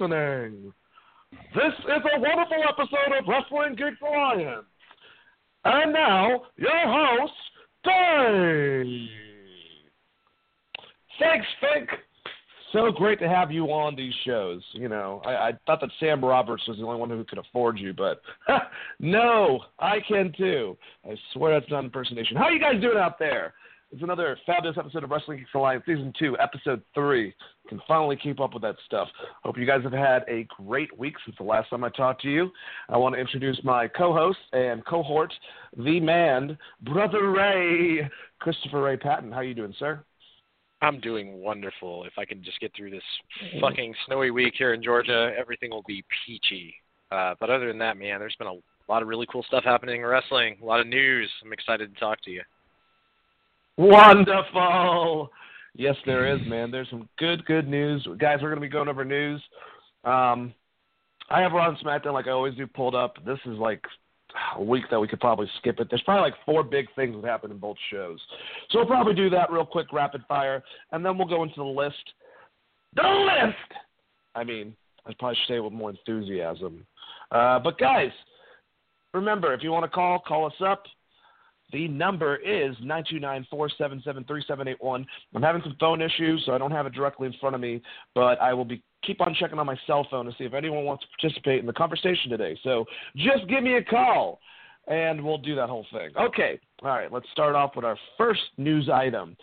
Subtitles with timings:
[0.00, 0.72] listening.
[1.54, 4.64] This is a wonderful episode of Wrestling Geeks Alliance.
[5.64, 7.32] And now, your host,
[7.84, 9.08] Dave.
[11.18, 11.90] Thanks, Fink.
[12.72, 14.62] So great to have you on these shows.
[14.72, 17.78] You know, I, I thought that Sam Roberts was the only one who could afford
[17.78, 18.22] you, but
[19.00, 20.78] no, I can too.
[21.04, 22.36] I swear that's not impersonation.
[22.36, 23.54] How you guys doing out there?
[23.92, 27.26] It's another fabulous episode of Wrestling Geeks Alliance, Season 2, Episode 3.
[27.26, 27.32] You
[27.68, 29.08] can finally keep up with that stuff.
[29.42, 32.30] Hope you guys have had a great week since the last time I talked to
[32.30, 32.52] you.
[32.88, 35.32] I want to introduce my co host and cohort,
[35.76, 39.32] the man, Brother Ray, Christopher Ray Patton.
[39.32, 40.04] How are you doing, sir?
[40.82, 42.04] I'm doing wonderful.
[42.04, 43.02] If I can just get through this
[43.60, 46.72] fucking snowy week here in Georgia, everything will be peachy.
[47.10, 48.54] Uh, but other than that, man, there's been a
[48.88, 51.28] lot of really cool stuff happening in wrestling, a lot of news.
[51.44, 52.42] I'm excited to talk to you.
[53.80, 55.30] Wonderful.
[55.74, 56.70] Yes, there is, man.
[56.70, 58.06] There's some good, good news.
[58.18, 59.40] Guys, we're going to be going over news.
[60.04, 60.52] Um,
[61.30, 63.14] I have and SmackDown, like I always do, pulled up.
[63.24, 63.82] This is like
[64.58, 65.86] a week that we could probably skip it.
[65.88, 68.20] There's probably like four big things that happen in both shows.
[68.68, 71.64] So we'll probably do that real quick, rapid fire, and then we'll go into the
[71.64, 72.04] list.
[72.96, 73.80] The list!
[74.34, 76.86] I mean, I probably should say it with more enthusiasm.
[77.30, 78.10] Uh, but guys,
[79.14, 80.82] remember, if you want to call, call us up.
[81.72, 85.06] The number is 929-477-3781.
[85.34, 87.82] I'm having some phone issues, so I don't have it directly in front of me,
[88.14, 90.84] but I will be keep on checking on my cell phone to see if anyone
[90.84, 92.58] wants to participate in the conversation today.
[92.62, 92.84] So
[93.16, 94.40] just give me a call,
[94.88, 96.10] and we'll do that whole thing.
[96.20, 99.36] Okay, all right, let's start off with our first news item.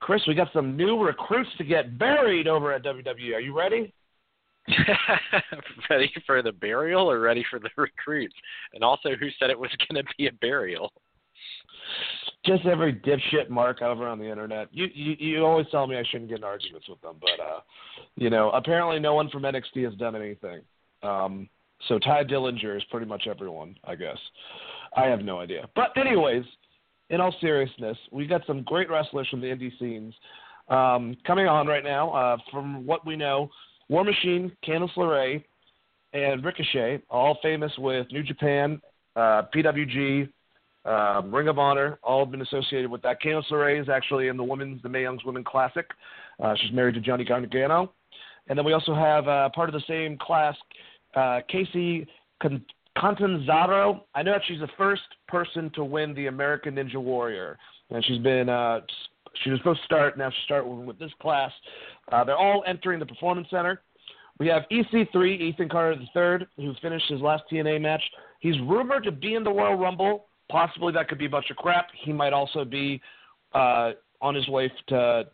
[0.00, 3.34] Chris, we got some new recruits to get buried over at WWE.
[3.34, 3.92] Are you ready?
[5.90, 8.34] ready for the burial or ready for the recruits?
[8.74, 10.92] And also, who said it was going to be a burial?
[12.44, 14.68] Just every dipshit mark over on the internet.
[14.72, 17.60] You, you you always tell me I shouldn't get in arguments with them, but uh,
[18.16, 20.60] you know, apparently no one from NXT has done anything.
[21.02, 21.48] Um,
[21.88, 24.18] so Tye Dillinger is pretty much everyone, I guess.
[24.96, 25.68] I have no idea.
[25.74, 26.44] But anyways,
[27.10, 30.14] in all seriousness, we've got some great wrestlers from the indie scenes
[30.68, 32.10] um, coming on right now.
[32.10, 33.50] Uh, from what we know,
[33.88, 35.44] War Machine, Candice LeRae,
[36.12, 38.80] and Ricochet, all famous with New Japan,
[39.16, 40.28] uh, PWG,
[40.84, 43.22] um, Ring of Honor, all have been associated with that.
[43.22, 45.86] Candice LeRae is actually in the women's, the Mae Young's Women Classic.
[46.42, 47.92] Uh, she's married to Johnny Gargano.
[48.48, 50.56] And then we also have uh, part of the same class,
[51.14, 52.06] uh, Kacy
[52.42, 52.64] Con-
[52.98, 54.04] Catanzaro.
[54.14, 57.58] I know that she's the first person to win the American Ninja Warrior.
[57.90, 58.80] And she's been, uh,
[59.44, 61.52] she was supposed to start, now she's starting with this class.
[62.10, 63.82] Uh, they're all entering the Performance Center.
[64.38, 68.02] We have EC3, Ethan Carter III, who finished his last TNA match.
[68.40, 71.56] He's rumored to be in the Royal Rumble Possibly that could be a bunch of
[71.56, 71.88] crap.
[72.04, 73.00] He might also be
[73.54, 75.24] uh, on his way to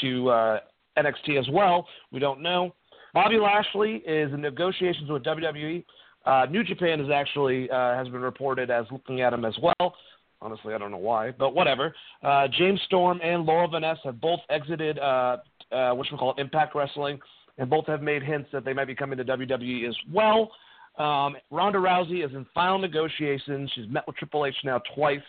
[0.00, 0.60] to uh,
[0.96, 1.86] NXT as well.
[2.12, 2.74] We don't know.
[3.12, 5.84] Bobby Lashley is in negotiations with WWE.
[6.24, 9.94] Uh, New Japan is actually uh, has been reported as looking at him as well.
[10.40, 11.92] Honestly, I don't know why, but whatever.
[12.22, 15.38] Uh, James Storm and Laurel Van Ness have both exited uh,
[15.72, 17.18] uh, what we call Impact Wrestling,
[17.56, 20.52] and both have made hints that they might be coming to WWE as well.
[20.98, 23.70] Um, Ronda Rousey is in final negotiations.
[23.74, 25.20] She's met with Triple H now twice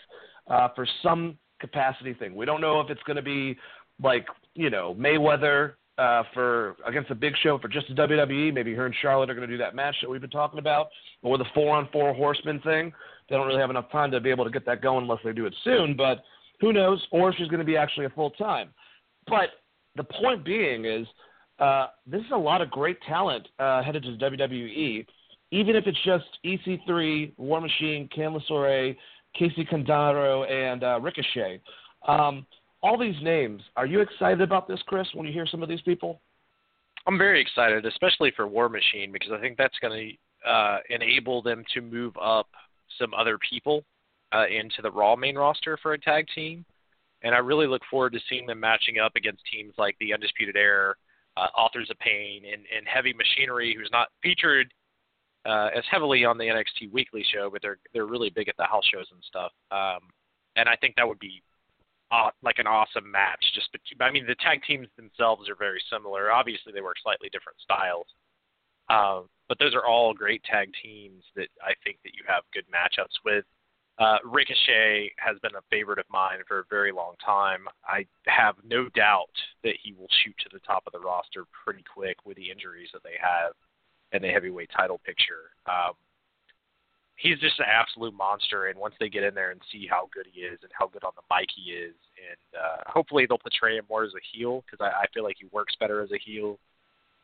[0.48, 2.34] uh, for some capacity thing.
[2.34, 3.56] We don't know if it's going to be
[4.02, 8.52] like you know Mayweather uh, for against a Big Show for just the WWE.
[8.52, 10.88] Maybe her and Charlotte are going to do that match that we've been talking about,
[11.22, 12.92] or the four on four horseman thing.
[13.28, 15.32] They don't really have enough time to be able to get that going unless they
[15.32, 15.94] do it soon.
[15.96, 16.24] But
[16.60, 17.00] who knows?
[17.12, 18.70] Or she's going to be actually a full time.
[19.28, 19.50] But
[19.94, 21.06] the point being is,
[21.60, 25.06] uh, this is a lot of great talent uh, headed to the WWE
[25.50, 28.96] even if it's just EC3, War Machine, Candice LeRae,
[29.38, 31.60] Kacy Catanzaro, and uh, Ricochet.
[32.06, 32.46] Um,
[32.82, 33.62] all these names.
[33.76, 35.06] Are you excited about this, Chris?
[35.14, 36.20] When you hear some of these people?
[37.06, 41.42] I'm very excited, especially for War Machine, because I think that's going to uh, enable
[41.42, 42.48] them to move up
[42.98, 43.84] some other people
[44.32, 46.64] uh, into the Raw main roster for a tag team.
[47.22, 50.56] And I really look forward to seeing them matching up against teams like the Undisputed
[50.56, 50.94] Era,
[51.36, 54.72] uh, Authors of Pain, and, and Heavy Machinery, who's not featured
[55.46, 58.64] uh, as heavily on the NXT Weekly show, but they're they're really big at the
[58.64, 59.52] house shows and stuff.
[59.70, 60.08] Um,
[60.56, 61.42] and I think that would be
[62.10, 63.44] uh, like an awesome match.
[63.54, 63.68] Just,
[64.00, 66.32] I mean, the tag teams themselves are very similar.
[66.32, 68.06] Obviously, they work slightly different styles,
[68.88, 72.64] uh, but those are all great tag teams that I think that you have good
[72.66, 73.44] matchups with.
[73.98, 77.66] Uh, Ricochet has been a favorite of mine for a very long time.
[77.84, 79.30] I have no doubt
[79.62, 82.88] that he will shoot to the top of the roster pretty quick with the injuries
[82.94, 83.52] that they have
[84.12, 85.54] and the heavyweight title picture.
[85.66, 85.92] Um,
[87.16, 90.26] he's just an absolute monster, and once they get in there and see how good
[90.32, 93.76] he is and how good on the mic he is, and uh, hopefully they'll portray
[93.76, 96.18] him more as a heel because I, I feel like he works better as a
[96.18, 96.58] heel.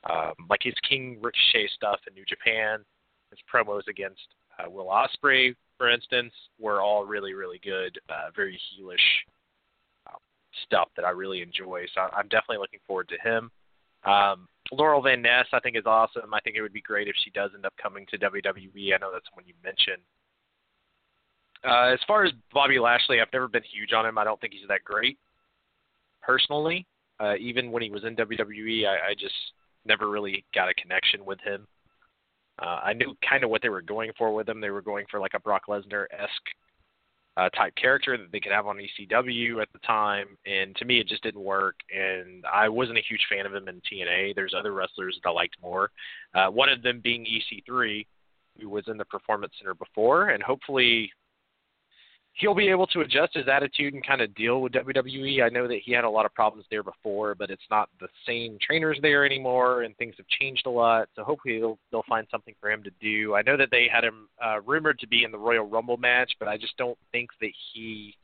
[0.08, 2.84] Um, like his King Ricochet stuff in New Japan,
[3.30, 4.20] his promos against
[4.58, 8.96] uh, Will Ospreay, for instance, were all really, really good, uh, very heelish
[10.06, 10.16] uh,
[10.64, 11.86] stuff that I really enjoy.
[11.94, 13.50] So I'm definitely looking forward to him.
[14.04, 16.34] Um, Laurel Van Ness, I think, is awesome.
[16.34, 18.94] I think it would be great if she does end up coming to WWE.
[18.94, 20.02] I know that's one you mentioned.
[21.64, 24.18] Uh, as far as Bobby Lashley, I've never been huge on him.
[24.18, 25.18] I don't think he's that great,
[26.22, 26.86] personally.
[27.18, 29.34] Uh, even when he was in WWE, I, I just
[29.84, 31.66] never really got a connection with him.
[32.60, 34.60] Uh, I knew kind of what they were going for with him.
[34.60, 36.30] They were going for like a Brock Lesnar esque
[37.36, 41.00] uh, type character that they could have on ECW at the time, and to me
[41.00, 41.76] it just didn't work.
[41.94, 44.34] And I wasn't a huge fan of him in TNA.
[44.34, 45.90] There's other wrestlers that I liked more.
[46.34, 48.06] Uh, one of them being EC3,
[48.60, 51.10] who was in the Performance Center before, and hopefully
[52.36, 55.42] he'll be able to adjust his attitude and kind of deal with WWE.
[55.42, 58.08] I know that he had a lot of problems there before, but it's not the
[58.26, 61.08] same trainers there anymore, and things have changed a lot.
[61.16, 63.34] So hopefully they'll they'll find something for him to do.
[63.34, 66.32] I know that they had him uh, rumored to be in the Royal Rumble match,
[66.38, 68.14] but I just don't think that he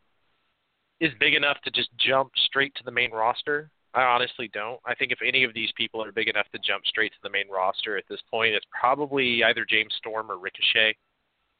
[1.00, 3.70] is big enough to just jump straight to the main roster.
[3.94, 4.80] I honestly don't.
[4.86, 7.30] I think if any of these people are big enough to jump straight to the
[7.30, 10.96] main roster at this point, it's probably either James Storm or Ricochet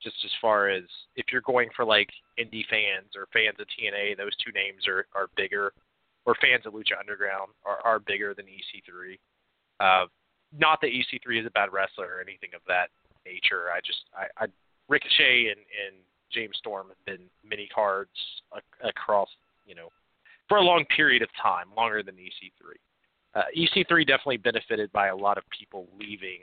[0.03, 0.85] just as far as
[1.17, 2.09] if you're going for like
[2.39, 5.73] indie fans or fans of TNA, those two names are are bigger,
[6.25, 9.19] or fans of Lucha Underground are are bigger than EC3.
[9.81, 10.07] Uh,
[10.57, 12.89] not that EC3 is a bad wrestler or anything of that
[13.25, 13.71] nature.
[13.75, 14.47] I just I, I
[14.89, 15.97] Ricochet and and
[16.33, 18.11] James Storm have been mini cards
[18.55, 19.29] ac- across
[19.67, 19.89] you know
[20.49, 22.77] for a long period of time, longer than EC3.
[23.35, 26.41] Uh, EC3 definitely benefited by a lot of people leaving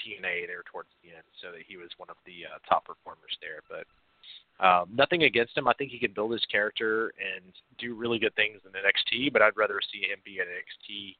[0.00, 3.36] TNA there towards the end, so that he was one of the uh, top performers
[3.40, 3.62] there.
[3.68, 3.86] But
[4.64, 5.68] um, nothing against him.
[5.68, 7.44] I think he can build his character and
[7.78, 11.16] do really good things in NXT, but I'd rather see him be in NXT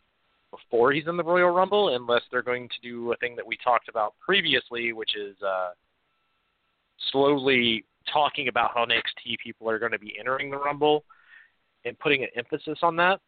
[0.50, 3.56] before he's in the Royal Rumble, unless they're going to do a thing that we
[3.62, 5.70] talked about previously, which is uh,
[7.12, 11.04] slowly talking about how NXT people are going to be entering the Rumble
[11.84, 13.20] and putting an emphasis on that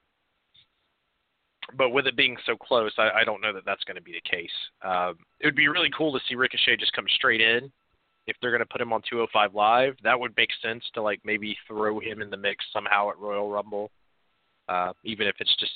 [1.77, 4.13] but with it being so close, I, I don't know that that's going to be
[4.13, 4.51] the case.
[4.83, 7.71] Um, it would be really cool to see Ricochet just come straight in.
[8.27, 11.21] If they're going to put him on 205 Live, that would make sense to like
[11.25, 13.91] maybe throw him in the mix somehow at Royal Rumble,
[14.69, 15.73] uh, even if it's just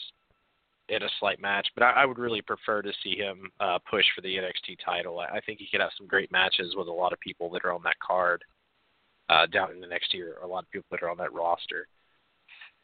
[0.89, 1.67] in a slight match.
[1.75, 5.21] But I, I would really prefer to see him uh, push for the NXT title.
[5.21, 7.65] I, I think he could have some great matches with a lot of people that
[7.65, 8.45] are on that card
[9.31, 11.87] uh, down in the next year, a lot of people that are on that roster.
[11.87, 11.89] Uh,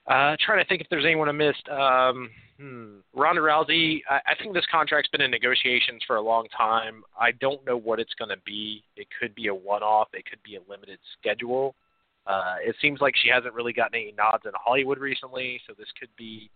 [0.06, 1.68] trying to think if there's anyone I missed.
[1.68, 2.96] Um, hmm.
[3.14, 7.02] Ronda Rousey, I, I think this contract's been in negotiations for a long time.
[7.18, 8.82] I don't know what it's going to be.
[8.96, 10.08] It could be a one-off.
[10.12, 11.74] It could be a limited schedule.
[12.26, 15.88] Uh, it seems like she hasn't really gotten any nods in Hollywood recently, so this
[15.98, 16.50] could be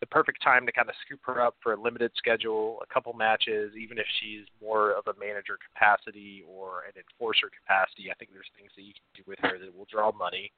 [0.00, 3.12] the perfect time to kind of scoop her up for a limited schedule, a couple
[3.12, 8.10] matches, even if she's more of a manager capacity or an enforcer capacity.
[8.10, 10.52] I think there's things that you can do with her that will draw money.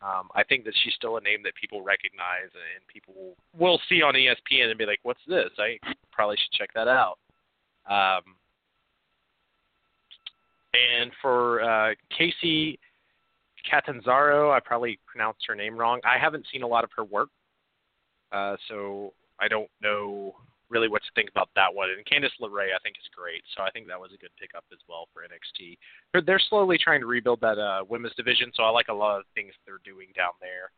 [0.00, 4.00] Um, I think that she's still a name that people recognize and people will see
[4.00, 5.78] on ESPN and be like, "What's this?" I
[6.12, 7.18] probably should check that out.
[7.88, 8.36] Um,
[10.72, 12.78] and for uh, Kacy
[13.68, 16.00] Catanzaro, I probably pronounced her name wrong.
[16.04, 17.30] I haven't seen a lot of her work,
[18.30, 20.36] uh, so I don't know
[20.70, 21.88] really what to think about that one.
[21.90, 23.42] And Candice LeRae, I think, is great.
[23.56, 25.78] So I think that was a good pickup as well for NXT.
[26.12, 29.18] They're, they're slowly trying to rebuild that uh, women's division, so I like a lot
[29.18, 30.70] of things they're doing down there.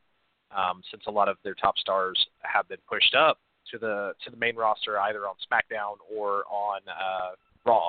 [0.50, 3.38] Um, since a lot of their top stars have been pushed up
[3.70, 7.88] to the to the main roster, either on SmackDown or on uh, Raw.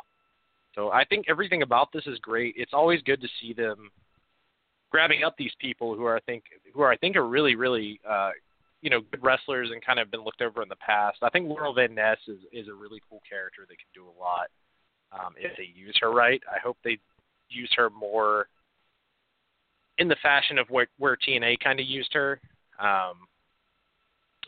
[0.75, 2.53] So I think everything about this is great.
[2.58, 3.89] It's always good to see them
[4.91, 6.43] grabbing up these people who are I think
[6.74, 8.31] who are I think are really really uh,
[8.81, 11.17] you know good wrestlers and kind of been looked over in the past.
[11.21, 14.15] I think Laurel Van Ness is is a really cool character that can do a
[14.19, 14.50] lot
[15.11, 16.41] um, if they use her right.
[16.50, 16.97] I hope they
[17.50, 18.47] use her more
[19.97, 22.39] in the fashion of where where TNA kind of used her.
[22.79, 23.27] Um,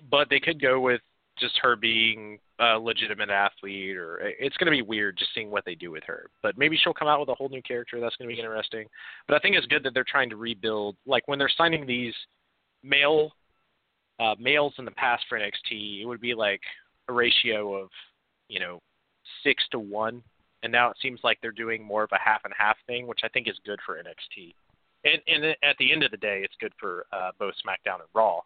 [0.09, 1.01] but they could go with
[1.39, 5.65] just her being a legitimate athlete, or it's going to be weird just seeing what
[5.65, 6.29] they do with her.
[6.41, 7.99] But maybe she'll come out with a whole new character.
[7.99, 8.87] That's going to be interesting.
[9.27, 10.95] But I think it's good that they're trying to rebuild.
[11.05, 12.13] Like when they're signing these
[12.83, 13.31] male
[14.19, 16.61] uh, males in the past for NXT, it would be like
[17.09, 17.89] a ratio of,
[18.47, 18.81] you know,
[19.43, 20.21] six to one,
[20.61, 23.21] and now it seems like they're doing more of a half and half thing, which
[23.23, 24.53] I think is good for NXT.
[25.05, 28.09] And, and at the end of the day, it's good for uh, both SmackDown and
[28.13, 28.39] Raw,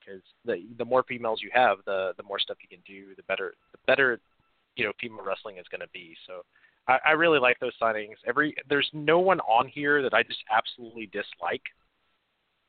[0.00, 3.22] because the the more females you have, the the more stuff you can do, the
[3.24, 4.20] better the better,
[4.76, 6.16] you know, female wrestling is going to be.
[6.26, 6.42] So.
[6.86, 8.14] I, I really like those signings.
[8.26, 11.60] Every there's no one on here that I just absolutely dislike.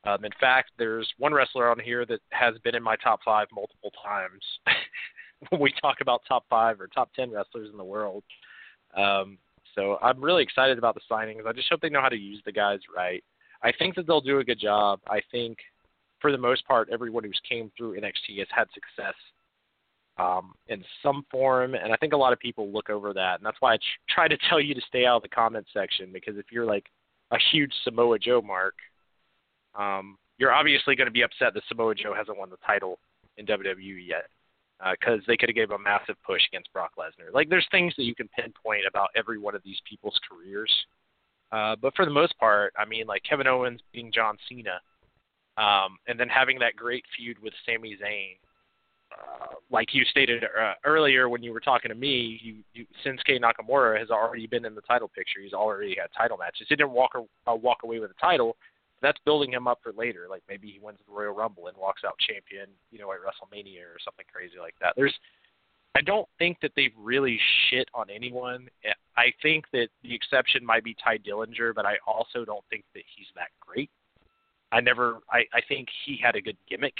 [0.04, 3.48] Um, in fact, there's one wrestler on here that has been in my top five
[3.52, 4.42] multiple times.
[5.48, 8.22] when we talk about top five or top ten wrestlers in the world.
[8.96, 9.38] Um,
[9.74, 11.46] so I'm really excited about the signings.
[11.46, 13.22] I just hope they know how to use the guys right.
[13.62, 15.00] I think that they'll do a good job.
[15.08, 15.58] I think
[16.20, 19.14] for the most part, everyone who's came through NXT has had success
[20.18, 23.46] um, in some form, and I think a lot of people look over that, and
[23.46, 23.78] that's why I
[24.08, 26.86] try to tell you to stay out of the comment section because if you're like
[27.30, 28.74] a huge Samoa Joe mark,
[29.78, 32.98] um, you're obviously going to be upset that Samoa Joe hasn't won the title
[33.36, 34.26] in WWE yet
[34.92, 37.32] because uh, they could have gave a massive push against Brock Lesnar.
[37.32, 40.72] Like, there's things that you can pinpoint about every one of these people's careers,
[41.52, 44.80] uh, but for the most part, I mean, like Kevin Owens being John Cena,
[45.58, 48.36] um, and then having that great feud with Sami Zayn
[49.12, 53.40] uh, like you stated uh, earlier when you were talking to me, you, you, Shinsuke
[53.40, 55.40] Nakamura has already been in the title picture.
[55.42, 56.66] He's already had title matches.
[56.68, 58.56] He didn't walk uh, walk away with a title.
[59.02, 60.26] That's building him up for later.
[60.28, 63.82] Like maybe he wins the Royal Rumble and walks out champion, you know, at WrestleMania
[63.82, 64.94] or something crazy like that.
[64.96, 65.14] There's,
[65.96, 67.38] I don't think that they've really
[67.68, 68.68] shit on anyone.
[69.16, 73.02] I think that the exception might be Tye Dillinger, but I also don't think that
[73.16, 73.90] he's that great.
[74.70, 76.94] I never, I, I think he had a good gimmick.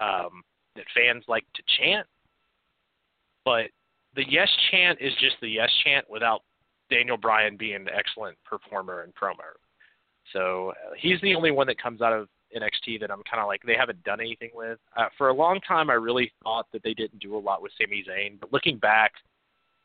[0.00, 0.42] Um,
[0.74, 2.04] that fans like to chant,
[3.44, 3.66] but
[4.16, 6.42] the yes chant is just the yes chant without
[6.90, 9.54] Daniel Bryan being an excellent performer and promo.
[10.32, 13.46] So uh, he's the only one that comes out of NXT that I'm kind of
[13.46, 14.78] like they haven't done anything with.
[14.96, 17.72] Uh, for a long time, I really thought that they didn't do a lot with
[17.80, 19.12] Sami Zayn, but looking back,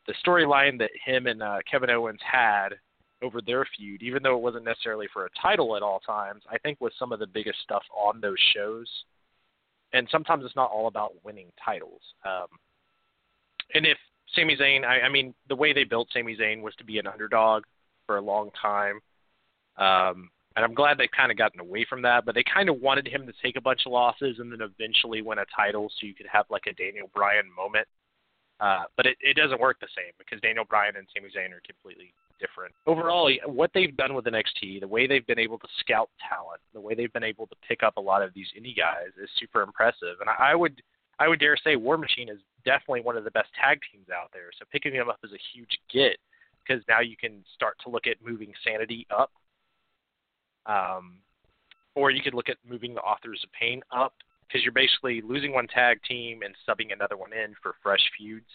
[0.08, 2.69] the storyline that him and uh, Kevin Owens had
[3.22, 6.58] over their feud, even though it wasn't necessarily for a title at all times, I
[6.60, 8.88] think was some of the biggest stuff on those shows
[9.93, 12.01] and sometimes it's not all about winning titles.
[12.25, 12.48] Um,
[13.74, 13.98] and if
[14.36, 17.08] Sami Zayn, I, I mean, the way they built Sami Zayn was to be an
[17.08, 17.63] underdog
[18.05, 19.00] for a long time.
[19.80, 22.82] Um, and I'm glad they've kind of gotten away from that, but they kind of
[22.82, 26.06] wanted him to take a bunch of losses and then eventually win a title so
[26.06, 27.88] you could have like a Daniel Bryan moment.
[28.60, 31.62] Uh, but it, it doesn't work the same because Daniel Bryan and Sami Zayn are
[31.66, 32.74] completely different.
[32.88, 36.82] Overall, what they've done with NXT, the way they've been able to scout talent, the
[36.82, 39.62] way they've been able to pick up a lot of these indie guys is super
[39.62, 40.20] impressive.
[40.20, 40.82] And I would
[41.20, 44.30] I would dare say War Machine is definitely one of the best tag teams out
[44.34, 44.52] there.
[44.58, 46.18] So picking them up is a huge get
[46.60, 49.32] because now you can start to look at moving Sanity up.
[50.66, 51.20] Um,
[51.96, 54.13] or you could look at moving the Authors of Pain up
[54.48, 58.50] because you're basically losing one tag team and subbing another one in for fresh feuds.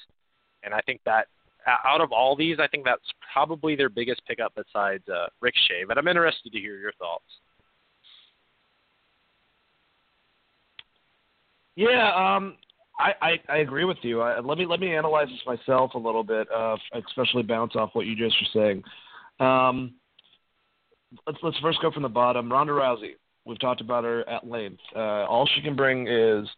[0.62, 1.26] And I think that
[1.66, 5.84] out of all these, I think that's probably their biggest pickup besides uh, Ricochet.
[5.86, 7.24] But I'm interested to hear your thoughts.
[11.76, 12.56] Yeah, um,
[12.98, 14.20] I, I, I agree with you.
[14.20, 16.76] I, let me let me analyze this myself a little bit, uh,
[17.08, 18.82] especially bounce off what you just were saying.
[19.40, 19.94] Um,
[21.26, 22.50] let's let's first go from the bottom.
[22.50, 23.14] Ronda Rousey.
[23.44, 24.80] We've talked about her at length.
[24.96, 26.48] Uh, all she can bring is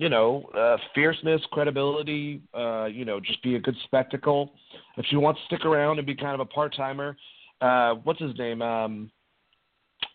[0.00, 4.54] you know, uh, fierceness, credibility, uh, you know, just be a good spectacle.
[4.96, 7.18] If she wants to stick around and be kind of a part timer,
[7.60, 8.62] uh, what's his name?
[8.62, 9.10] Um,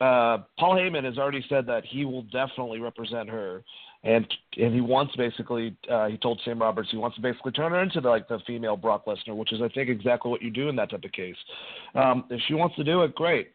[0.02, 3.64] uh, Paul Heyman has already said that he will definitely represent her,
[4.04, 4.26] and
[4.58, 7.84] and he wants basically uh, he told Sam Roberts he wants to basically turn her
[7.84, 10.68] into the, like the female Brock Lesnar, which is I think exactly what you do
[10.68, 11.38] in that type of case.
[11.94, 13.52] Um, if she wants to do it, great.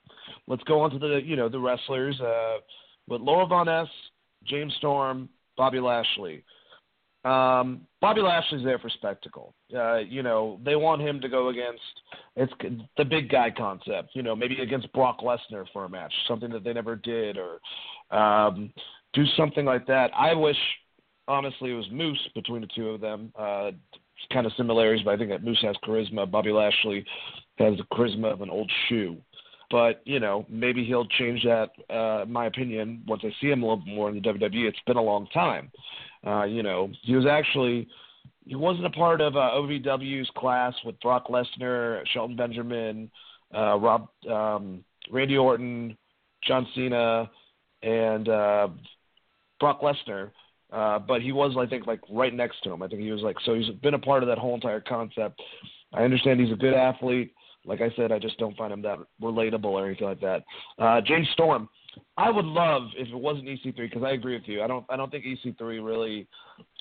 [0.46, 2.58] Let's go on to the you know the wrestlers uh,
[3.08, 3.88] with Laura Von Ness,
[4.44, 6.44] James Storm, Bobby Lashley.
[7.22, 9.54] Um, Bobby Lashley's there for spectacle.
[9.74, 11.82] Uh, you know, they want him to go against
[12.36, 12.52] it's
[12.96, 14.10] the big guy concept.
[14.14, 17.60] You know, maybe against Brock Lesnar for a match, something that they never did, or
[18.16, 18.72] um,
[19.12, 20.10] do something like that.
[20.16, 20.56] I wish,
[21.28, 23.32] honestly, it was Moose between the two of them.
[23.38, 23.72] Uh,
[24.32, 26.30] kind of similarities, but I think that Moose has charisma.
[26.30, 27.04] Bobby Lashley
[27.58, 29.16] has the charisma of an old shoe.
[29.70, 31.70] But you know, maybe he'll change that.
[31.88, 34.96] Uh, my opinion, once I see him a little more in the WWE, it's been
[34.96, 35.70] a long time.
[36.26, 37.88] Uh, you know, he was actually
[38.46, 43.10] he wasn't a part of uh, OVW's class with Brock Lesnar, Shelton Benjamin,
[43.54, 45.96] uh, Rob, um, Randy Orton,
[46.42, 47.30] John Cena,
[47.82, 48.68] and uh,
[49.60, 50.30] Brock Lesnar.
[50.72, 52.82] Uh, but he was, I think, like right next to him.
[52.82, 53.54] I think he was like so.
[53.54, 55.40] He's been a part of that whole entire concept.
[55.92, 57.34] I understand he's a good athlete.
[57.66, 60.42] Like I said, I just don't find him that relatable or anything like that.
[60.78, 61.68] Uh, James Storm,
[62.16, 64.62] I would love if it wasn't EC3 because I agree with you.
[64.62, 66.26] I don't I don't think EC3 really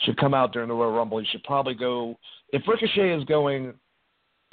[0.03, 1.19] should come out during the Royal Rumble.
[1.19, 2.17] He should probably go
[2.53, 3.73] if Ricochet is going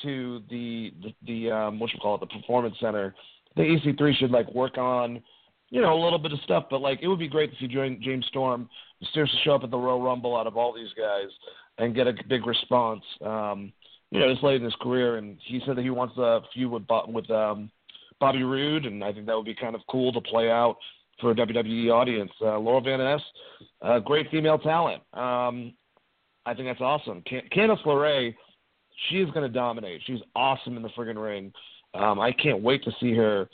[0.02, 3.14] to the the, the um, what you call it the Performance Center.
[3.56, 5.22] The EC3 should like work on
[5.70, 8.00] you know a little bit of stuff, but like it would be great you join
[8.02, 8.68] James Storm,
[9.12, 11.28] seriously show up at the Royal Rumble out of all these guys
[11.78, 13.02] and get a big response.
[13.24, 13.72] Um,
[14.10, 16.70] you know, this late in his career, and he said that he wants a feud
[16.70, 17.70] with with um,
[18.20, 20.76] Bobby Roode, and I think that would be kind of cool to play out
[21.20, 22.30] for a WWE audience.
[22.40, 23.20] Uh, Laura Van Ness,
[23.82, 25.02] uh, great female talent.
[25.12, 25.74] Um,
[26.44, 27.22] I think that's awesome.
[27.22, 28.34] Can- Candice LeRae,
[29.08, 30.02] she's going to dominate.
[30.06, 31.52] She's awesome in the friggin' ring.
[31.94, 33.48] Um, I can't wait to see her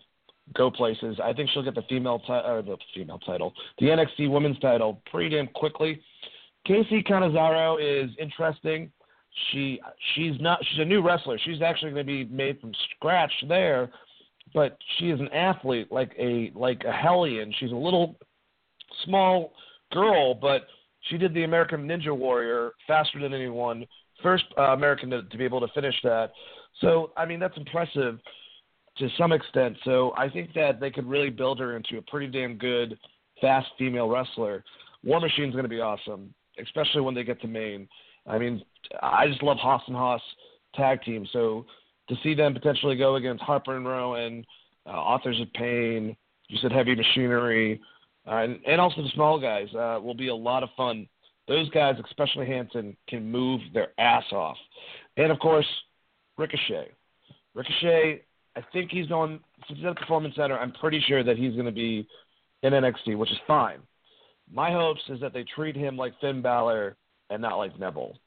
[0.55, 1.19] go places.
[1.23, 5.01] I think she'll get the female ti- or the female title, the NXT Women's title,
[5.11, 6.01] pretty damn quickly.
[6.67, 8.91] Casey Canizaro is interesting.
[9.51, 9.81] She
[10.15, 11.39] she's not she's a new wrestler.
[11.45, 13.91] She's actually going to be made from scratch there,
[14.53, 17.53] but she is an athlete like a like a hellion.
[17.59, 18.17] She's a little
[19.05, 19.55] small
[19.91, 20.67] girl, but
[21.09, 23.87] she did the American Ninja Warrior faster than anyone.
[24.23, 26.33] First uh, American to, to be able to finish that.
[26.81, 28.19] So I mean that's impressive
[28.99, 29.77] to some extent.
[29.85, 32.99] So I think that they could really build her into a pretty damn good,
[33.41, 34.63] fast female wrestler.
[35.03, 37.89] War Machine's going to be awesome, especially when they get to main.
[38.27, 38.63] I mean,
[39.03, 40.21] I just love Haas and Haas
[40.75, 41.27] tag team.
[41.33, 41.67] So
[42.09, 44.45] to see them potentially go against Harper and Rowan,
[44.87, 46.17] uh, Authors of Pain,
[46.49, 47.81] you said Heavy Machinery,
[48.27, 51.09] uh, and, and also the small guys uh, will be a lot of fun.
[51.49, 54.57] Those guys, especially Hanson, can move their ass off.
[55.17, 55.67] And of course,
[56.37, 56.89] Ricochet.
[57.55, 58.23] Ricochet
[58.57, 60.59] I think he's going since he's at the Performance Center.
[60.59, 62.07] I'm pretty sure that he's going to be
[62.63, 63.79] in NXT, which is fine.
[64.53, 66.97] My hopes is that they treat him like Finn Balor
[67.31, 68.19] and not like Neville.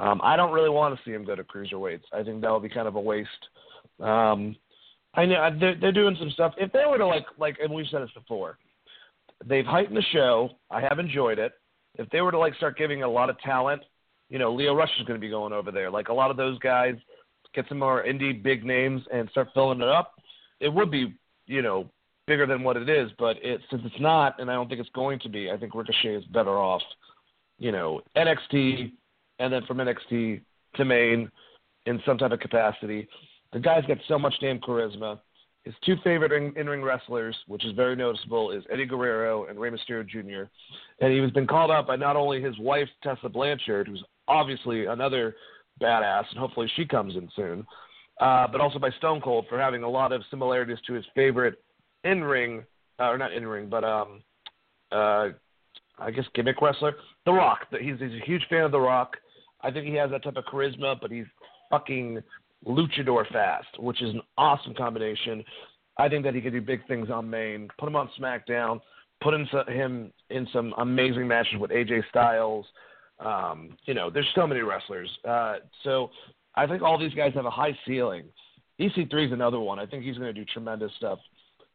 [0.00, 2.04] Um, I don't really want to see him go to cruiserweights.
[2.12, 3.28] I think that would be kind of a waste.
[4.00, 4.56] Um,
[5.14, 6.54] I know they're, they're doing some stuff.
[6.56, 8.58] If they were to like like, and we've said this before,
[9.46, 10.50] they've heightened the show.
[10.70, 11.52] I have enjoyed it.
[11.96, 13.82] If they were to like start giving a lot of talent,
[14.30, 15.90] you know, Lio Rush is going to be going over there.
[15.90, 16.94] Like a lot of those guys
[17.54, 20.14] get some more indie big names and start filling it up,
[20.60, 21.14] it would be,
[21.46, 21.90] you know,
[22.26, 23.10] bigger than what it is.
[23.18, 25.74] But it since it's not, and I don't think it's going to be, I think
[25.74, 26.82] Ricochet is better off,
[27.58, 28.92] you know, NXT,
[29.40, 30.42] and then from NXT
[30.76, 31.30] to main
[31.86, 33.08] in some type of capacity.
[33.52, 35.18] The guy's got so much damn charisma.
[35.64, 40.06] His two favorite in-ring wrestlers, which is very noticeable, is Eddie Guerrero and Rey Mysterio
[40.08, 40.48] Jr.
[41.00, 44.86] And he has been called out by not only his wife Tessa Blanchard, who's obviously
[44.86, 45.34] another
[45.82, 47.66] badass, and hopefully she comes in soon.
[48.20, 51.62] Uh, but also by Stone Cold for having a lot of similarities to his favorite
[52.04, 52.62] in ring,
[52.98, 54.22] uh, or not in ring, but um,
[54.92, 55.28] uh,
[55.98, 56.94] I guess gimmick wrestler,
[57.26, 57.66] The Rock.
[57.70, 59.16] He's, he's a huge fan of The Rock.
[59.62, 61.26] I think he has that type of charisma, but he's
[61.70, 62.22] fucking
[62.66, 65.44] luchador fast, which is an awesome combination.
[65.98, 67.68] I think that he could do big things on main.
[67.78, 68.80] Put him on SmackDown.
[69.22, 72.64] Put him, him in some amazing matches with AJ Styles.
[73.18, 75.10] Um, you know, there's so many wrestlers.
[75.28, 76.10] Uh, so
[76.54, 78.24] I think all these guys have a high ceiling.
[78.80, 79.78] EC3 is another one.
[79.78, 81.18] I think he's going to do tremendous stuff.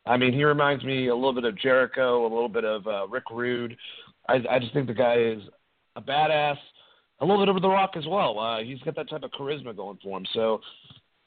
[0.08, 3.08] I mean, he reminds me a little bit of Jericho, a little bit of uh,
[3.08, 3.76] Rick Rude.
[4.28, 5.42] I, I just think the guy is
[5.96, 6.58] a badass,
[7.20, 8.40] a little bit of The Rock as well.
[8.40, 10.26] Uh, he's got that type of charisma going for him.
[10.34, 10.62] So,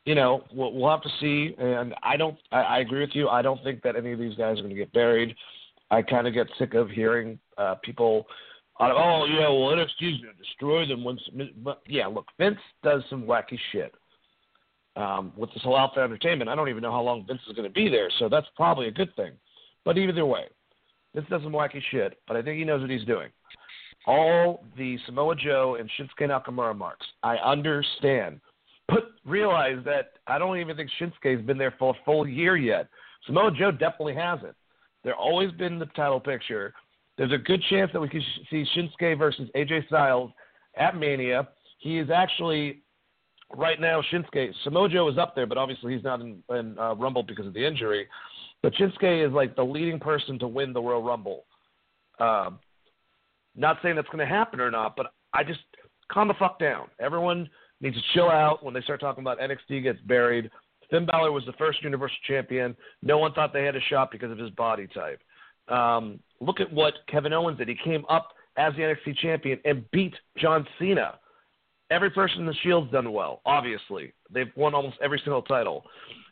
[0.04, 1.54] you know, we'll, we'll have to see.
[1.58, 3.28] And I don't, I, I agree with you.
[3.28, 5.34] I don't think that any of these guys are going to get buried.
[5.90, 8.26] I kind of get sick of hearing uh, people
[8.80, 11.20] oh yeah, well NXT's gonna destroy them once.
[11.62, 13.94] But yeah, look, Vince does some wacky shit.
[14.96, 17.68] Um, with this whole Alpha Entertainment, I don't even know how long Vince is going
[17.68, 19.30] to be there, so that's probably a good thing.
[19.84, 20.46] But either way,
[21.14, 23.28] Vince does some wacky shit, but I think he knows what he's doing.
[24.08, 28.40] All the Samoa Joe and Shinsuke Nakamura marks, I understand.
[28.88, 32.88] But realize that I don't even think Shinsuke's been there for a full year yet.
[33.26, 34.54] Samoa Joe definitely hasn't.
[35.04, 36.72] They're always been the title picture.
[37.18, 40.30] There's a good chance that we could see Shinsuke versus AJ Styles
[40.74, 41.46] at Mania.
[41.78, 42.80] He is actually
[43.54, 46.94] right now Shinsuke Samoa Joe is up there, but obviously he's not in, in uh,
[46.94, 48.06] Rumble because of the injury.
[48.62, 51.44] But Shinsuke is like the leading person to win the Royal Rumble.
[52.18, 52.58] Um,
[53.58, 55.60] not saying that's going to happen or not, but I just
[56.10, 56.88] calm the fuck down.
[57.00, 57.48] Everyone
[57.80, 60.50] needs to chill out when they start talking about NXT gets buried.
[60.90, 62.76] Finn Balor was the first Universal Champion.
[63.02, 65.20] No one thought they had a shot because of his body type.
[65.68, 67.68] Um, look at what Kevin Owens did.
[67.68, 71.18] He came up as the NXT champion and beat John Cena.
[71.90, 74.12] Every person in the Shield's done well, obviously.
[74.30, 75.84] They've won almost every single title.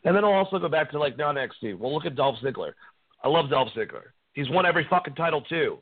[0.03, 1.77] And then I'll also go back to like non NXT.
[1.77, 2.73] Well, look at Dolph Ziggler.
[3.23, 4.11] I love Dolph Ziggler.
[4.33, 5.79] He's won every fucking title too.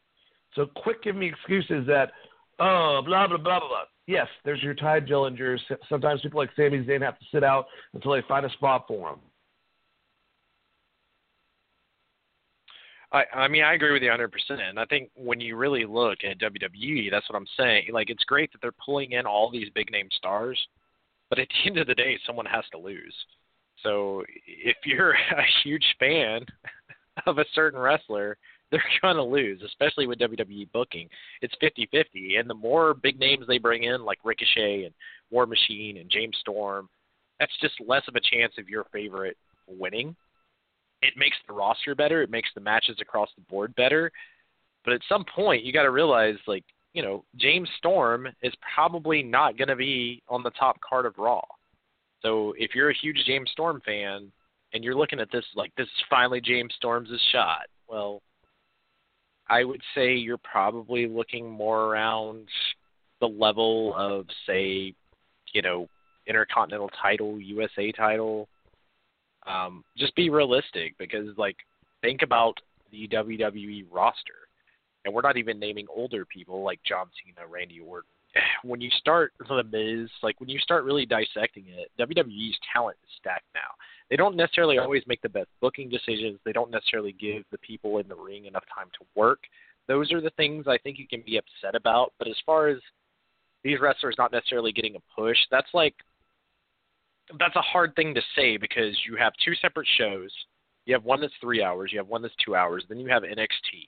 [0.56, 2.12] So quit giving me excuses that,
[2.60, 3.84] oh, blah, blah, blah, blah, blah.
[4.08, 5.60] Yes, there's your Tye Dillingers.
[5.89, 9.10] Sometimes people like Sami Zayn have to sit out until they find a spot for
[9.10, 9.20] them.
[13.12, 14.30] I, I mean, I agree with you 100%.
[14.62, 17.88] And I think when you really look at WWE, that's what I'm saying.
[17.91, 20.60] Like, it's great that they're pulling in all these big name stars,
[21.30, 23.15] but at the end of the day, someone has to lose.
[23.84, 26.46] So if you're a huge fan
[27.26, 28.38] of a certain wrestler,
[28.71, 31.08] they're going to lose, especially with WWE booking.
[31.41, 32.38] It's 50 50.
[32.38, 34.93] And the more big names they bring in, like Ricochet and
[35.32, 36.89] War Machine and James Storm,
[37.39, 40.15] that's just less of a chance of your favorite winning
[41.01, 42.21] it makes the roster better.
[42.21, 44.12] It makes the matches across the board better.
[44.84, 49.21] But at some point, you got to realize like you know, James Storm is probably
[49.21, 51.41] not going to be on the top card of Raw.
[52.21, 54.32] So if you're a huge James Storm fan
[54.73, 58.21] and you're looking at this like this is finally James Storm's shot, well,
[59.47, 62.47] I would say you're probably looking more around
[63.19, 64.93] the level of say,
[65.53, 65.88] you know,
[66.27, 68.47] Intercontinental title, USA title.
[69.45, 71.58] Um, just be realistic because like
[72.01, 72.60] think about
[72.91, 74.45] the WWE roster
[75.05, 78.10] and we're not even naming older people like John Cena, Randy Orton.
[78.63, 83.10] When you start The Miz, like when you start really dissecting it, WWE's talent is
[83.19, 83.62] stacked now.
[84.10, 86.39] They don't necessarily always make the best booking decisions.
[86.46, 89.39] They don't necessarily give the people in the ring enough time to work.
[89.88, 92.13] Those are the things I think you can be upset about.
[92.20, 92.78] But as far as
[93.63, 95.96] these wrestlers not necessarily getting a push, that's like
[97.39, 100.30] that's a hard thing to say because you have two separate shows.
[100.86, 103.24] You have one that's three hours, you have one that's two hours, then you have
[103.24, 103.88] NXT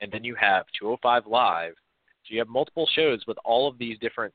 [0.00, 1.74] and then you have 205 Live.
[2.24, 4.34] So you have multiple shows with all of these different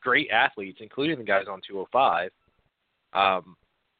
[0.00, 2.30] great athletes, including the guys on 205.
[3.12, 3.56] Um,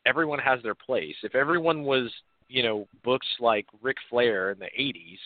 [0.06, 1.14] everyone has their place.
[1.22, 2.10] If everyone was,
[2.48, 5.18] you know, books like Ric Flair in the 80s,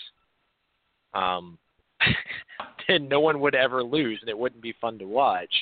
[1.15, 1.59] um,
[2.89, 5.53] then no one would ever lose, and it wouldn't be fun to watch.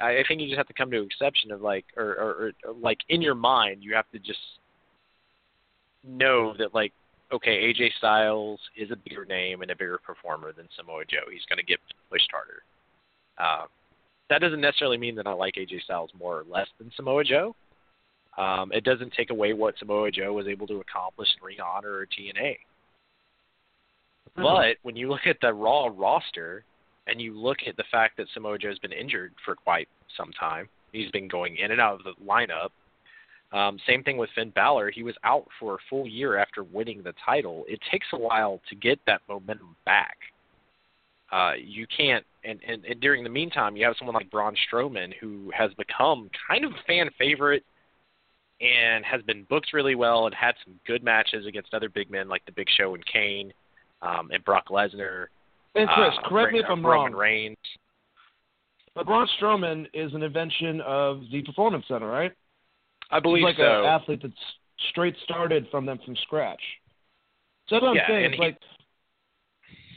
[0.00, 2.52] I, I think you just have to come to an exception of like, or, or,
[2.64, 4.38] or like in your mind, you have to just
[6.04, 6.92] know that like
[7.32, 11.30] okay, AJ Styles is a bigger name and a bigger performer than Samoa Joe.
[11.32, 11.78] He's going to get
[12.10, 12.62] pushed harder.
[13.38, 13.66] Uh,
[14.28, 17.54] that doesn't necessarily mean that I like AJ Styles more or less than Samoa Joe.
[18.38, 21.92] Um, it doesn't take away what Samoa Joe was able to accomplish in Ring Honor
[21.92, 22.56] or TNA.
[24.38, 24.42] Mm-hmm.
[24.42, 26.64] But when you look at the Raw roster
[27.06, 30.68] and you look at the fact that Samoa Joe's been injured for quite some time,
[30.92, 32.70] he's been going in and out of the lineup
[33.52, 34.90] um, same thing with Finn Balor.
[34.90, 37.64] He was out for a full year after winning the title.
[37.68, 40.16] It takes a while to get that momentum back.
[41.32, 45.12] Uh, you can't, and, and, and during the meantime, you have someone like Braun Strowman
[45.20, 47.64] who has become kind of a fan favorite
[48.60, 52.28] and has been booked really well and had some good matches against other big men
[52.28, 53.52] like the Big Show and Kane
[54.02, 55.26] um, and Brock Lesnar.
[55.74, 57.20] And Chris, uh, correct me if I'm Roman wrong.
[57.20, 57.56] Reigns.
[58.94, 62.32] But Braun Strowman is an invention of the Performance Center, right?
[63.10, 63.80] I believe He's like so.
[63.80, 64.34] an athlete that's
[64.90, 66.60] straight started from them from scratch.
[67.68, 68.24] So that's what yeah, I'm saying.
[68.24, 68.58] It's he, like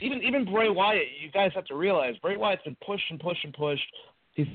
[0.01, 3.43] even even Bray Wyatt, you guys have to realize Bray Wyatt's been pushed and pushed
[3.43, 3.83] and pushed.
[4.33, 4.47] He's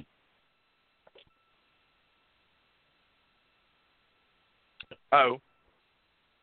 [5.13, 5.39] Oh.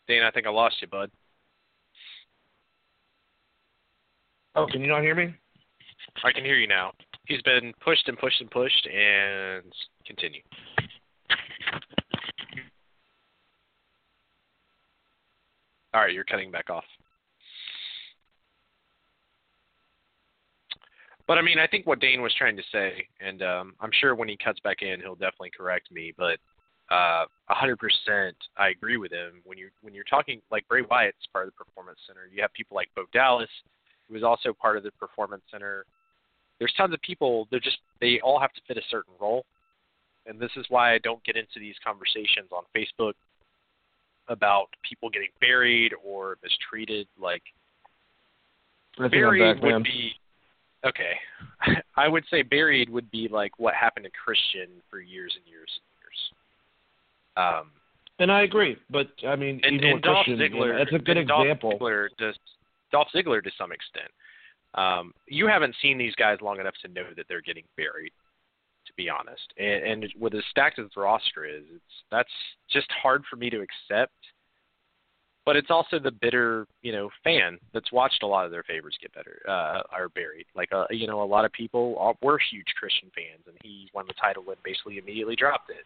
[0.07, 1.09] Dane, I think I lost you, bud.
[4.55, 5.33] Oh, can you not hear me?
[6.23, 6.93] I can hear you now.
[7.27, 9.63] He's been pushed and pushed and pushed and
[10.05, 10.41] continue.
[15.93, 16.83] All right, you're cutting back off.
[21.27, 24.13] But I mean, I think what Dane was trying to say, and um, I'm sure
[24.13, 26.13] when he cuts back in, he'll definitely correct me.
[26.15, 26.37] But
[26.91, 29.41] uh, 100%, I agree with him.
[29.43, 32.53] When you when you're talking like Bray Wyatt's part of the Performance Center, you have
[32.53, 33.49] people like Bo Dallas,
[34.07, 35.85] who is also part of the Performance Center.
[36.59, 37.47] There's tons of people.
[37.49, 39.45] They're just they all have to fit a certain role,
[40.27, 43.13] and this is why I don't get into these conversations on Facebook
[44.27, 47.07] about people getting buried or mistreated.
[47.19, 47.43] Like
[48.97, 50.11] buried back, would be
[50.85, 51.13] okay.
[51.97, 55.71] I would say buried would be like what happened to Christian for years and years
[55.75, 55.94] and years.
[57.37, 57.71] Um,
[58.19, 60.93] And I agree, but I mean, and, even and Dolph Christian, you know, Ziggler, that's
[60.93, 61.73] a good and Dolph example.
[61.73, 62.35] Ziggler does,
[62.91, 64.09] Dolph Ziggler to some extent.
[64.73, 68.13] Um, you haven't seen these guys long enough to know that they're getting buried,
[68.87, 69.53] to be honest.
[69.57, 72.31] And, and with as stacked as the roster is, it's that's
[72.71, 74.13] just hard for me to accept.
[75.45, 78.97] But it's also the bitter, you know, fan that's watched a lot of their favorites
[78.99, 80.45] get better, uh, are buried.
[80.55, 83.89] Like, uh, you know, a lot of people are, were huge Christian fans, and he
[83.93, 85.85] won the title and basically immediately dropped it.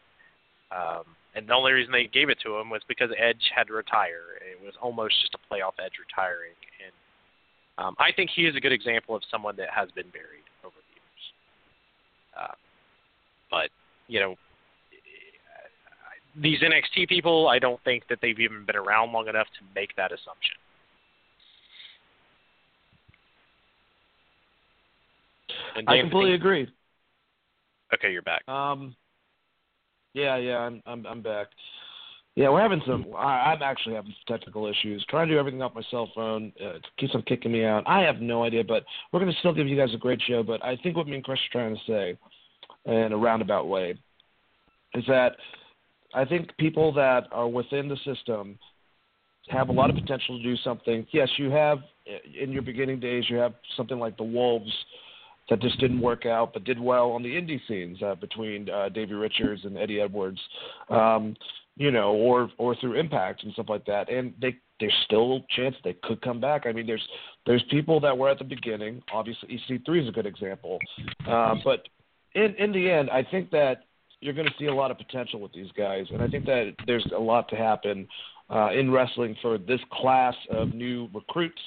[0.71, 1.03] Um,
[1.35, 4.41] and the only reason they gave it to him was because Edge had to retire.
[4.41, 6.93] It was almost just a playoff Edge retiring, and
[7.77, 10.75] um, I think he is a good example of someone that has been buried over
[10.75, 11.23] the years.
[12.39, 12.55] Uh,
[13.51, 13.69] but
[14.07, 14.35] you know,
[16.35, 19.95] these NXT people, I don't think that they've even been around long enough to make
[19.95, 20.55] that assumption.
[25.75, 26.67] And I completely think- agree.
[27.93, 28.47] Okay, you're back.
[28.47, 28.95] Um,
[30.13, 31.47] yeah, yeah, I'm I'm I'm back.
[32.35, 33.05] Yeah, we're having some.
[33.17, 35.05] I, I'm actually having some technical issues.
[35.09, 36.53] Trying to do everything off my cell phone.
[36.61, 37.83] Uh, it keeps on kicking me out.
[37.85, 40.43] I have no idea, but we're going to still give you guys a great show.
[40.43, 42.17] But I think what me and Chris are trying to say,
[42.85, 43.97] in a roundabout way,
[44.93, 45.35] is that
[46.13, 48.57] I think people that are within the system
[49.49, 51.05] have a lot of potential to do something.
[51.11, 51.79] Yes, you have
[52.39, 54.71] in your beginning days, you have something like the Wolves
[55.49, 58.89] that just didn't work out, but did well on the indie scenes uh, between uh,
[58.89, 60.39] Davey Richards and Eddie Edwards,
[60.89, 61.35] um,
[61.75, 64.09] you know, or or through Impact and stuff like that.
[64.09, 66.65] And they there's still a chance they could come back.
[66.65, 67.07] I mean, there's
[67.45, 69.01] there's people that were at the beginning.
[69.11, 70.79] Obviously, EC3 is a good example,
[71.27, 71.87] uh, but
[72.35, 73.85] in in the end, I think that
[74.21, 76.73] you're going to see a lot of potential with these guys, and I think that
[76.85, 78.07] there's a lot to happen
[78.49, 81.61] uh, in wrestling for this class of new recruits,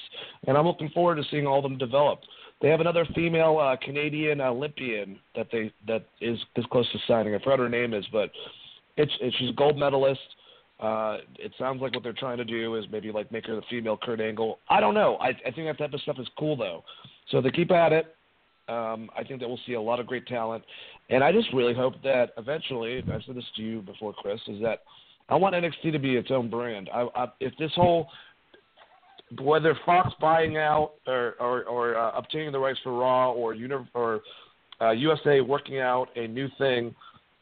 [0.47, 2.19] and I'm looking forward to seeing all of them develop.
[2.63, 7.35] They have another female uh, Canadian Olympian that they that is this close to signing.
[7.35, 8.31] I forgot her name is, but
[8.95, 10.21] it's, it's she's a gold medalist.
[10.79, 13.61] Uh, it sounds like what they're trying to do is maybe like make her the
[13.69, 14.59] female Kurt Angle.
[14.69, 15.17] I don't know.
[15.17, 16.85] I, I think that type of stuff is cool though.
[17.31, 18.15] So they keep at it.
[18.69, 20.63] Um, I think that we'll see a lot of great talent,
[21.09, 24.61] and I just really hope that eventually, I've said this to you before, Chris, is
[24.61, 24.83] that
[25.27, 26.89] I want NXT to be its own brand.
[26.93, 28.07] I, I, if this whole
[29.41, 33.87] whether Fox buying out or or, or uh, obtaining the rights for Raw or uni-
[33.93, 34.21] or
[34.81, 36.93] uh, USA working out a new thing,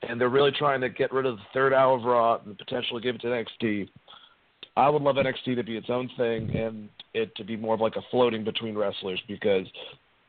[0.08, 3.01] and they're really trying to get rid of the third hour of Raw and potentially
[3.01, 3.89] give it to NXT.
[4.77, 7.82] I would love NXT to be its own thing and it to be more of
[7.82, 9.67] like a floating between wrestlers because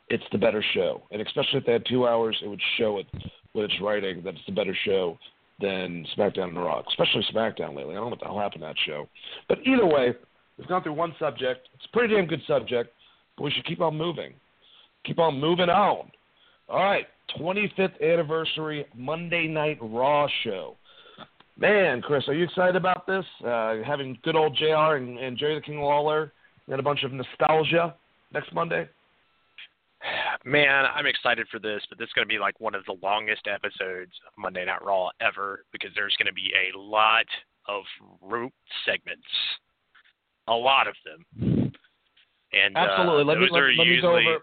[0.09, 1.03] it's the better show.
[1.11, 3.07] And especially if they had two hours, it would show it
[3.55, 5.18] with its writing that it's the better show
[5.61, 7.92] than SmackDown and Raw, especially SmackDown lately.
[7.92, 9.09] I don't know what the hell happened to that show.
[9.48, 10.14] But either way,
[10.58, 11.68] We've gone through one subject.
[11.74, 12.92] It's a pretty damn good subject,
[13.36, 14.34] but we should keep on moving.
[15.04, 16.10] Keep on moving on.
[16.68, 17.06] All right,
[17.38, 20.76] 25th anniversary Monday Night Raw show.
[21.58, 23.24] Man, Chris, are you excited about this?
[23.44, 26.32] Uh, having good old JR and, and Jerry the King Lawler
[26.68, 27.94] and a bunch of nostalgia
[28.32, 28.88] next Monday?
[30.44, 32.96] Man, I'm excited for this, but this is going to be like one of the
[33.02, 37.26] longest episodes of Monday Night Raw ever because there's going to be a lot
[37.68, 37.84] of
[38.20, 38.52] root
[38.84, 39.22] segments
[40.48, 41.72] a lot of them.
[42.52, 43.94] And absolutely, uh, let me let, let usually...
[43.96, 44.38] me go over.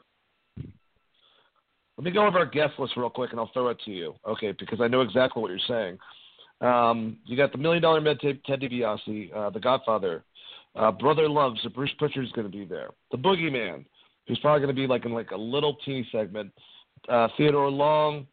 [1.97, 4.15] Let me go over our guest list real quick, and I'll throw it to you.
[4.25, 5.97] Okay, because I know exactly what you're saying.
[6.62, 10.23] Um, you got the Million Dollar Man Ted DiBiase, uh, the Godfather,
[10.75, 12.89] uh, Brother Loves, so Bruce Pritchard's going to be there.
[13.12, 13.85] The Boogeyman,
[14.27, 16.51] who's probably going to be like in like a little teeny segment.
[17.07, 18.27] Uh, Theodore Long,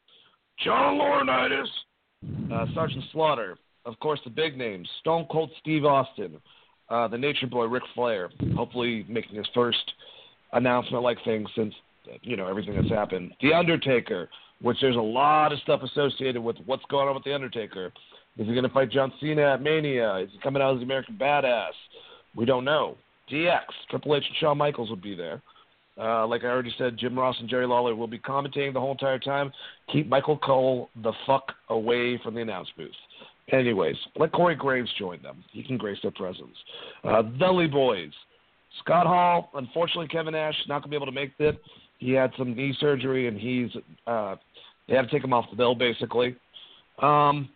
[0.65, 1.69] John Laurinaitis,
[2.53, 6.39] uh, Sergeant Slaughter, of course the big names, Stone Cold Steve Austin,
[6.89, 9.93] uh, the Nature Boy Ric Flair, hopefully making his first
[10.53, 11.75] announcement like thing since
[12.23, 13.33] you know everything that's happened.
[13.41, 14.29] The Undertaker,
[14.63, 17.93] which there's a lot of stuff associated with what's going on with the Undertaker.
[18.39, 20.17] Is he going to fight John Cena at Mania?
[20.17, 21.71] Is he coming out as the American Badass?
[22.37, 22.97] We don't know.
[23.33, 25.43] DX, Triple H, and Shawn Michaels will be there.
[25.99, 28.93] Uh, like I already said, Jim Ross and Jerry Lawler will be commentating the whole
[28.93, 29.51] entire time.
[29.91, 32.91] Keep Michael Cole the fuck away from the announce booth.
[33.53, 35.45] Anyways, let Corey Graves join them.
[35.53, 36.57] He can grace their presence.
[37.05, 38.11] Uh, Dudley Boys.
[38.81, 41.61] Scott Hall, unfortunately, Kevin Nash not going to be able to make it.
[41.99, 43.71] He had some knee surgery, and he's
[44.07, 44.37] uh,
[44.89, 46.37] they had to take him off the bill basically.
[47.01, 47.49] Um,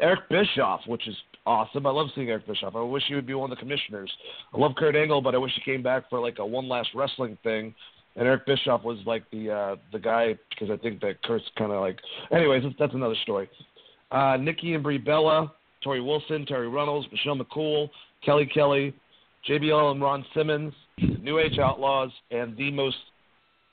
[0.00, 1.16] Eric Bischoff, which is
[1.46, 1.86] awesome.
[1.86, 2.74] I love seeing Eric Bischoff.
[2.76, 4.10] I wish he would be one of the commissioners.
[4.52, 6.88] I love Kurt Angle, but I wish he came back for like a one last
[6.94, 7.74] wrestling thing.
[8.16, 11.72] And Eric Bischoff was like the uh, the guy because I think that Kurt's kind
[11.72, 11.98] of like.
[12.30, 13.48] Anyways, that's, that's another story
[14.12, 15.52] uh, Nikki and Brie Bella,
[15.84, 17.90] Torrie Wilson, Terri Runnels, Michelle McCool,
[18.24, 18.94] Kelly Kelly,
[19.48, 20.72] JBL and Ron Simmons,
[21.20, 22.96] New Age Outlaws, and the most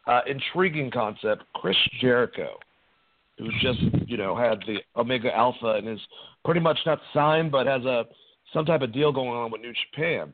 [0.08, 2.58] uh, intriguing concept, Chris Jericho,
[3.38, 5.99] who just you know had the Omega Alpha and is
[6.43, 8.06] pretty much not signed, but has a
[8.54, 10.34] some type of deal going on with New Japan.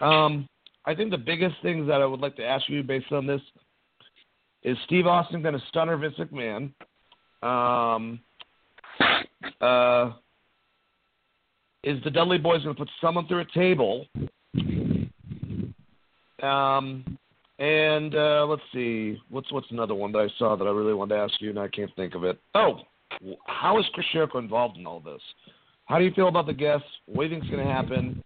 [0.00, 0.48] Um,
[0.84, 3.40] I think the biggest things that I would like to ask you based on this
[4.62, 6.72] is Steve Austin going to stunner Vince McMahon?
[7.42, 8.20] Um,
[9.60, 10.12] uh,
[11.84, 14.06] is the Dudley Boys going to put someone through a table?
[16.42, 17.18] Um,
[17.58, 21.14] and uh, let's see, what's what's another one that I saw that I really wanted
[21.14, 22.38] to ask you, and I can't think of it.
[22.54, 22.80] Oh,
[23.46, 25.20] how is Chris Jericho involved in all this?
[25.86, 26.86] How do you feel about the guests?
[27.06, 28.22] What do you think is going to happen?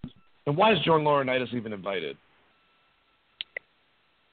[0.46, 2.16] And why is John Laurinaitis even invited?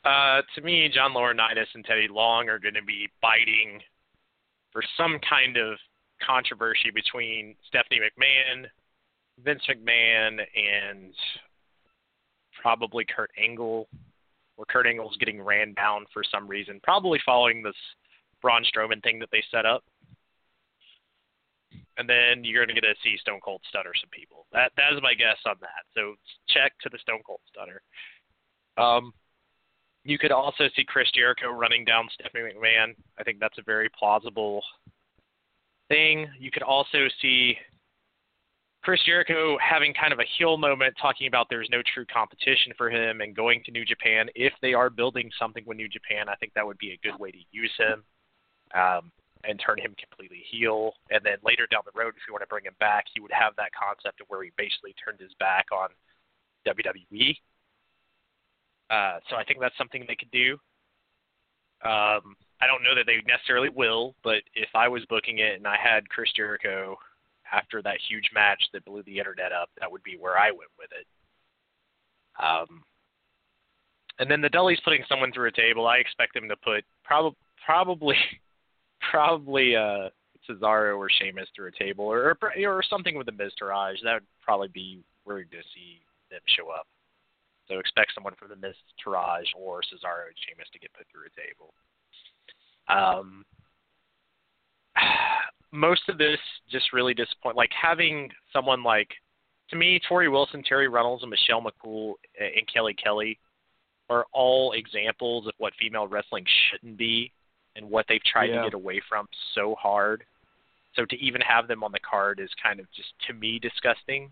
[0.06, 3.80] Uh, to me, John Laurinaitis and Teddy Long are going to be biting
[4.72, 5.78] for some kind of
[6.25, 8.65] controversy between Stephanie McMahon,
[9.43, 11.13] Vince McMahon, and
[12.62, 13.88] probably Kurt Angle,
[14.55, 17.75] where Kurt Angle's getting ran down for some reason, probably following this
[18.41, 19.83] Braun Strowman thing that they set up.
[21.97, 24.47] And then you're going to get to see Stone Cold stunner some people.
[24.51, 25.86] That that is my guess on that.
[25.93, 26.15] So
[26.49, 27.81] check to the Stone Cold stunner.
[28.77, 29.13] Um,
[30.03, 32.95] you could also see Chris Jericho running down Stephanie McMahon.
[33.19, 34.63] I think that's a very plausible
[35.93, 36.27] thing.
[36.39, 37.56] You could also see
[38.84, 42.89] Chris Jericho having kind of a heel moment, talking about there's no true competition for
[42.89, 44.27] him, and going to New Japan.
[44.36, 47.17] If they are building something with New Japan, I think that would be a good
[47.19, 48.03] way to use him
[48.75, 49.12] um,
[49.43, 50.93] and turn him completely heel.
[51.12, 53.32] And then later down the road, if you want to bring him back, he would
[53.32, 55.89] have that concept of where he basically turned his back on
[56.67, 57.38] WWE.
[58.89, 60.58] Uh, so I think that's something they could do.
[61.88, 65.67] Um, I don't know that they necessarily will, but if I was booking it and
[65.67, 66.95] I had Chris Jericho
[67.52, 70.71] after that huge match that blew the internet up, that would be where I went
[70.80, 71.06] with it.
[72.41, 72.84] Um,
[74.17, 75.88] and then the Dudley's putting someone through a table.
[75.88, 78.15] I expect them to put prob- probably
[79.12, 80.08] probably uh,
[80.47, 84.02] Cesaro or Sheamus through a table, or or something with the Miztourage.
[84.04, 85.99] That would probably be where going to see
[86.32, 86.88] them show up.
[87.67, 91.36] So expect someone from the Miztourage or Cesaro and Sheamus to get put through a
[91.36, 91.73] table.
[92.88, 93.46] Um,
[95.72, 96.39] most of this
[96.72, 97.56] just really disappoint.
[97.56, 99.10] Like having someone like,
[99.69, 103.39] to me, Torrie Wilson, Terri Runnels, and Michelle McCool and Kelly Kelly
[104.10, 107.32] are all examples of what female wrestling shouldn't be
[107.76, 108.58] and what they've tried yeah.
[108.58, 110.24] to get away from so hard.
[110.96, 114.32] So to even have them on the card is kind of just to me disgusting.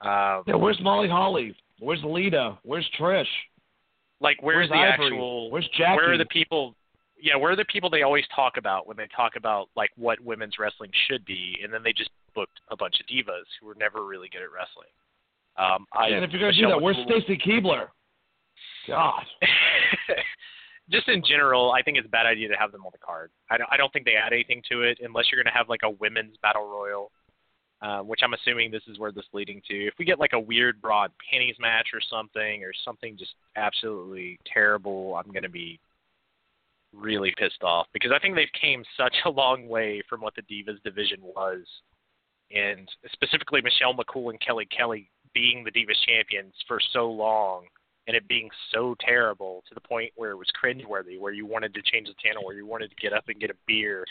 [0.00, 1.54] Um, yeah, where's Molly Holly?
[1.78, 2.58] Where's Lita?
[2.64, 3.24] Where's Trish?
[4.20, 5.06] Like where's, where's the Ivory?
[5.06, 5.50] actual?
[5.50, 5.96] Where's Jackie?
[5.96, 6.74] Where are the people
[7.22, 10.20] yeah, where are the people they always talk about when they talk about like what
[10.20, 13.76] women's wrestling should be, and then they just booked a bunch of divas who were
[13.76, 14.90] never really good at wrestling.
[15.56, 17.88] Um, I, and if you're gonna do that, where's Stacy Keibler?
[18.88, 19.24] God.
[20.90, 23.30] just in general, I think it's a bad idea to have them on the card.
[23.50, 25.68] I don't, I don't think they add anything to it unless you're going to have
[25.68, 27.12] like a women's battle royal,
[27.82, 29.86] uh, which I'm assuming this is where this is leading to.
[29.86, 34.40] If we get like a weird broad panties match or something, or something just absolutely
[34.52, 35.78] terrible, I'm going to be
[36.94, 40.42] really pissed off because I think they've came such a long way from what the
[40.42, 41.60] Divas division was,
[42.50, 47.64] and specifically Michelle McCool and Kelly Kelly being the Divas champions for so long,
[48.06, 51.72] and it being so terrible to the point where it was cringeworthy, where you wanted
[51.74, 54.04] to change the channel, where you wanted to get up and get a beer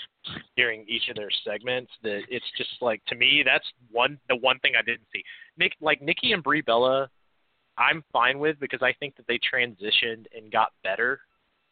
[0.55, 1.91] during each of their segments.
[2.03, 5.23] That it's just like to me, that's one the one thing I didn't see.
[5.57, 7.09] Nick like Nikki and Brie Bella,
[7.77, 11.19] I'm fine with because I think that they transitioned and got better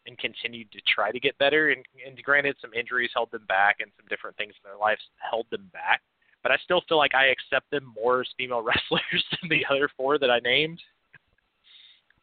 [0.05, 1.69] and continued to try to get better.
[1.69, 5.01] And, and granted, some injuries held them back, and some different things in their lives
[5.17, 6.01] held them back.
[6.41, 9.89] But I still feel like I accept them more as female wrestlers than the other
[9.95, 10.81] four that I named.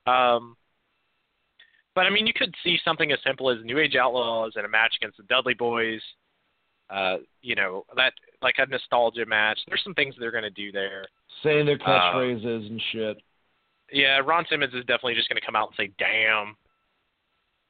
[0.07, 0.57] Um,
[1.95, 4.69] but I mean, you could see something as simple as New Age Outlaws in a
[4.69, 6.01] match against the Dudley Boys.
[6.89, 8.12] Uh, you know that
[8.43, 9.59] like a nostalgia match.
[9.67, 11.07] There's some things they're going to do there.
[11.43, 13.17] Saying their catchphrases uh, and shit.
[13.91, 16.57] Yeah, Ron Simmons is definitely just going to come out and say "damn"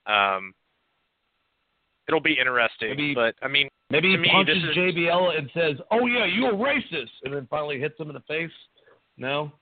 [0.06, 0.54] Um,
[2.08, 4.76] it'll be interesting, maybe, but I mean, maybe he me, punches is...
[4.76, 8.20] JBL and says, "Oh yeah, you're a racist," and then finally hits him in the
[8.20, 8.50] face.
[9.16, 9.52] No.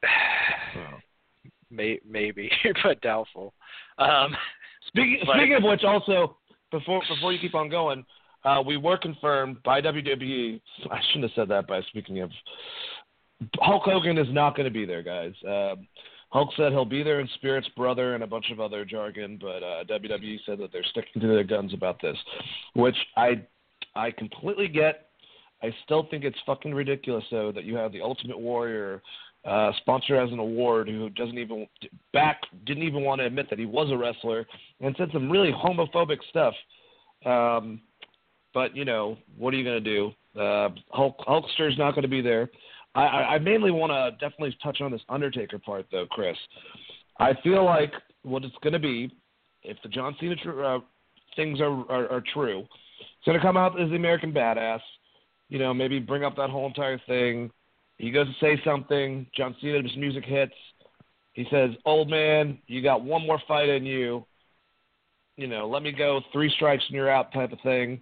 [0.76, 0.98] oh.
[1.70, 2.50] May, maybe,
[2.84, 3.52] but doubtful.
[3.98, 4.36] Um,
[4.86, 6.36] speaking but, speaking of which, also
[6.70, 8.04] before before you keep on going,
[8.44, 10.60] uh, we were confirmed by WWE.
[10.90, 12.30] I shouldn't have said that by speaking of.
[13.58, 15.32] Hulk Hogan is not going to be there, guys.
[15.42, 15.74] Uh,
[16.34, 19.62] Hulk said he'll be there in spirits, brother, and a bunch of other jargon, but
[19.62, 22.16] uh, WWE said that they're sticking to their guns about this,
[22.74, 23.40] which I
[23.94, 25.10] I completely get.
[25.62, 29.00] I still think it's fucking ridiculous though that you have the Ultimate Warrior
[29.44, 31.68] uh, sponsor as an award who doesn't even
[32.12, 34.44] back didn't even want to admit that he was a wrestler
[34.80, 36.54] and said some really homophobic stuff.
[37.24, 37.80] Um,
[38.52, 40.10] but you know what are you going to do?
[40.40, 42.50] Uh, Hulk Hulkster's not going to be there.
[42.94, 46.36] I, I mainly want to definitely touch on this Undertaker part, though, Chris.
[47.18, 49.10] I feel like what it's going to be,
[49.62, 50.78] if the John Cena tr- uh,
[51.36, 54.80] things are, are, are true, it's going to come out as the American Badass.
[55.48, 57.50] You know, maybe bring up that whole entire thing.
[57.98, 59.26] He goes to say something.
[59.36, 60.54] John Cena's music hits.
[61.32, 64.24] He says, "Old man, you got one more fight in you.
[65.36, 68.00] You know, let me go three strikes and you're out," type of thing.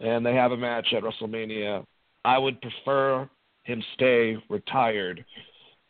[0.00, 1.84] And they have a match at WrestleMania.
[2.24, 3.28] I would prefer
[3.68, 5.24] him stay retired.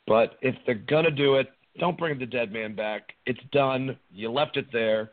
[0.07, 1.49] But if they're gonna do it,
[1.79, 3.15] don't bring the dead man back.
[3.25, 3.97] It's done.
[4.13, 5.11] You left it there,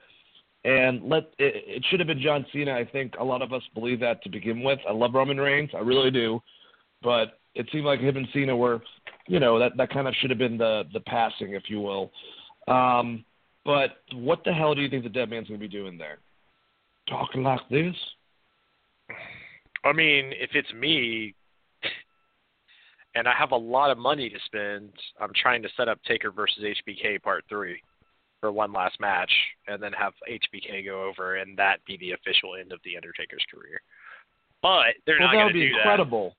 [0.65, 2.73] and let it, it should have been John Cena.
[2.73, 4.79] I think a lot of us believe that to begin with.
[4.89, 6.41] I love Roman Reigns, I really do,
[7.03, 8.81] but it seemed like him and Cena were,
[9.27, 12.11] you know, that that kind of should have been the the passing, if you will.
[12.67, 13.23] Um,
[13.63, 16.17] but what the hell do you think the dead man's gonna be doing there?
[17.07, 17.95] Talking like this?
[19.83, 21.35] I mean, if it's me,
[23.15, 24.91] and I have a lot of money to spend.
[25.19, 27.81] I'm trying to set up Taker versus HBK Part Three
[28.41, 29.31] for one last match,
[29.67, 33.45] and then have HBK go over, and that be the official end of the Undertaker's
[33.51, 33.81] career.
[34.61, 36.35] But they're well, not that going would to be do incredible.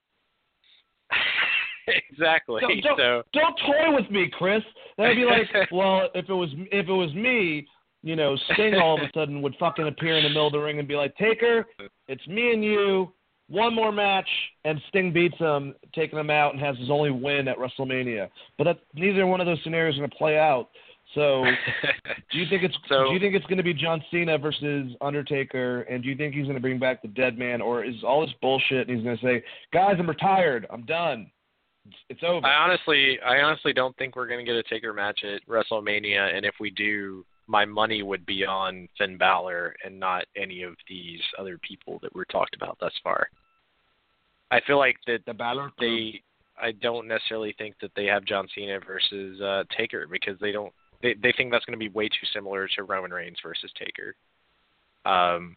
[1.10, 1.94] that.
[2.10, 2.60] exactly.
[2.60, 4.62] Don't, don't, so don't toy with me, Chris.
[4.98, 7.66] That'd be like, well, if it was if it was me,
[8.02, 10.58] you know, Sting all of a sudden would fucking appear in the middle of the
[10.58, 11.66] ring and be like, Taker,
[12.08, 13.12] it's me and you,
[13.48, 14.28] one more match,
[14.64, 18.28] and Sting beats him, taking him out, and has his only win at WrestleMania.
[18.58, 20.68] But that, neither one of those scenarios are going to play out.
[21.14, 21.44] So,
[22.32, 24.92] do you think it's So- do you think it's going to be John Cena versus
[25.00, 27.94] Undertaker, and do you think he's going to bring back the Dead Man, or is
[28.02, 28.88] all this bullshit?
[28.88, 30.66] And he's going to say, "Guys, I'm retired.
[30.68, 31.30] I'm done.
[31.86, 34.92] It's, it's over." I honestly, I honestly don't think we're going to get a Taker
[34.92, 39.98] match at WrestleMania, and if we do, my money would be on Finn Balor and
[39.98, 43.28] not any of these other people that we're talked about thus far.
[44.50, 45.70] I feel like that the Balor.
[45.78, 46.22] they,
[46.60, 50.72] I don't necessarily think that they have John Cena versus uh, Taker because they don't,
[51.02, 54.14] they they think that's going to be way too similar to Roman Reigns versus Taker.
[55.04, 55.56] Um,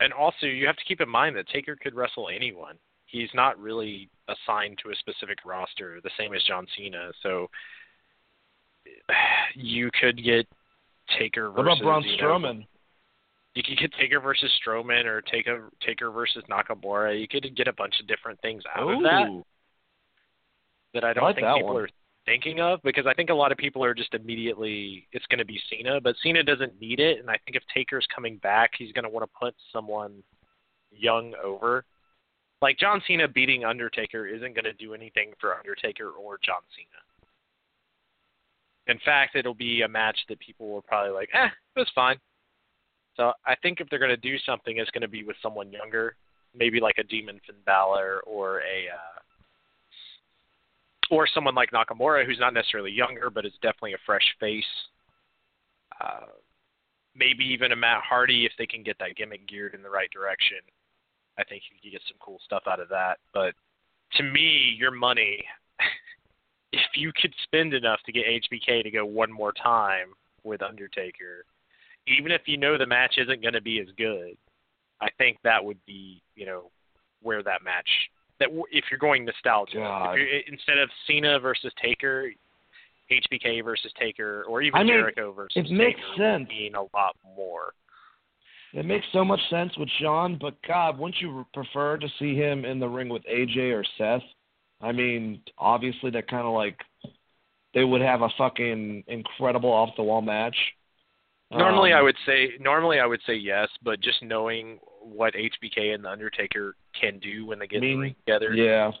[0.00, 2.76] and also you have to keep in mind that Taker could wrestle anyone.
[3.06, 7.12] He's not really assigned to a specific roster, the same as John Cena.
[7.22, 7.48] So
[9.54, 10.46] you could get
[11.18, 12.66] Taker What about Braun you know, Strowman?
[13.54, 17.18] you could get Taker versus Strowman or Taker Taker versus Nakamura.
[17.20, 19.42] You could get a bunch of different things out of that
[20.94, 21.82] that I don't like think people one.
[21.84, 21.88] are
[22.26, 25.44] thinking of because I think a lot of people are just immediately it's going to
[25.44, 28.92] be Cena, but Cena doesn't need it, and I think if Taker's coming back, he's
[28.92, 30.22] going to want to put someone
[30.90, 31.84] young over.
[32.60, 37.00] Like John Cena beating Undertaker isn't going to do anything for Undertaker or John Cena.
[38.88, 42.18] In fact, it'll be a match that people will probably like, eh, it was fine.
[43.16, 45.70] So I think if they're going to do something, it's going to be with someone
[45.70, 46.16] younger,
[46.56, 49.20] maybe like a Demon Finn Balor or a uh,
[51.10, 54.64] or someone like Nakamura, who's not necessarily younger, but is definitely a fresh face.
[56.00, 56.26] Uh,
[57.14, 60.10] maybe even a Matt Hardy if they can get that gimmick geared in the right
[60.10, 60.58] direction.
[61.38, 63.18] I think you could get some cool stuff out of that.
[63.34, 63.54] But
[64.16, 65.44] to me, your money,
[66.94, 70.08] you could spend enough to get HBK to go one more time
[70.44, 71.44] with Undertaker,
[72.06, 74.36] even if you know the match isn't going to be as good,
[75.00, 76.70] I think that would be, you know,
[77.22, 77.88] where that match
[78.40, 82.30] that if you're going nostalgia, if you're, instead of Cena versus Taker,
[83.10, 86.48] HBK versus Taker, or even I mean, Jericho versus it makes Taker sense.
[86.48, 87.72] mean a lot more.
[88.72, 92.64] It makes so much sense with Shawn, but God, wouldn't you prefer to see him
[92.64, 94.22] in the ring with AJ or Seth?
[94.82, 96.78] I mean, obviously that kind of like
[97.74, 100.56] they would have a fucking incredible off the wall match.
[101.50, 105.94] Normally, Um, I would say normally I would say yes, but just knowing what HBK
[105.94, 108.92] and the Undertaker can do when they get mean, the together, Yeah,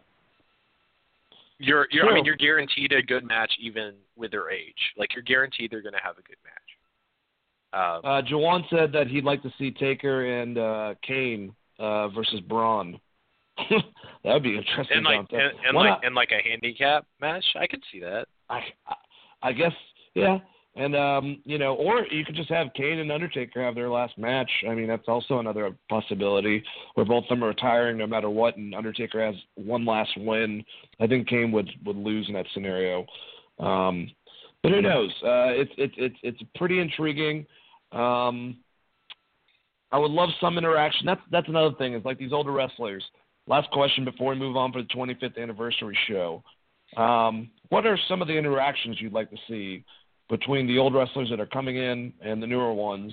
[1.58, 4.92] you're you're I mean you're guaranteed a good match even with their age.
[4.96, 6.72] Like you're guaranteed they're going to have a good match.
[7.74, 12.40] Um, uh, Jawan said that he'd like to see Taker and uh, Kane uh, versus
[12.40, 13.00] Braun.
[14.24, 14.98] that would be interesting.
[14.98, 18.26] and like and, and like and like a handicap match, I could see that.
[18.48, 18.94] I, I
[19.42, 19.72] I guess
[20.14, 20.38] yeah,
[20.74, 24.16] and um, you know, or you could just have Kane and Undertaker have their last
[24.16, 24.50] match.
[24.68, 26.62] I mean, that's also another possibility
[26.94, 30.64] where both of them are retiring no matter what, and Undertaker has one last win.
[31.00, 33.04] I think Kane would would lose in that scenario.
[33.58, 34.10] Um,
[34.62, 35.10] but who knows?
[35.22, 37.46] Uh, it's it's it's it's pretty intriguing.
[37.92, 38.56] Um,
[39.90, 41.04] I would love some interaction.
[41.04, 41.92] That's that's another thing.
[41.94, 43.04] Is like these older wrestlers.
[43.46, 46.42] Last question before we move on for the 25th anniversary show.
[46.96, 49.84] Um, what are some of the interactions you'd like to see
[50.28, 53.12] between the old wrestlers that are coming in and the newer ones?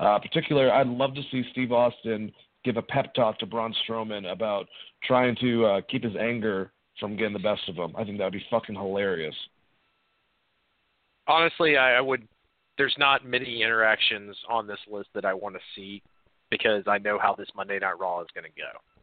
[0.00, 2.32] Uh, particularly, I'd love to see Steve Austin
[2.64, 4.66] give a pep talk to Braun Strowman about
[5.04, 7.94] trying to uh, keep his anger from getting the best of him.
[7.96, 9.34] I think that would be fucking hilarious.
[11.26, 12.26] Honestly, I, I would.
[12.78, 16.02] There's not many interactions on this list that I want to see
[16.50, 18.97] because I know how this Monday Night Raw is going to go.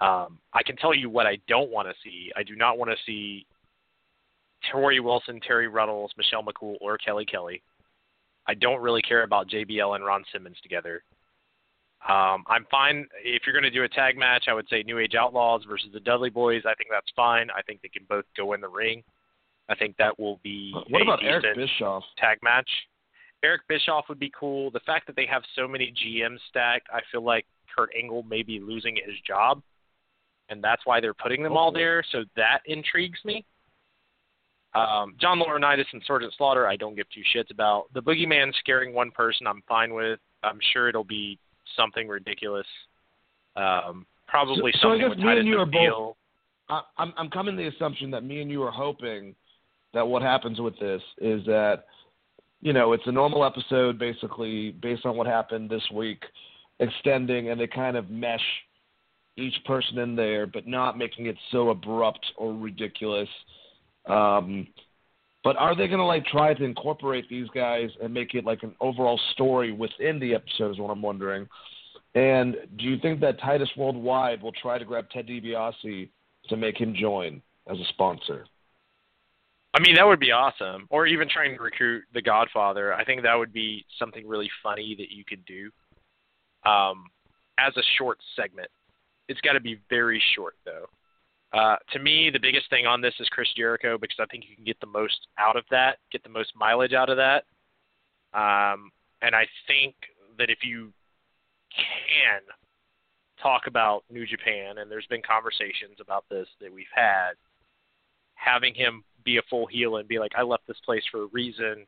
[0.00, 2.30] Um, I can tell you what I don't want to see.
[2.36, 3.46] I do not want to see
[4.72, 7.62] Torrie Wilson, Terri Runnels, Michelle McCool, or Kelly Kelly.
[8.46, 11.02] I don't really care about JBL and Ron Simmons together.
[12.08, 14.44] Um, I'm fine if you're going to do a tag match.
[14.48, 16.62] I would say New Age Outlaws versus the Dudley Boys.
[16.64, 17.48] I think that's fine.
[17.50, 19.02] I think they can both go in the ring.
[19.68, 22.04] I think that will be What a about decent Eric Bischoff?
[22.18, 22.68] tag match.
[23.42, 24.70] Eric Bischoff would be cool.
[24.70, 28.42] The fact that they have so many GMs stacked, I feel like Kurt Angle may
[28.42, 29.60] be losing his job,
[30.48, 32.02] and that's why they're putting them all there.
[32.12, 33.44] So that intrigues me.
[34.74, 37.84] Um, John Laurinaitis and Sergeant Slaughter, I don't give two shits about.
[37.94, 40.20] The Boogeyman scaring one person, I'm fine with.
[40.42, 41.38] I'm sure it'll be
[41.76, 42.66] something ridiculous.
[43.56, 46.16] Um, probably So- so I something guess with me and you are both-
[46.68, 49.34] I, I'm I'm coming to the assumption that me and you are hoping
[49.94, 51.86] that what happens with this is that
[52.60, 56.24] you know it's a normal episode basically based on what happened this week,
[56.80, 58.44] extending and they kind of mesh
[59.36, 63.28] each person in there, but not making it so abrupt or ridiculous.
[64.06, 64.66] Um,
[65.44, 68.62] but are they going to like try to incorporate these guys and make it like
[68.62, 70.72] an overall story within the episode?
[70.72, 71.46] Is what I'm wondering.
[72.14, 76.08] And do you think that Titus Worldwide will try to grab Ted DiBiase
[76.48, 78.46] to make him join as a sponsor?
[79.74, 80.86] I mean, that would be awesome.
[80.88, 82.94] Or even trying to recruit the Godfather.
[82.94, 85.70] I think that would be something really funny that you could do
[86.68, 87.04] um,
[87.58, 88.68] as a short segment.
[89.28, 90.86] It's got to be very short, though.
[91.52, 94.54] Uh, to me, the biggest thing on this is Chris Jericho because I think you
[94.54, 97.44] can get the most out of that, get the most mileage out of that.
[98.34, 98.90] Um,
[99.22, 99.94] and I think
[100.38, 100.92] that if you
[101.70, 102.42] can
[103.42, 107.32] talk about New Japan, and there's been conversations about this that we've had,
[108.34, 111.28] having him be a full heel and be like, I left this place for a
[111.32, 111.86] reason.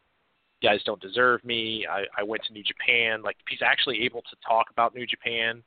[0.61, 1.87] You guys don't deserve me.
[1.91, 3.23] I, I went to New Japan.
[3.23, 5.63] Like, if he's actually able to talk about New Japan,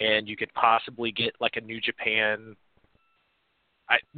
[0.00, 2.56] and you could possibly get like a New Japan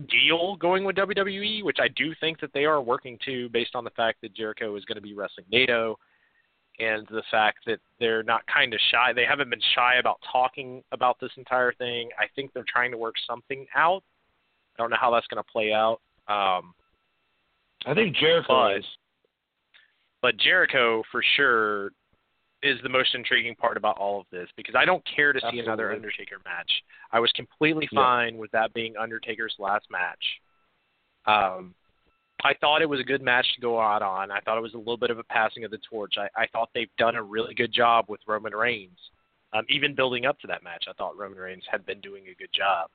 [0.09, 3.85] deal going with WWE, which I do think that they are working to, based on
[3.85, 5.97] the fact that Jericho is going to be wrestling Naito
[6.79, 9.13] and the fact that they're not kind of shy.
[9.13, 12.11] They haven't been shy about talking about this entire thing.
[12.19, 14.03] I think they're trying to work something out.
[14.77, 16.01] I don't know how that's going to play out.
[16.29, 16.75] Um,
[17.87, 18.85] I think Jericho but, is.
[20.23, 21.91] But Jericho, for sure,
[22.63, 25.47] is the most intriguing part about all of this because I don't care to see
[25.47, 25.67] Absolutely.
[25.69, 26.71] another Undertaker match.
[27.11, 28.01] I was completely Yeah.
[28.01, 30.41] fine with that being Undertaker's last match.
[31.27, 31.75] Um,
[32.45, 34.31] I thought it was a good match to go out on.
[34.31, 36.15] I thought it was a little bit of a passing of the torch.
[36.19, 38.99] I, I thought they've done a really good job with Roman Reigns.
[39.53, 42.35] Um, even building up to that match, I thought Roman Reigns had been doing a
[42.35, 42.91] good job.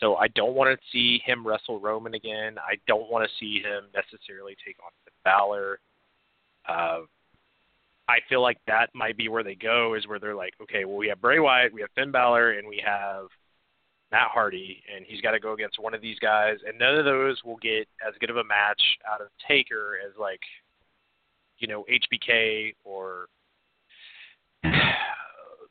[0.00, 2.56] So I don't want to see him wrestle Roman again.
[2.58, 5.78] I don't want to see him necessarily take on Finn Balor.
[6.68, 7.00] Uh,
[8.08, 10.96] I feel like that might be where they go, is where they're like, okay, well,
[10.96, 13.26] we have Bray Wyatt, we have Finn Balor, and we have
[14.12, 17.04] Matt Hardy, and he's got to go against one of these guys, and none of
[17.04, 18.80] those will get as good of a match
[19.10, 20.40] out of Taker as like,
[21.58, 23.26] you know, HBK or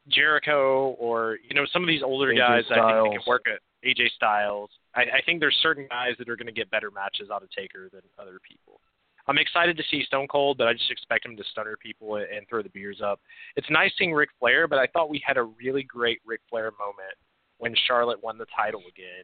[0.09, 2.63] Jericho or you know some of these older AJ guys.
[2.69, 3.09] I think they Styles.
[3.09, 4.69] can work at AJ Styles.
[4.95, 7.49] I, I think there's certain guys that are going to get better matches out of
[7.51, 8.79] Taker than other people.
[9.28, 12.47] I'm excited to see Stone Cold, but I just expect him to stunner people and,
[12.49, 13.19] throw the beers up.
[13.55, 16.71] It's nice seeing Ric Flair, but I thought we had a really great Ric Flair
[16.78, 17.15] moment
[17.57, 19.24] when Charlotte won the title again,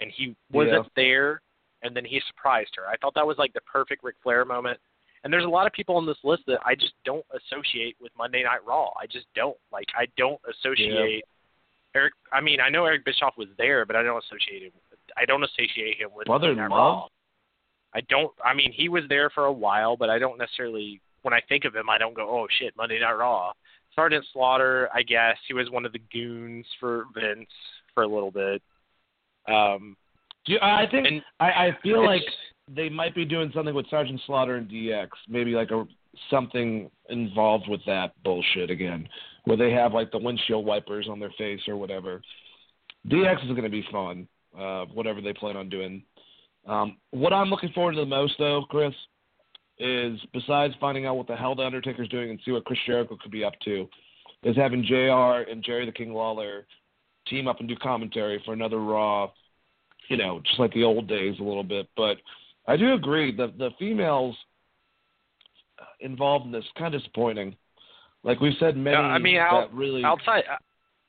[0.00, 1.42] and he wasn't there,
[1.82, 2.86] and then he surprised her.
[2.86, 4.78] I thought that was like the perfect Ric Flair moment.
[5.24, 8.10] And there's a lot of people on this list that I just don't associate with
[8.18, 8.90] Monday Night Raw.
[9.00, 9.86] I just don't like.
[9.96, 11.22] I don't associate
[11.94, 12.14] Eric.
[12.32, 14.72] I mean, I know Eric Bischoff was there, but I don't associate him.
[15.16, 17.06] I don't associate him with Mother Monday Night Raw.
[17.94, 18.32] I don't.
[18.44, 21.00] I mean, he was there for a while, but I don't necessarily.
[21.22, 23.52] When I think of him, I don't go, "Oh shit, Monday Night Raw."
[23.94, 27.50] Sergeant Slaughter, I guess he was one of the goons for Vince
[27.94, 28.62] for a little bit.
[29.48, 29.96] Um,
[30.46, 32.22] Do you, I think and I, I feel like
[32.74, 35.86] they might be doing something with Sergeant Slaughter and DX, maybe like a
[36.30, 39.08] something involved with that bullshit again,
[39.44, 42.22] where they have like the windshield wipers on their face or whatever.
[43.08, 44.28] DX is going to be fun,
[44.58, 46.02] uh, whatever they plan on doing.
[46.66, 48.94] Um, what I'm looking forward to the most, though, Chris,
[49.78, 53.16] is besides finding out what the hell the Undertaker's doing and see what Chris Jericho
[53.20, 53.88] could be up to,
[54.44, 55.50] is having Jr.
[55.50, 56.66] and Jerry the King Lawler
[57.26, 59.30] team up and do commentary for another Raw
[60.08, 61.88] you know, just like the old days a little bit.
[61.96, 62.16] But
[62.66, 64.36] I do agree that the females
[66.00, 67.56] involved in this kind of disappointing.
[68.24, 70.44] Like we've said, many Yeah, I mean, that out- really outside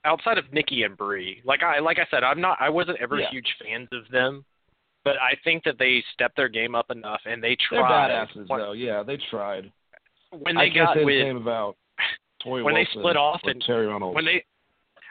[0.06, 2.58] outside of Nikki and Brie, like I like I said, I'm not.
[2.62, 3.30] I wasn't ever Yeah.
[3.30, 4.44] huge fans of them,
[5.04, 7.82] but I think that they stepped their game up enough and they tried.
[8.10, 8.72] they're badasses when, though.
[8.74, 9.72] Yeah, they tried.
[10.32, 11.76] when I they can't got say the with same about
[12.44, 14.16] Toy when they Wilson split off and- Terri Runnels.
[14.16, 14.44] when they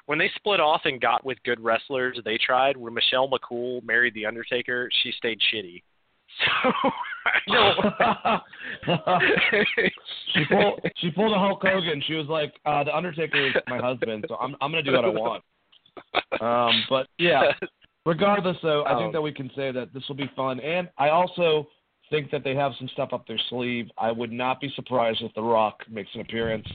[0.07, 2.77] when they split off and got with good wrestlers, they tried.
[2.77, 5.83] When Michelle McCool married the Undertaker, she stayed shitty.
[7.45, 8.43] So I
[8.87, 9.03] don't.
[10.35, 12.03] she pulled she pulled a Hulk Hogan.
[12.07, 15.05] She was like, uh, "The Undertaker is my husband, so I'm I'm gonna do what
[15.05, 15.45] I want."
[16.41, 17.53] Um, but yeah,
[18.07, 20.89] regardless, though, I Um, think that we can say that this will be fun, and
[20.99, 21.69] I also
[22.11, 23.91] think that they have some stuff up their sleeve.
[23.97, 26.67] I would not be surprised if The Rock makes an appearance.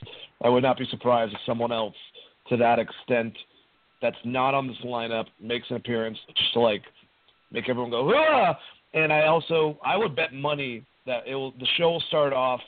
[0.42, 1.94] I would not be surprised if someone else,
[2.48, 3.36] to that extent,
[4.00, 6.82] that's not on this lineup, makes an appearance, just to like
[7.50, 8.58] make everyone go ah.
[8.94, 12.60] And I also I would bet money that it will the show will start off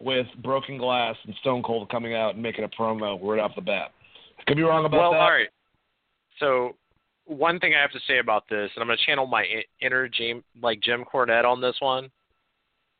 [0.00, 3.62] with Broken Glass and Stone Cold coming out and making a promo right off the
[3.62, 3.92] bat.
[4.38, 5.20] I could be wrong about well, that.
[5.20, 5.48] all right.
[6.40, 6.74] So
[7.26, 9.44] one thing I have to say about this, and I'm going to channel my
[9.80, 12.10] inner Jim, like Jim Cornette on this one.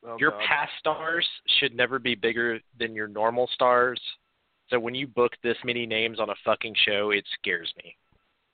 [0.05, 0.41] Oh, your God.
[0.47, 1.27] past stars
[1.59, 3.99] should never be bigger than your normal stars.
[4.69, 7.95] So when you book this many names on a fucking show, it scares me.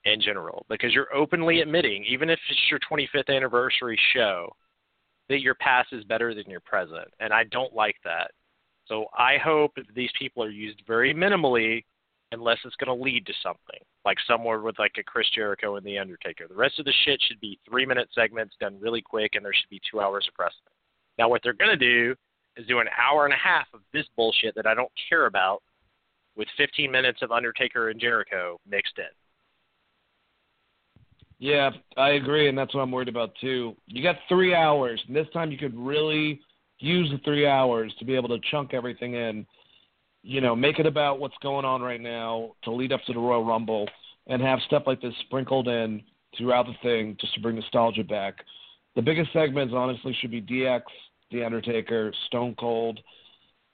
[0.06, 4.50] in general because you're openly admitting, even if it's your 25th anniversary show,
[5.28, 7.08] that your past is better than your present.
[7.20, 8.32] And I don't like that.
[8.88, 11.84] So I hope these people are used very minimally
[12.32, 15.86] unless it's going to lead to something, like somewhere with like a Chris Jericho and
[15.86, 16.48] The Undertaker.
[16.48, 19.54] The rest of the shit should be three minute segments done really quick, and there
[19.54, 20.74] should be two hours of wrestling.
[21.18, 22.16] Now, what they're going to do
[22.56, 25.62] is do an hour and a half of this bullshit that I don't care about
[26.36, 29.06] with 15 minutes of Undertaker and Jericho mixed in.
[31.40, 33.76] Yeah, I agree, and that's what I'm worried about too.
[33.88, 36.42] You got three hours, and this time you could really
[36.80, 39.46] use the three hours to be able to chunk everything in.
[40.22, 43.20] You know, make it about what's going on right now to lead up to the
[43.20, 43.88] Royal Rumble,
[44.28, 46.04] and have stuff like this sprinkled in
[46.38, 48.36] throughout the thing just to bring nostalgia back.
[48.96, 50.82] The biggest segments, honestly, should be DX,
[51.32, 53.00] The Undertaker, Stone Cold,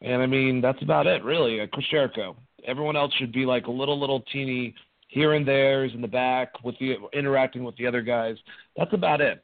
[0.01, 1.61] and I mean that's about it, really.
[1.61, 2.35] Uh, Chris Jericho.
[2.65, 4.73] Everyone else should be like a little, little teeny
[5.07, 8.35] here and there's in the back with the interacting with the other guys.
[8.75, 9.43] That's about it.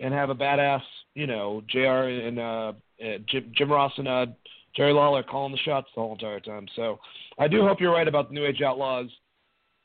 [0.00, 0.82] And have a badass,
[1.14, 1.78] you know, Jr.
[1.78, 2.72] and uh,
[3.02, 4.26] uh, Jim, Jim Ross and uh,
[4.76, 6.66] Jerry Lawler calling the shots the whole entire time.
[6.76, 6.98] So
[7.38, 9.06] I do hope you're right about the New Age Outlaws.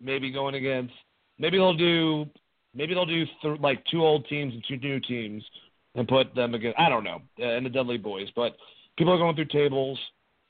[0.02, 0.94] Maybe going against.
[1.40, 2.26] Maybe they'll do.
[2.76, 5.44] Maybe they'll do th- like two old teams and two new teams
[5.96, 6.80] and put them against.
[6.80, 8.28] I don't know, uh, and the Dudley Boys.
[8.36, 8.56] But
[8.98, 10.00] people are going through tables.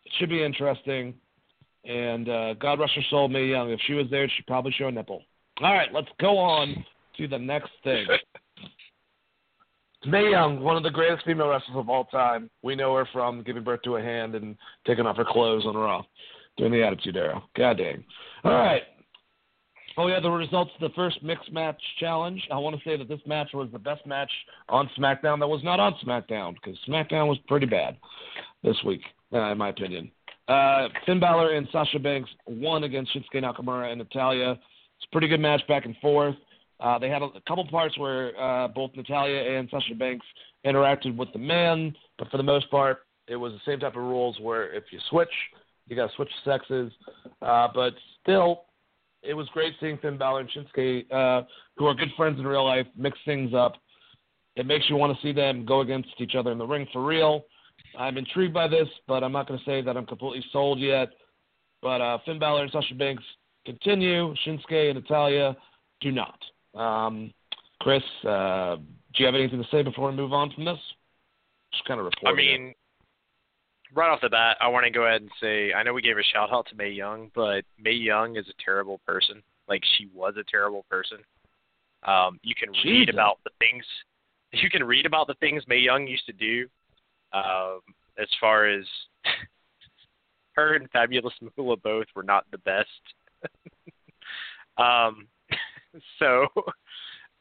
[0.06, 1.14] It should be interesting.
[1.86, 3.70] And uh, God rest her soul, Mae Young.
[3.72, 5.22] If she was there, she'd probably show a nipple.
[5.62, 6.86] All right, let's go on
[7.18, 8.08] to the next thing.
[10.06, 12.50] Mae Young, one of the greatest female wrestlers of all time.
[12.62, 15.76] We know her from giving birth to a hand and taking off her clothes on
[15.76, 16.04] Raw
[16.58, 17.42] during the Attitude Era.
[17.56, 18.04] God dang.
[18.44, 18.84] All right.
[19.96, 22.42] Oh, yeah, the results of the first mixed match challenge.
[22.52, 24.32] I want to say that this match was the best match
[24.70, 27.98] on SmackDown that was not on SmackDown because SmackDown was pretty bad
[28.64, 29.02] this week,
[29.34, 30.12] uh, in my opinion.
[30.48, 34.52] Uh, Finn Balor and Sasha Banks won against Shinsuke Nakamura and Natalya.
[34.52, 36.36] It's a pretty good match back and forth.
[36.84, 40.26] Uh, they had a, a couple parts where uh, both Natalya and Sasha Banks
[40.66, 44.04] interacted with the men, but for the most part, it was the same type of
[44.04, 45.32] rules where if you switch,
[45.88, 46.92] you got to switch sexes.
[47.42, 48.66] Uh, but still,
[49.22, 51.46] it was great seeing Finn Balor and Shinsuke, uh,
[51.78, 53.76] who are good friends in real life, mix things up.
[54.58, 57.04] It makes you want to see them go against each other in the ring for
[57.04, 57.46] real.
[57.98, 61.10] I'm intrigued by this, but I'm not going to say that I'm completely sold yet.
[61.82, 63.24] But uh, Finn Balor and Sasha Banks
[63.66, 64.36] continue.
[64.46, 65.56] Shinsuke and Natalya
[66.02, 66.38] do not.
[66.76, 67.34] Um,
[67.80, 68.84] Chris, uh, do
[69.18, 70.80] you have anything to say before we move on from this?
[71.72, 72.34] Just kind of report.
[72.34, 72.76] I mean, it.
[73.94, 76.18] right off the bat, I want to go ahead and say I know we gave
[76.18, 79.44] a shout out to Mae Young, but Mae Young is a terrible person.
[79.68, 81.20] Like she was a terrible person.
[82.06, 82.86] Um, you can Jesus.
[82.86, 83.84] read about the things
[84.52, 86.68] you can read about the things Mae Young used to do
[87.34, 87.80] um,
[88.18, 88.86] as far as
[90.54, 92.88] her and Fabulous Moolah both were not the best.
[94.78, 95.28] um,
[96.20, 96.48] so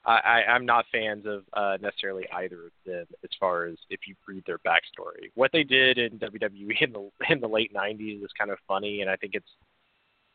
[0.04, 4.14] I, I'm not fans of uh, necessarily either of them as far as if you
[4.26, 5.30] read their backstory.
[5.34, 9.00] What they did in WWE in the in the late '90s is kind of funny,
[9.00, 9.48] and I think it's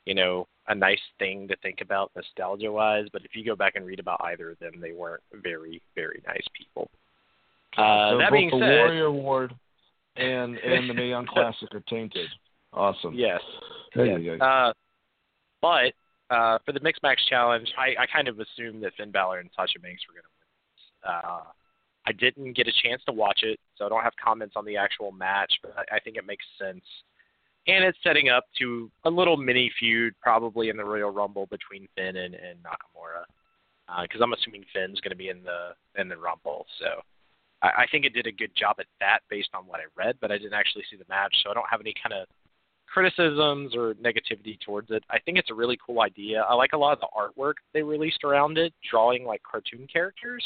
[0.05, 3.07] you know a nice thing to think about nostalgia wise.
[3.11, 6.21] But if you go back and read about either of them, they weren't very very
[6.25, 6.89] nice people.
[7.77, 9.53] Uh, so that both being the said, Warrior Award
[10.15, 12.29] and and the Mae Young Classic are tainted.
[12.71, 13.13] Awesome.
[13.13, 13.41] Yes.
[13.93, 14.39] Hey, yes.
[14.39, 14.71] Uh,
[15.61, 15.93] but
[16.29, 19.49] uh, for the mixed match challenge, I, I kind of assumed that Finn Balor and
[19.55, 21.13] Sasha Banks were going to win.
[21.13, 21.43] Uh,
[22.05, 24.77] I didn't get a chance to watch it, so I don't have comments on the
[24.77, 26.83] actual match, but I, I think it makes sense.
[27.67, 31.87] And it's setting up to a little mini feud, probably in the Royal Rumble between
[31.95, 33.27] Finn and, and Nakamura,
[34.03, 36.65] because uh, I'm assuming Finn's going to be in the in the Rumble.
[36.79, 37.01] So
[37.61, 40.15] I, I think it did a good job at that based on what I read,
[40.21, 42.27] but I didn't actually see the match, so I don't have any kind of
[42.91, 45.03] criticisms or negativity towards it.
[45.09, 46.41] I think it's a really cool idea.
[46.41, 50.43] I like a lot of the artwork they released around it, drawing like cartoon characters.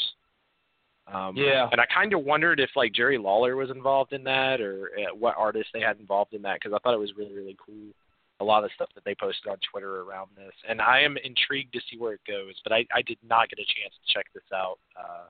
[1.12, 1.68] Um, yeah.
[1.72, 5.14] And I kind of wondered if like Jerry Lawler was involved in that or uh,
[5.14, 7.92] what artists they had involved in that because I thought it was really really cool.
[8.40, 11.16] A lot of the stuff that they posted on Twitter around this, and I am
[11.16, 12.54] intrigued to see where it goes.
[12.64, 14.78] But I, I did not get a chance to check this out.
[14.98, 15.28] Uh,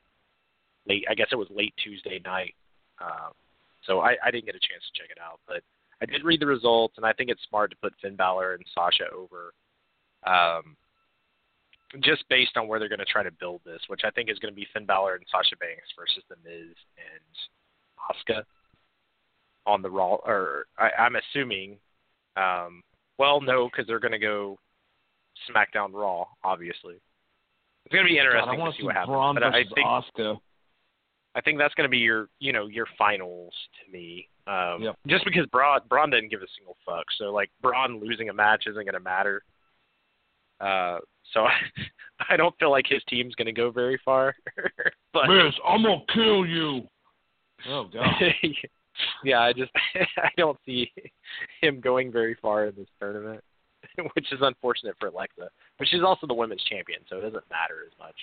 [0.88, 1.04] late.
[1.10, 2.54] I guess it was late Tuesday night.
[3.00, 3.32] Um,
[3.86, 5.62] so I, I didn't get a chance to check it out, but
[6.02, 8.64] I did read the results, and I think it's smart to put Finn Balor and
[8.74, 9.54] Sasha over,
[10.26, 10.76] um,
[12.00, 14.38] just based on where they're going to try to build this, which I think is
[14.40, 17.32] going to be Finn Balor and Sasha Banks versus The Miz and
[18.10, 18.42] Asuka
[19.64, 20.16] on the Raw.
[20.26, 21.76] Or I, I'm assuming,
[22.36, 22.82] um,
[23.18, 24.58] well, no, because they're going to go
[25.48, 26.96] SmackDown Raw, obviously.
[27.84, 29.12] It's going to be interesting God, to see, see what happens.
[29.12, 30.38] Braun but I think Asuka.
[31.36, 33.52] I think that's going to be your, you know, your finals
[33.84, 34.28] to me.
[34.46, 34.96] Um, yep.
[35.06, 38.64] Just because Braun, Braun didn't give a single fuck, so like Braun losing a match
[38.66, 39.42] isn't going to matter.
[40.60, 40.98] Uh,
[41.32, 41.52] so I,
[42.30, 44.34] I don't feel like his team's going to go very far.
[45.12, 46.82] but Miz, I'm gonna kill you.
[47.68, 48.14] Oh god.
[49.24, 49.70] yeah, I just
[50.16, 50.90] I don't see
[51.60, 53.42] him going very far in this tournament,
[54.14, 55.48] which is unfortunate for Alexa.
[55.78, 58.16] But she's also the women's champion, so it doesn't matter as much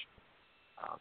[0.84, 0.98] um,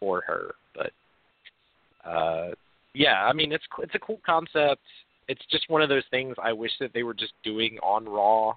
[0.00, 0.54] for her.
[0.74, 2.50] But uh,
[2.94, 4.82] yeah, I mean it's it's a cool concept.
[5.28, 8.54] It's just one of those things I wish that they were just doing on Raw.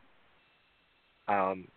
[1.27, 1.67] Um,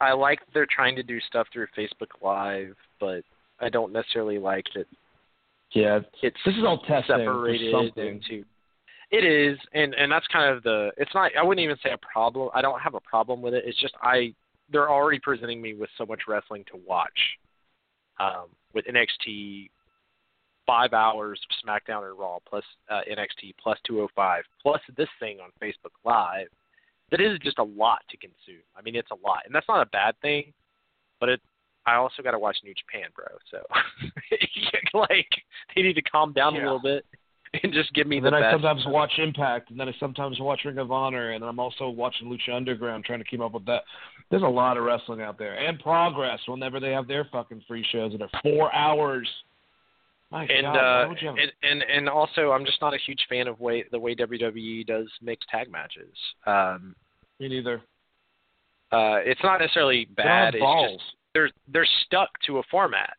[0.00, 3.22] I like that they're trying to do stuff through Facebook Live, but
[3.60, 4.86] I don't necessarily like that
[5.72, 8.06] Yeah, it's this is all testing separated something.
[8.06, 8.44] into
[9.10, 11.98] it is and and that's kind of the it's not i wouldn't even say a
[12.12, 14.32] problem i don't have a problem with it it's just i
[14.72, 17.08] they're already presenting me with so much wrestling to watch
[18.18, 19.68] um with nxt
[20.70, 25.50] five hours of smackdown and raw plus uh, nxt plus 205 plus this thing on
[25.60, 26.46] facebook live
[27.10, 29.82] that is just a lot to consume i mean it's a lot and that's not
[29.82, 30.52] a bad thing
[31.18, 31.40] but it
[31.86, 33.24] I also got to watch New Japan, bro.
[33.50, 33.62] So,
[34.94, 35.28] like,
[35.74, 36.60] they need to calm down Yeah.
[36.60, 37.06] a little bit
[37.62, 40.38] and just give me And the then I sometimes watch Impact, and then I sometimes
[40.38, 43.64] watch Ring of Honor, and I'm also watching Lucha Underground, trying to keep up with
[43.66, 43.82] that.
[44.30, 47.84] There's a lot of wrestling out there, and Progress whenever they have their fucking free
[47.90, 49.28] shows that are four hours.
[50.30, 52.98] My and God, uh, would you have and, and and also, I'm just not a
[53.04, 56.14] huge fan of way the way WWE does mixed tag matches.
[56.46, 56.94] Um,
[57.40, 57.82] me neither?
[58.92, 60.54] uh, it's not necessarily They don't have bad.
[60.54, 61.00] It's balls.
[61.00, 63.14] just they're they're stuck to a format.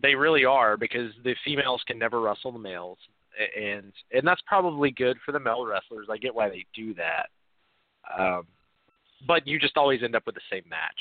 [0.00, 2.98] They really are because the females can never wrestle the males,
[3.56, 6.08] and and that's probably good for the male wrestlers.
[6.10, 7.28] I get why they do that,
[8.18, 8.46] um,
[9.26, 11.00] but you just always end up with the same match.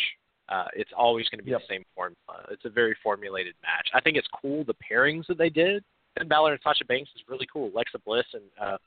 [0.49, 1.61] Uh, it's always going to be Yep.
[1.67, 2.45] the same formula.
[2.51, 3.89] It's a very formulated match.
[3.93, 5.83] I think it's cool the pairings that they did.
[6.17, 7.69] And Balor and Sasha Banks is really cool.
[7.73, 8.77] Alexa Bliss and uh,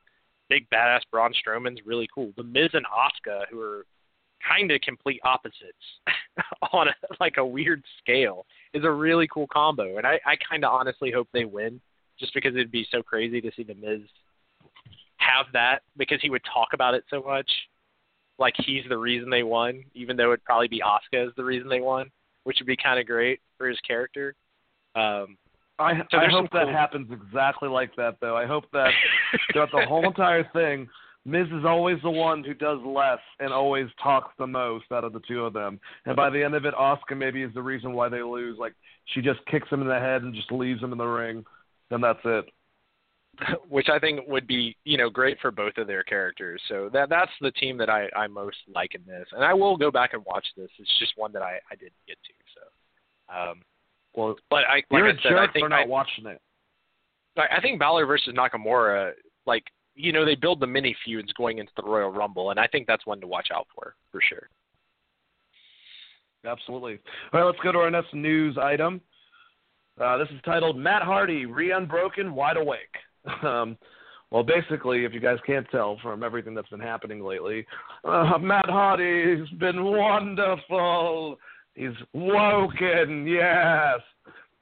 [0.49, 2.33] big badass Braun Strowman's really cool.
[2.37, 3.85] The Miz and Asuka, who are
[4.47, 6.01] kind of complete opposites
[6.73, 9.99] on a, like a weird scale, is a really cool combo.
[9.99, 11.81] And I, I kind of honestly hope they win,
[12.19, 14.01] just because it'd be so crazy to see the Miz
[15.19, 17.51] have that because he would talk about it so much,
[18.41, 21.69] like he's the reason they won, even though it'd probably be Asuka as the reason
[21.69, 22.11] they won,
[22.45, 24.35] which would be kind of great for his character.
[24.97, 25.37] Um,
[25.79, 28.37] I, So I hope that cool- happens exactly like that, though.
[28.37, 28.91] I hope that
[29.53, 30.89] throughout the whole entire thing,
[31.25, 35.13] Miz is always the one who does less and always talks the most out of
[35.13, 35.79] the two of them.
[36.07, 38.57] And by the end of it, Asuka maybe is the reason why they lose.
[38.59, 38.73] Like
[39.05, 41.45] she just kicks him in the head and just leaves him in the ring.
[41.91, 42.47] and that's it.
[43.69, 46.61] which I think would be you know great for both of their characters.
[46.69, 49.77] So that that's the team that I I most like in this, and I will
[49.77, 50.71] go back and watch this.
[50.79, 52.33] It's just one that I I didn't get to.
[52.55, 53.63] So, um,
[54.15, 56.41] Well, but I like I said, I think for not I, watching it.
[57.37, 59.13] I I think Balor versus Nakamura,
[59.47, 59.65] like
[59.95, 62.87] you know, they build the mini feuds going into the Royal Rumble, and I think
[62.87, 64.49] that's one to watch out for for sure.
[66.45, 66.99] Absolutely.
[67.33, 69.01] All right, let's go to our next news item.
[70.01, 72.97] Uh, this is titled Matt Hardy, Re-Unbroken, Wide Awake.
[73.43, 73.77] Um,
[74.31, 77.67] well, basically, if you guys can't tell from everything that's been happening lately,
[78.05, 81.37] uh, Matt Hardy's been wonderful.
[81.75, 84.01] He's woken, yes.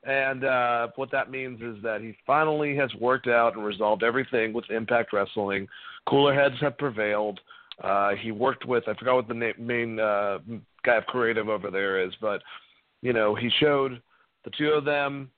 [0.05, 4.55] And uh, what that means is that he finally has worked out and resolved everything
[4.55, 5.69] with Impact Wrestling.
[6.09, 7.39] Cooler heads have prevailed.
[7.83, 10.39] Uh, he worked with I forgot what the main uh,
[10.85, 12.43] guy of creative over there is, but
[13.03, 14.01] you know he showed
[14.45, 15.31] the two of them.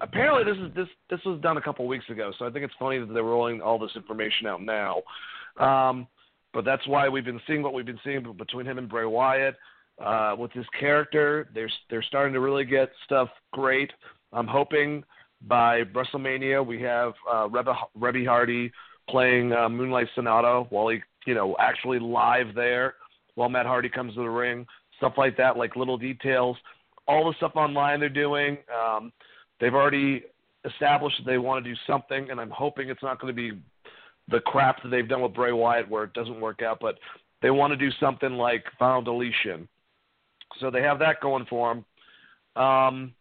[0.00, 2.74] Apparently, this is this this was done a couple weeks ago, so I think it's
[2.78, 5.02] funny that they're rolling all this information out now.
[5.58, 6.06] Um,
[6.52, 9.56] but that's why we've been seeing what we've been seeing between him and Bray Wyatt.
[10.04, 13.90] Uh, with his character, they're they're starting to really get stuff great.
[14.32, 15.02] I'm hoping
[15.42, 18.70] by WrestleMania we have uh, Reba, Rebby Hardy
[19.08, 22.94] playing uh, Moonlight Sonata while he, you know, actually live there
[23.34, 24.66] while Matt Hardy comes to the ring.
[24.98, 26.56] Stuff like that, like little details.
[27.06, 28.58] All the stuff online they're doing.
[28.72, 29.12] Um,
[29.60, 30.24] they've already
[30.64, 33.58] established that they want to do something, and I'm hoping it's not going to be
[34.28, 36.98] the crap that they've done with Bray Wyatt where it doesn't work out, but
[37.40, 39.68] they want to do something like Final Deletion.
[40.60, 42.62] So they have that going for them.
[42.62, 43.14] Um,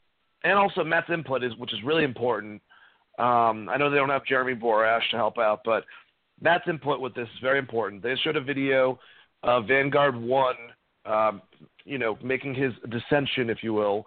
[0.43, 2.61] and also Matt's input is, which is really important.
[3.19, 5.83] Um, I know they don't have Jeremy Borash to help out, but
[6.41, 8.03] Matt's input with this is very important.
[8.03, 8.99] They showed a video
[9.43, 10.55] of Vanguard One,
[11.05, 11.41] um,
[11.85, 14.05] you know, making his dissension, if you will,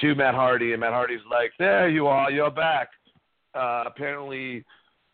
[0.00, 2.88] to Matt Hardy, and Matt Hardy's like, "There you are, you're back."
[3.54, 4.64] Uh, apparently,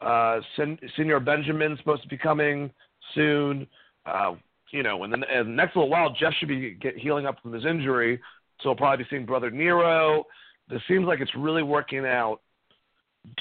[0.01, 2.70] uh, Sen- Senor Benjamin's supposed to be coming
[3.14, 3.66] soon.
[4.07, 4.35] Uh,
[4.70, 7.41] you know, and then and the next little while, Jeff should be get, healing up
[7.43, 8.20] from his injury,
[8.61, 10.24] so we'll probably be seeing Brother Nero.
[10.68, 12.41] This seems like it's really working out.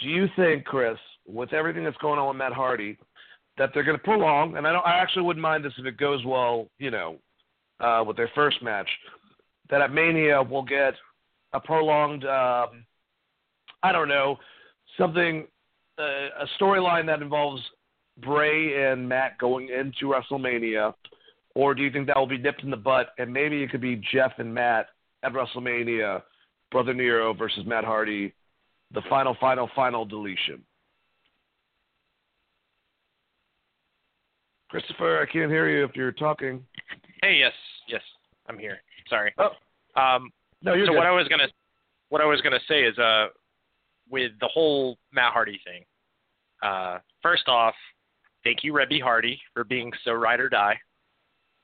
[0.02, 2.98] Do you think, Chris, with everything that's going on with Matt Hardy,
[3.58, 4.56] that they're going to prolong?
[4.58, 7.18] And I don't, I actually wouldn't mind this if it goes well, you know,
[7.80, 8.90] uh, with their first match,
[9.70, 10.94] that at Mania we'll get
[11.54, 12.86] a prolonged, um,
[13.84, 14.38] I don't know,
[14.98, 15.48] something,
[16.00, 16.04] uh,
[16.42, 17.62] a storyline that involves
[18.18, 20.94] Bray and Matt going into WrestleMania,
[21.56, 23.82] or do you think that will be nipped in the butt and maybe it could
[23.82, 24.88] be Jeff and Matt
[25.24, 26.22] at WrestleMania,
[26.72, 28.34] Brother Nero versus Matt Hardy,
[28.94, 30.64] the final, final, final deletion?
[34.70, 36.64] Christopher, I can't hear you if you're talking.
[37.22, 37.54] Hey, yes,
[37.88, 38.02] yes,
[38.48, 38.80] I'm here.
[39.10, 39.34] Sorry.
[39.38, 39.52] Oh.
[40.00, 40.30] Um,
[40.68, 40.98] no, you're so good.
[40.98, 41.48] what I was gonna
[42.10, 43.28] what I was gonna say is uh
[44.10, 45.84] with the whole Matt Hardy thing.
[46.64, 47.76] Uh, first off,
[48.44, 50.80] thank you, Rebby Hardy, for being so ride or die.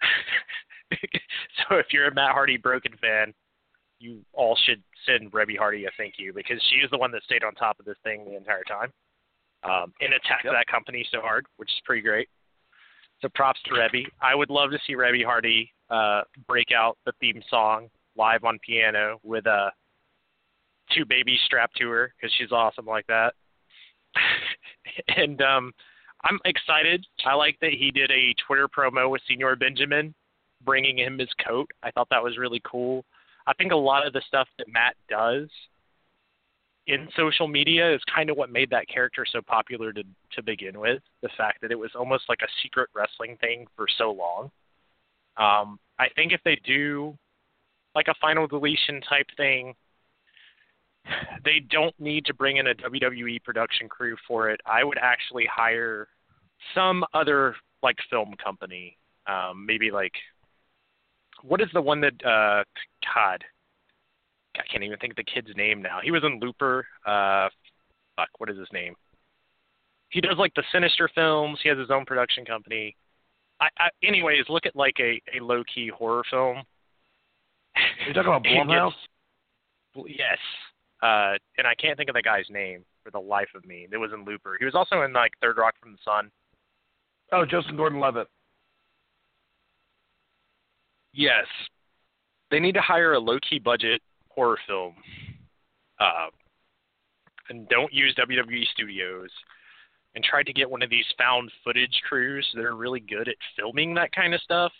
[1.69, 3.33] so if you're a Matt Hardy broken fan,
[3.99, 7.23] you all should send Rebby Hardy a thank you because she is the one that
[7.23, 8.91] stayed on top of this thing the entire time
[9.63, 10.53] um, and attacked Yep.
[10.53, 12.27] that company so hard, which is pretty great.
[13.21, 14.05] So props to Rebby.
[14.21, 18.59] I would love to see Rebby Hardy uh, break out the theme song live on
[18.59, 19.69] piano with uh,
[20.95, 23.33] two babies strapped to her because she's awesome like that.
[25.17, 25.71] and um,
[26.23, 27.05] I'm excited.
[27.25, 30.13] I like that he did a Twitter promo with Senor Benjamin,
[30.63, 31.69] bringing him his coat.
[31.83, 33.03] I thought that was really cool.
[33.45, 35.49] I think a lot of the stuff that Matt does
[36.87, 40.03] in social media is kind of what made that character so popular to
[40.33, 41.01] to begin with.
[41.21, 44.51] The fact that it was almost like a secret wrestling thing for so long.
[45.37, 47.17] Um, I think if they do
[47.95, 49.73] like a final deletion type thing,
[51.45, 54.61] they don't need to bring in a WWE production crew for it.
[54.65, 56.07] I would actually hire
[56.73, 60.13] some other like film company, um, maybe like
[61.43, 62.63] what is the one that uh,
[63.13, 63.43] God,
[64.55, 65.99] I can't even think of the kid's name now.
[66.01, 66.85] He was in Looper.
[67.05, 67.49] Uh,
[68.15, 68.95] fuck, what is his name?
[70.09, 71.59] He does like the Sinister films.
[71.61, 72.95] He has his own production company.
[73.59, 76.63] I, I anyways, look at like a, a low key horror film.
[78.05, 78.93] You're talking about And Blumhouse?
[79.95, 80.37] gets- Yes.
[81.01, 83.87] Uh, and I can't think of the guy's name for the life of me.
[83.91, 84.55] It was in Looper.
[84.57, 86.31] He was also in like Third Rock from the Sun.
[87.31, 88.27] Oh, Justin Gordon-Levitt.
[91.13, 91.45] Yes.
[92.51, 94.95] They need to hire a low key budget horror film.
[95.99, 96.27] Uh,
[97.49, 99.29] and don't use WWE studios.
[100.15, 103.35] And try to get one of these found footage crews that are really good at
[103.57, 104.71] filming that kind of stuff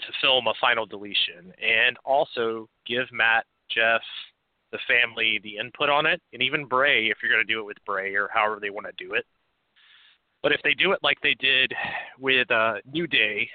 [0.00, 1.52] to film a final deletion.
[1.60, 4.02] And also give Matt, Jeff,
[4.72, 7.66] the family the input on it, and even Bray if you're going to do it
[7.66, 9.24] with Bray or however they want to do it.
[10.42, 11.72] But if they do it like they did
[12.18, 13.48] with uh, New Day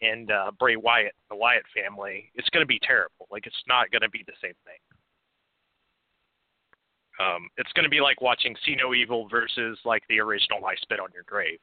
[0.00, 3.26] and uh, Bray Wyatt, the Wyatt family, it's going to be terrible.
[3.30, 4.78] Like it's not going to be the same thing.
[7.20, 10.74] Um, it's going to be like watching See No Evil versus like the original I
[10.82, 11.58] Spit on Your Grave.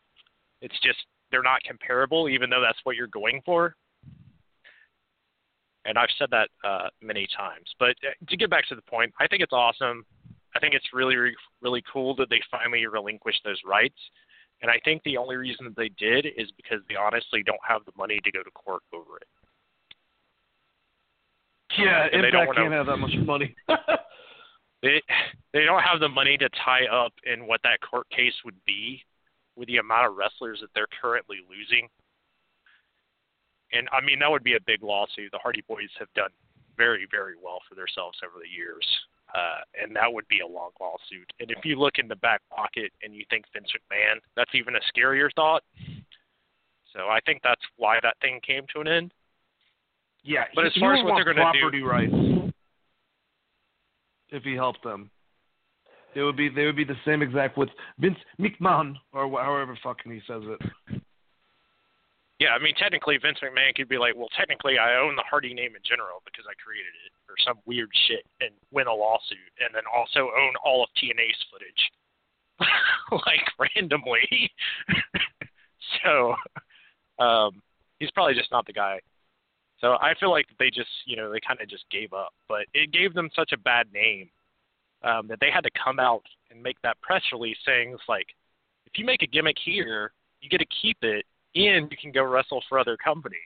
[0.61, 0.99] It's just
[1.31, 3.75] they're not comparable, even though that's what you're going for.
[5.85, 7.65] And I've said that uh, many times.
[7.79, 10.05] But uh, to get back to the point, I think it's awesome.
[10.55, 11.15] I think it's really,
[11.61, 13.97] really, cool that they finally relinquished those rights.
[14.61, 17.81] And I think the only reason that they did is because they honestly don't have
[17.85, 19.27] the money to go to court over it.
[21.79, 23.55] Yeah, And they don't Impact wanna- can't have that much money.
[24.83, 24.99] They
[25.53, 29.03] they don't have the money to tie up in what that court case would be
[29.55, 31.87] with the amount of wrestlers that they're currently losing.
[33.73, 35.31] And I mean that would be a big lawsuit.
[35.31, 36.31] The Hardy Boys have done
[36.77, 38.85] very very well for themselves over the years.
[39.33, 41.31] Uh, and that would be a long lawsuit.
[41.39, 44.75] And if you look in the back pocket and you think Vince McMahon, that's even
[44.75, 45.63] a scarier thought.
[46.91, 49.13] So I think that's why that thing came to an end.
[50.23, 52.53] yeah, But he- as far as what they're gonna do- property rights,
[54.31, 55.09] if he helped them,
[56.13, 57.69] it would be they would be the same exact with
[57.99, 61.00] Vince McMahon or however fucking he says it.
[62.41, 65.53] Yeah, I mean, technically, Vince McMahon could be like, well, technically, I own the Hardy
[65.53, 69.53] name in general because I created it, or some weird shit, and win a lawsuit,
[69.61, 71.83] and then also own all of TNA's footage,
[73.27, 74.49] like randomly.
[76.01, 76.33] so,
[77.23, 77.61] um,
[77.99, 78.99] he's probably just not the guy.
[79.77, 82.65] So I feel like they just, you know, they kind of just gave up, but
[82.73, 84.31] it gave them such a bad name
[85.03, 88.33] um, that they had to come out and make that press release saying, it's like,
[88.87, 90.11] if you make a gimmick here,
[90.41, 91.23] you get to keep it
[91.55, 93.37] and you can go wrestle for other companies.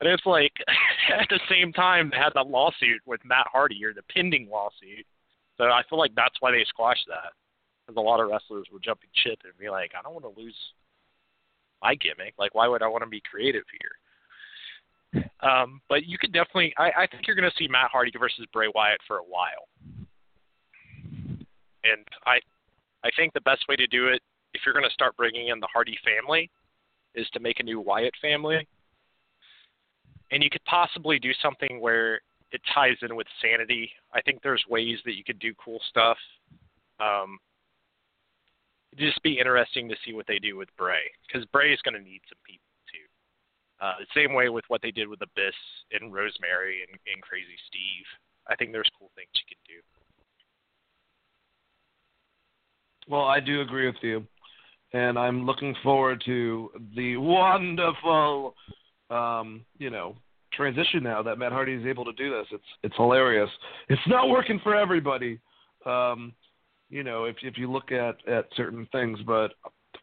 [0.00, 0.52] And it's like
[1.18, 5.06] at the same time they had that lawsuit with Matt Hardy or the pending lawsuit.
[5.56, 7.32] So I feel like that's why they squashed that.
[7.86, 10.40] Because a lot of wrestlers were jumping ship and be like, I don't want to
[10.40, 10.56] lose
[11.82, 12.34] my gimmick.
[12.38, 15.24] Like, why would I want to be creative here?
[15.42, 18.46] Um, but you could definitely, I, I think you're going to see Matt Hardy versus
[18.52, 19.68] Bray Wyatt for a while.
[21.84, 22.40] And I,
[23.04, 24.22] I think the best way to do it,
[24.54, 26.50] if you're going to start bringing in the Hardy family,
[27.14, 28.66] is to make a new Wyatt family.
[30.30, 33.90] and you could possibly do something where it ties in with sanity.
[34.12, 36.16] I think there's ways that you could do cool stuff.
[37.00, 37.38] Um,
[38.92, 41.94] it'd just be interesting to see what they do with Bray because Bray is going
[41.94, 43.06] to need some people too.
[43.84, 45.54] Uh, the same way with what they did with Abyss
[45.92, 48.06] and Rosemary and, and Crazy Steve.
[48.48, 49.80] I think there's cool things you can do.
[53.08, 54.26] Well, I do agree with you,
[54.94, 58.54] and I'm looking forward to the wonderful,
[59.10, 60.16] um, you know,
[60.52, 62.46] transition now that Matt Hardy is able to do this.
[62.52, 63.50] It's it's hilarious.
[63.88, 65.40] It's not working for everybody,
[65.84, 66.32] um,
[66.88, 69.48] you know, if if you look at at certain things, but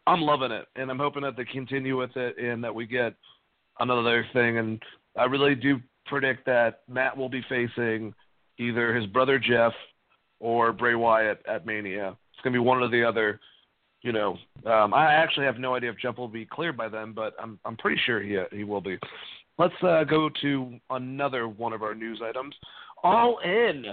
[0.06, 3.14] I'm loving it, and I'm hoping that they continue with it, and that we get
[3.80, 4.58] another thing.
[4.58, 4.82] And
[5.16, 8.12] I really do predict that Matt will be facing
[8.58, 9.72] either his brother Jeff
[10.38, 12.16] or Bray Wyatt at Mania.
[12.34, 13.40] It's to be one or the other.
[14.02, 14.36] You know,
[14.66, 17.58] um, I actually have no idea if Jeff will be cleared by then, but I'm
[17.64, 18.98] I'm pretty sure he he will be.
[19.58, 22.54] Let's uh, go to another one of our news items.
[23.02, 23.84] All in.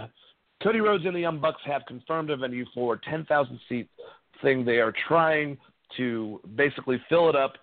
[0.64, 3.88] Cody Rhodes and the Young Bucks have confirmed a venue for 10,000 seat
[4.42, 4.66] thing.
[4.66, 5.58] They are trying
[5.96, 7.54] to basically fill it up.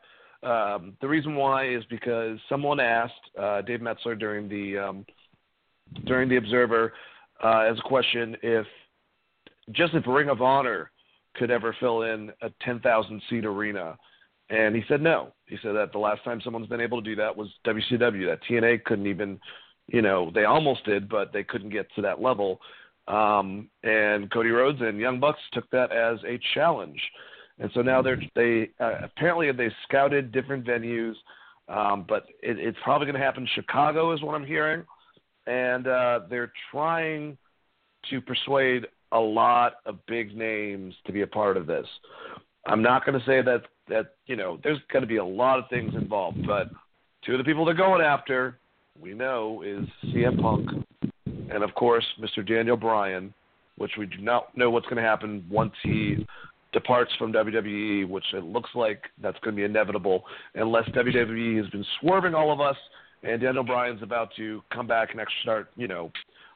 [0.43, 5.07] Um, the reason why is because someone asked uh, Dave Meltzer during the um,
[6.05, 6.93] during the Observer
[7.43, 8.67] uh, as a question if
[9.73, 10.91] just if Ring of Honor
[11.37, 13.97] could ever fill in a 10,000 seat arena.
[14.49, 15.33] And he said no.
[15.47, 18.27] He said that the last time someone's been able to do that was WCW.
[18.27, 19.41] That TNA couldn't even,
[19.89, 22.61] you know, they almost did, but they couldn't get to that level.
[23.09, 27.01] Um, and Cody Rhodes and Young Bucks took that as a challenge.
[27.59, 31.15] And so now they're they uh, apparently they scouted different venues,
[31.69, 34.85] um, but it, it's probably going to happen Chicago, is what I'm hearing
[35.47, 37.39] and uh, they're trying
[38.11, 41.87] to persuade a lot of big names to be a part of this.
[42.67, 45.59] I'm not going to say that that you know there's going to be a lot
[45.59, 46.71] of things involved, but
[47.25, 48.59] two of the people they're going after,
[49.01, 50.69] we know, is CM Punk,
[51.25, 52.47] and of course Mr.
[52.47, 53.33] Daniel Bryan,
[53.79, 56.27] which we do not know what's going to happen once he
[56.73, 60.25] departs from WWE, which it looks like that's going to be inevitable
[60.57, 62.77] unless WWE has been swerving all of us
[63.23, 66.11] and Daniel Bryan's about to come back and actually start, you know,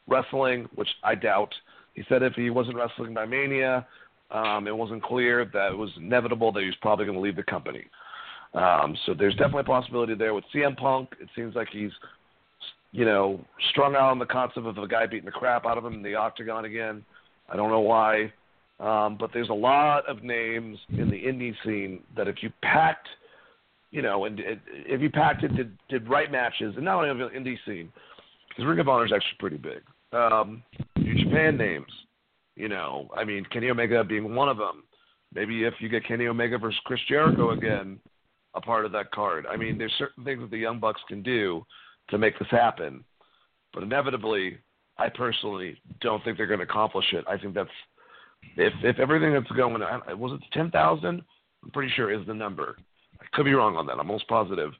[0.06, 1.52] wrestling, which I doubt.
[1.94, 3.86] He said if he wasn't wrestling by Mania,
[4.30, 7.36] um, it wasn't clear that it was inevitable that he was probably going to leave
[7.36, 7.84] the company.
[8.54, 11.10] Um, so there's definitely a possibility there with CM Punk.
[11.20, 11.92] It seems like he's,
[12.92, 15.84] you know, strung out on the concept of a guy beating the crap out of
[15.84, 17.04] him in the octagon again.
[17.48, 18.32] I don't know why,
[18.78, 23.08] um, but there's a lot of names in the indie scene that if you packed–
[23.90, 27.30] you know, and if you packed it, did, did right matches, and not only the
[27.30, 27.92] indie scene,
[28.48, 29.82] because Ring of Honor is actually pretty big.
[30.12, 30.62] Um,
[31.10, 31.90] New Japan names,
[32.56, 34.84] you know, I mean, Kenny Omega being one of them.
[35.34, 37.98] Maybe if you get Kenny Omega versus Chris Jericho again,
[38.54, 39.46] a part of that card.
[39.46, 41.64] I mean, there's certain things that the Young Bucks can do
[42.10, 43.04] to make this happen,
[43.72, 44.58] but inevitably,
[44.98, 47.24] I personally don't think they're going to accomplish it.
[47.28, 47.70] I think that's
[48.56, 49.80] if if everything that's going,
[50.18, 51.22] was it ten thousand?
[51.62, 52.76] I'm pretty sure is the number.
[53.20, 53.92] I could be wrong on that.
[53.92, 54.72] I'm almost positive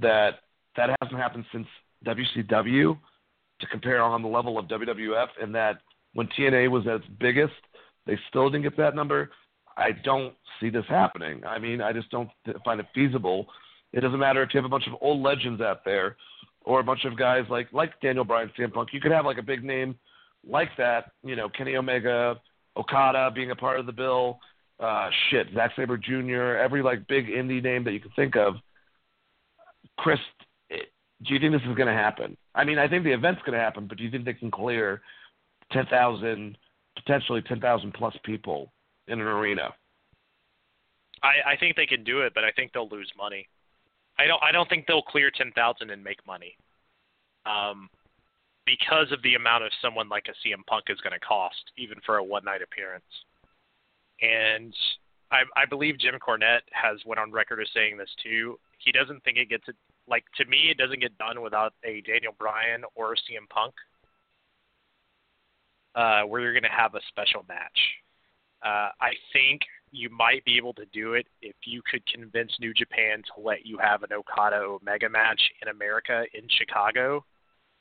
[0.00, 0.40] that
[0.76, 1.66] that hasn't happened since
[2.06, 2.98] WCW
[3.60, 5.80] to compare on the level of WWF, and that
[6.14, 7.52] when TNA was at its biggest,
[8.06, 9.30] they still didn't get that number.
[9.76, 11.44] I don't see this happening.
[11.46, 12.28] I mean, I just don't
[12.64, 13.46] find it feasible.
[13.92, 16.16] It doesn't matter if you have a bunch of old legends out there
[16.62, 18.90] or a bunch of guys like like Daniel Bryan, CM Punk.
[18.92, 19.96] You could have like a big name
[20.46, 22.40] like that, you know, Kenny Omega,
[22.76, 24.38] Okada being a part of the bill,
[24.78, 28.54] uh, shit, Zack Sabre Jr., every like big indie name that you can think of.
[29.98, 30.18] Chris,
[30.70, 32.36] do you think this is going to happen?
[32.54, 34.50] I mean, I think the event's going to happen, but do you think they can
[34.50, 35.00] clear
[35.72, 36.58] ten thousand,
[36.96, 38.72] potentially ten thousand plus people
[39.08, 39.74] in an arena?
[41.22, 43.48] I, I think they can do it, but I think they'll lose money.
[44.18, 44.42] I don't.
[44.42, 46.56] I don't think they'll clear ten thousand and make money.
[47.46, 47.88] Um,
[48.66, 51.98] because of the amount of someone like a CM Punk is going to cost, even
[52.04, 53.04] for a one night appearance
[54.22, 54.74] and
[55.30, 58.58] I, I believe Jim Cornette has went on record as saying this too.
[58.78, 59.64] He doesn't think it gets
[60.10, 60.68] like to me.
[60.70, 63.74] It doesn't get done without a Daniel Bryan or a CM Punk,
[65.94, 67.78] uh, where you're going to have a special match.
[68.62, 72.74] Uh, I think you might be able to do it if you could convince New
[72.74, 77.24] Japan to let you have an Okada Omega match in America in Chicago,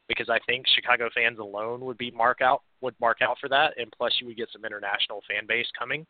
[0.07, 3.73] because I think Chicago fans alone would be mark out would mark out for that,
[3.77, 6.05] and plus you would get some international fan base coming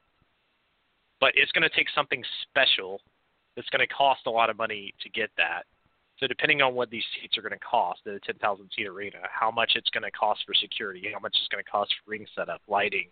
[1.20, 3.02] but it's going to take something special
[3.56, 5.64] that's going to cost a lot of money to get that.
[6.20, 9.20] So depending on what these seats are going to cost at a 10,000 seat arena,
[9.32, 12.12] how much it's going to cost for security, how much it's going to cost for
[12.12, 13.10] ring setup, lighting,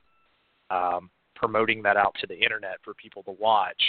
[0.70, 3.82] um, promoting that out to the internet for people to watch.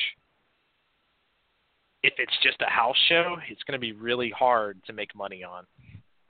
[2.03, 5.43] if it's just a house show, it's going to be really hard to make money
[5.45, 5.65] on.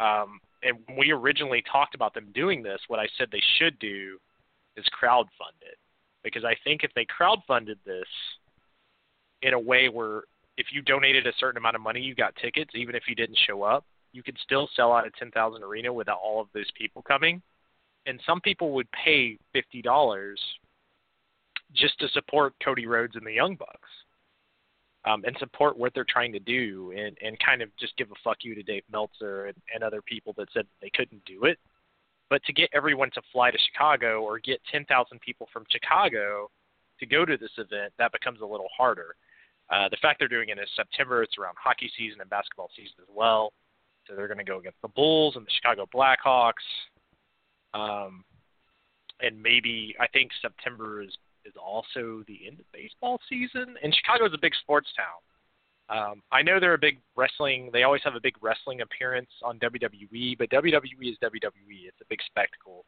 [0.01, 3.79] Um, and when we originally talked about them doing this, what I said they should
[3.79, 4.19] do
[4.77, 5.79] is crowdfund it.
[6.25, 8.09] Because I think if they crowdfunded this
[9.43, 10.23] in a way where
[10.59, 13.39] if you donated a certain amount of money, you got tickets, even if you didn't
[13.47, 17.01] show up, you could still sell out a 10,000 arena without all of those people
[17.01, 17.41] coming.
[18.07, 20.35] And some people would pay $50
[21.75, 23.89] just to support Cody Rhodes and the Young Bucks
[25.05, 28.15] um, and support what they're trying to do and, and kind of just give a
[28.25, 31.59] fuck you to Dave Meltzer and, and other people that said they couldn't do it.
[32.31, 36.51] But to get everyone to fly to Chicago or get 10,000 people from Chicago
[36.99, 39.15] to go to this event, that becomes a little harder.
[39.71, 42.95] Uh, the fact they're doing it in September, it's around hockey season and basketball season
[43.01, 43.53] as well.
[44.07, 46.65] So they're going to go against the Bulls and the Chicago Blackhawks.
[47.75, 48.25] Um,
[49.21, 53.77] and maybe I think September is is also the end of baseball season.
[53.83, 55.21] And Chicago is a big sports town.
[55.91, 57.71] Um, I know they're a big wrestling.
[57.73, 61.89] They always have a big wrestling appearance on WWE, but WWE is WWE.
[61.89, 62.85] It's a big spectacle.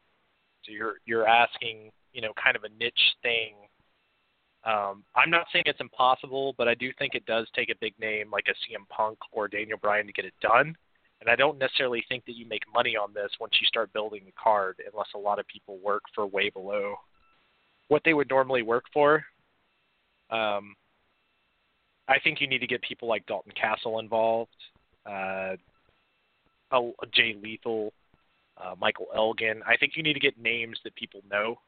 [0.63, 3.55] So you're you're asking, you know, kind of a niche thing.
[4.63, 7.97] Um, I'm not saying it's impossible, but I do think it does take a big
[7.99, 10.75] name like a CM Punk or Daniel Bryan to get it done.
[11.19, 14.23] And I don't necessarily think that you make money on this once you start building
[14.25, 16.95] the card, unless a lot of people work for way below
[17.87, 19.23] what they would normally work for.
[20.29, 20.75] Um,
[22.07, 24.55] I think you need to get people like Dalton Castle involved,
[25.05, 25.55] uh,
[27.13, 27.93] Jay Lethal,
[28.57, 29.61] uh, Michael Elgin.
[29.67, 31.59] I think you need to get names that people know.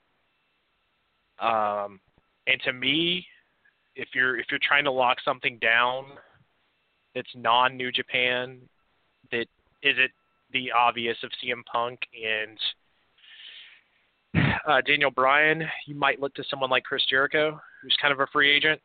[1.45, 1.99] Um,
[2.47, 3.25] and to me,
[3.95, 6.05] if you're if you're trying to lock something down
[7.15, 8.59] that's non New Japan,
[9.31, 9.45] that
[9.81, 10.11] is it
[10.51, 12.57] the obvious of CM Punk and
[14.67, 18.27] uh, Daniel Bryan, you might look to someone like Chris Jericho, who's kind of a
[18.31, 18.79] free agent,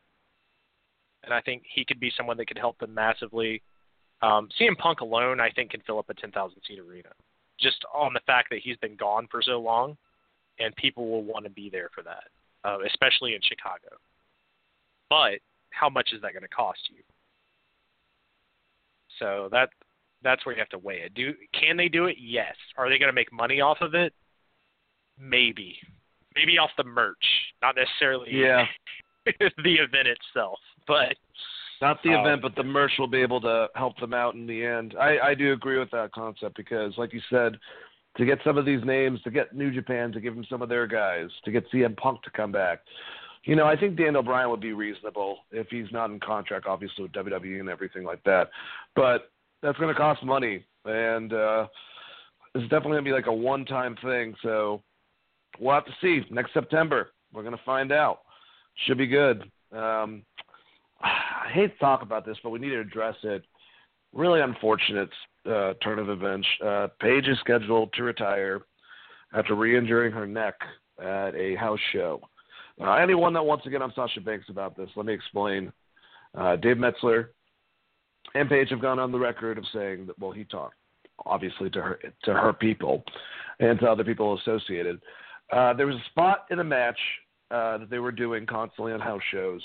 [1.23, 3.61] and I think he could be someone that could help them massively.
[4.21, 7.09] Um, CM Punk alone, I think, can fill up a 10,000 seat arena,
[7.59, 9.97] just on the fact that he's been gone for so long,
[10.59, 12.25] and people will want to be there for that,
[12.63, 13.95] uh, especially in Chicago.
[15.09, 15.39] But
[15.71, 17.01] how much is that going to cost you?
[19.19, 19.69] So that
[20.23, 21.13] that's where you have to weigh it.
[21.13, 22.17] Do can they do it?
[22.19, 22.55] Yes.
[22.77, 24.13] Are they going to make money off of it?
[25.19, 25.77] Maybe,
[26.35, 27.17] maybe off the merch,
[27.61, 28.65] not necessarily yeah
[29.25, 31.15] the event itself, but
[31.81, 34.45] not the um, event, but the merch will be able to help them out in
[34.45, 34.95] the end.
[34.99, 37.57] I, I do agree with that concept because, like you said,
[38.17, 40.69] to get some of these names, to get New Japan to give them some of
[40.69, 42.79] their guys, to get CM Punk to come back.
[43.45, 47.03] You know, I think Daniel Bryan would be reasonable if he's not in contract, obviously
[47.03, 48.49] with WWE and everything like that.
[48.95, 49.31] But
[49.61, 51.67] that's going to cost money, and uh,
[52.55, 54.35] it's definitely going to be like a one-time thing.
[54.43, 54.81] So
[55.59, 57.11] we'll have to see next September.
[57.33, 58.19] We're going to find out.
[58.85, 59.43] Should be good.
[59.71, 60.23] Um,
[61.01, 63.43] I hate to talk about this, but we need to address it.
[64.13, 65.09] Really unfortunate
[65.45, 66.47] uh, turn of events.
[66.65, 68.61] Uh, Paige is scheduled to retire
[69.33, 70.55] after re-injuring her neck
[71.01, 72.21] at a house show.
[72.81, 75.71] Uh, anyone that wants to get on Sasha Banks about this, let me explain.
[76.37, 77.31] Uh, Dave Meltzer
[78.35, 80.75] and Paige have gone on the record of saying that, well, he talked
[81.25, 83.03] obviously to her to her people
[83.59, 85.01] and to other people associated
[85.51, 86.99] uh, there was a spot in a match
[87.51, 89.61] uh, that they were doing constantly on house shows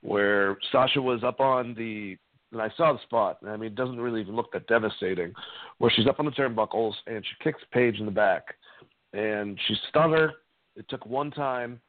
[0.00, 2.16] where Sasha was up on the,
[2.52, 3.38] and I saw the spot.
[3.46, 5.32] I mean, it doesn't really even look that devastating,
[5.78, 8.54] where she's up on the turnbuckles and she kicks Paige in the back,
[9.12, 10.32] and she stunned her.
[10.76, 11.80] It took one time.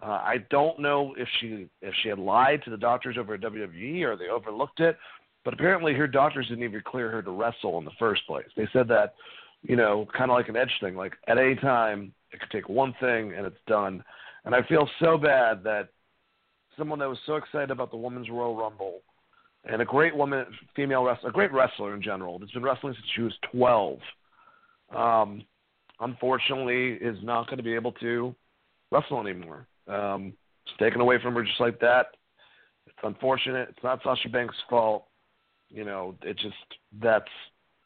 [0.00, 3.40] Uh, I don't know if she if she had lied to the doctors over at
[3.40, 4.96] WWE or they overlooked it,
[5.44, 8.46] but apparently her doctors didn't even clear her to wrestle in the first place.
[8.56, 9.14] They said that,
[9.62, 12.68] you know, kind of like an edge thing, like at any time it could take
[12.68, 14.04] one thing and it's done.
[14.44, 15.88] And I feel so bad that
[16.76, 19.00] someone that was so excited about the Women's Royal Rumble
[19.64, 23.06] and a great woman, female wrestler, a great wrestler in general, that's been wrestling since
[23.14, 23.98] she was 12,
[24.94, 25.42] um,
[26.00, 28.34] unfortunately is not going to be able to
[28.90, 29.66] wrestle anymore.
[29.86, 30.32] Um,
[30.66, 32.06] it's taken away from her just like that.
[32.86, 33.68] It's unfortunate.
[33.70, 35.06] It's not Sasha Banks' fault.
[35.68, 36.56] You know, it just
[37.00, 37.28] that's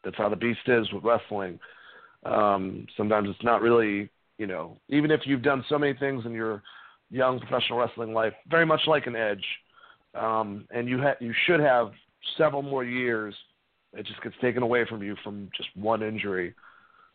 [0.03, 1.59] that's how the beast is with wrestling.
[2.25, 6.33] Um, sometimes it's not really you know, even if you've done so many things in
[6.33, 6.63] your
[7.11, 9.45] young professional wrestling life, very much like an edge,
[10.15, 11.91] um, and you ha- you should have
[12.37, 13.35] several more years.
[13.93, 16.53] It just gets taken away from you from just one injury.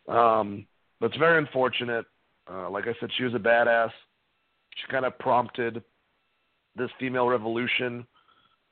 [0.08, 0.66] Um,
[1.00, 2.06] but it's very unfortunate.
[2.50, 3.90] Uh, like I said, she was a badass.
[4.76, 5.82] She kind of prompted
[6.76, 8.06] this female revolution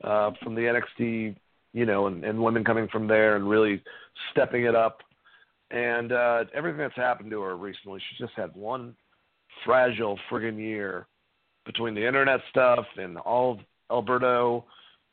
[0.03, 1.35] uh, from the NXT,
[1.73, 3.83] you know, and, and women coming from there and really
[4.31, 5.01] stepping it up
[5.71, 8.95] and uh, everything that's happened to her recently, she's just had one
[9.65, 11.07] fragile friggin' year
[11.65, 13.59] between the internet stuff and all
[13.91, 14.65] Alberto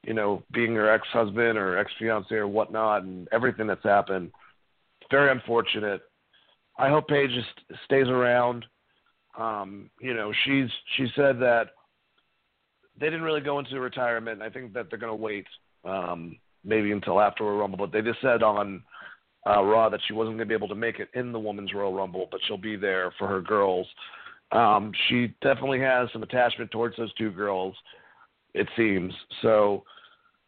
[0.07, 4.31] you know, being her ex-husband or ex-fiance or whatnot, and everything that's happened.
[5.11, 6.03] Very unfortunate.
[6.79, 8.65] I hope Paige just stays around.
[9.39, 11.71] Um, you know, she's she said that
[12.99, 14.43] they didn't really go into retirement.
[14.43, 15.47] I think that they're going to wait
[15.85, 18.83] um, maybe until after a Rumble, but they just said on
[19.47, 21.75] uh, Raw that she wasn't going to be able to make it in the Women's
[21.75, 23.87] Royal Rumble, but she'll be there for her girls.
[24.53, 27.75] Um, she definitely has some attachment towards those two girls,
[28.55, 29.13] it seems.
[29.43, 29.85] So,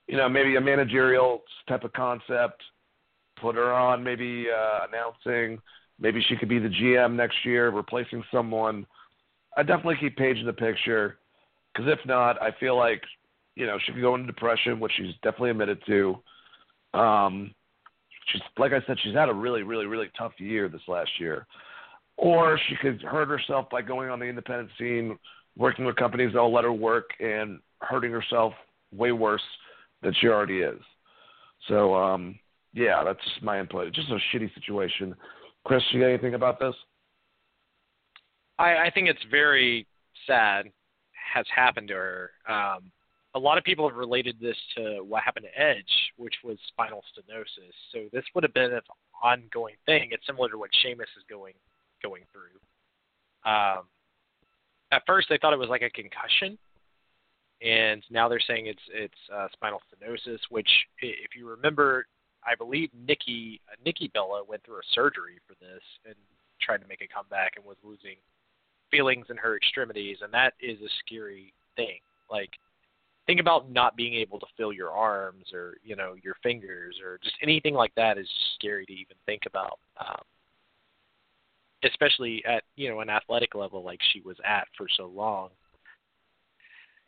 [0.07, 2.63] you know, maybe a managerial type of concept,
[3.41, 5.61] put her on, maybe uh, announcing.
[5.99, 8.87] Maybe she could be the GM next year, replacing someone.
[9.57, 11.19] I definitely keep Paige in the picture
[11.73, 13.03] because if not, I feel like
[13.55, 16.17] you know she could go into depression, which she's definitely admitted to.
[16.95, 17.55] Um,
[18.31, 21.47] she's like I said, she's had a really, really, really tough year this last year.
[22.19, 25.19] Or she could hurt herself by going on the independent scene,
[25.57, 28.53] working with companies that'll let her work and hurting herself
[28.93, 29.43] way worse
[30.03, 30.81] than she already is.
[31.69, 32.39] So, um,
[32.73, 33.89] yeah, that's just my input.
[33.89, 35.15] It's just a shitty situation.
[35.65, 36.75] Chris, do you got anything about this?
[38.59, 39.87] I, I think it's very
[40.27, 40.67] sad
[41.35, 42.31] has happened to her.
[42.49, 42.91] Um,
[43.35, 47.03] a lot of people have related this to what happened to Edge, which was spinal
[47.13, 47.73] stenosis.
[47.93, 48.81] So this would have been an
[49.23, 50.09] ongoing thing.
[50.13, 51.55] It's similar to what Sheamus is going
[52.03, 53.51] going through.
[53.51, 53.85] Um,
[54.93, 56.57] at first, they thought it was like a concussion,
[57.63, 60.39] and now they're saying it's it's uh, spinal stenosis.
[60.51, 60.69] Which,
[61.01, 62.07] if you remember,
[62.45, 66.15] I believe Nikki uh, Nikki Bella went through a surgery for this and
[66.61, 68.17] tried to make a comeback and was losing
[68.91, 71.99] feelings in her extremities, and that is a scary thing.
[72.31, 72.51] Like
[73.27, 77.19] think about not being able to feel your arms or you know your fingers or
[77.23, 80.23] just anything like that is scary to even think about um,
[81.85, 85.51] especially at you know an athletic level like she was at for so long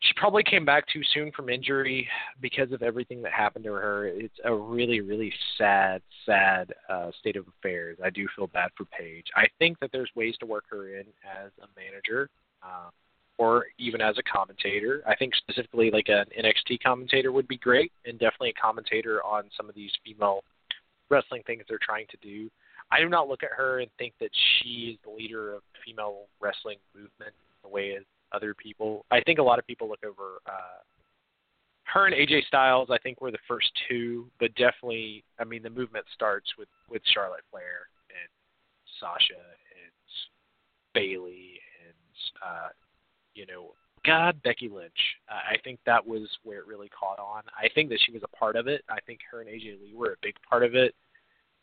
[0.00, 2.08] she probably came back too soon from injury
[2.40, 7.36] because of everything that happened to her it's a really really sad sad uh state
[7.36, 10.64] of affairs i do feel bad for paige i think that there's ways to work
[10.70, 12.28] her in as a manager
[12.62, 12.90] um,
[13.38, 15.02] or even as a commentator.
[15.06, 19.44] I think specifically like an NXT commentator would be great, and definitely a commentator on
[19.56, 20.42] some of these female
[21.08, 22.50] wrestling things they're trying to do.
[22.90, 25.78] I do not look at her and think that she is the leader of the
[25.86, 27.90] female wrestling movement the way
[28.32, 29.04] other people.
[29.10, 30.82] I think a lot of people look over uh,
[31.84, 32.88] her and AJ Styles.
[32.90, 37.02] I think were the first two, but definitely, I mean, the movement starts with with
[37.12, 38.28] Charlotte Flair and
[39.00, 39.92] Sasha and
[40.94, 41.94] Bayley and
[42.44, 42.68] uh,
[43.34, 43.72] you know,
[44.04, 44.92] God, Becky Lynch.
[45.30, 47.42] Uh, I think that was where it really caught on.
[47.56, 48.82] I think that she was a part of it.
[48.88, 50.94] I think her and AJ Lee were a big part of it.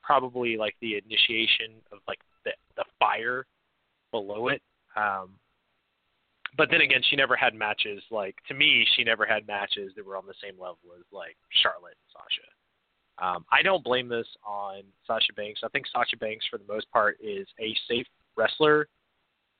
[0.02, 3.46] Probably like the initiation of like the the fire
[4.12, 4.62] below it.
[4.96, 5.32] Um,
[6.57, 8.86] but then again, she never had matches like to me.
[8.95, 12.48] She never had matches that were on the same level as like Charlotte and Sasha.
[13.18, 15.61] Um, I don't blame this on Sasha Banks.
[15.64, 18.88] I think Sasha Banks, for the most part, is a safe wrestler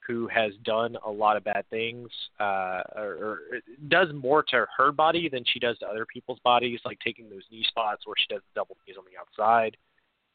[0.06, 2.10] who has done a lot of bad things,
[2.40, 3.40] uh, or, or
[3.88, 7.42] does more to her body than she does to other people's bodies, like taking those
[7.52, 9.76] knee spots where she does the double knees on the outside,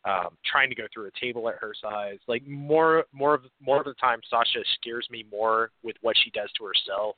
[0.05, 2.19] um, trying to go through a table at her size.
[2.27, 6.31] Like more, more of more of the time, Sasha scares me more with what she
[6.31, 7.17] does to herself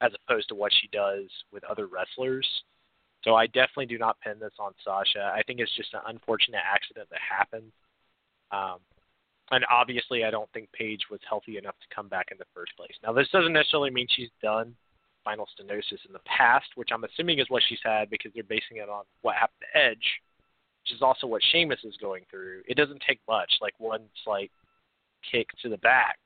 [0.00, 2.46] as opposed to what she does with other wrestlers.
[3.22, 5.32] So I definitely do not pin this on Sasha.
[5.34, 7.72] I think it's just an unfortunate accident that happened.
[8.50, 8.78] Um,
[9.50, 12.72] and obviously, I don't think Paige was healthy enough to come back in the first
[12.76, 12.94] place.
[13.02, 14.74] Now, this doesn't necessarily mean she's done
[15.20, 18.76] spinal stenosis in the past, which I'm assuming is what she's had because they're basing
[18.76, 20.20] it on what happened to Edge,
[20.84, 22.62] which is also what Sheamus is going through.
[22.68, 24.50] It doesn't take much, like one slight
[25.30, 26.18] kick to the back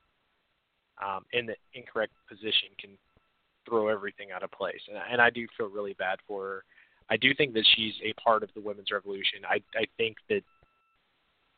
[1.01, 2.91] um, in the incorrect position can
[3.65, 4.81] throw everything out of place.
[4.89, 6.63] And, and I do feel really bad for her.
[7.09, 9.39] I do think that she's a part of the women's revolution.
[9.47, 10.41] I, I think that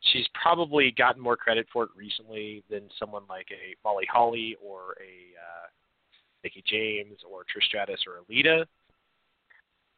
[0.00, 4.96] she's probably gotten more credit for it recently than someone like a Molly Holly or
[5.00, 5.66] a uh,
[6.44, 8.66] Mickie James or Trish Stratus or a Lita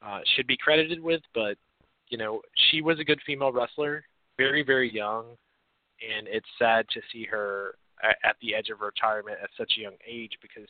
[0.03, 1.21] uh, should be credited with.
[1.35, 1.57] But
[2.09, 2.41] you know,
[2.71, 4.05] she was a good female wrestler,
[4.37, 5.25] very very young,
[6.01, 9.83] and it's sad to see her at, at the edge of retirement at such a
[9.83, 10.69] young age because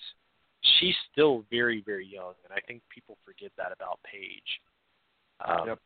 [0.78, 4.60] she's still very very young, and I think people forget that about Paige.
[5.44, 5.78] Um, yep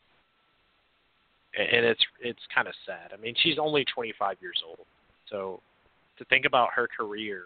[1.56, 3.12] and it's it's kind of sad.
[3.12, 4.86] I mean, she's only 25 years old,
[5.30, 5.60] so
[6.18, 7.44] to think about her career,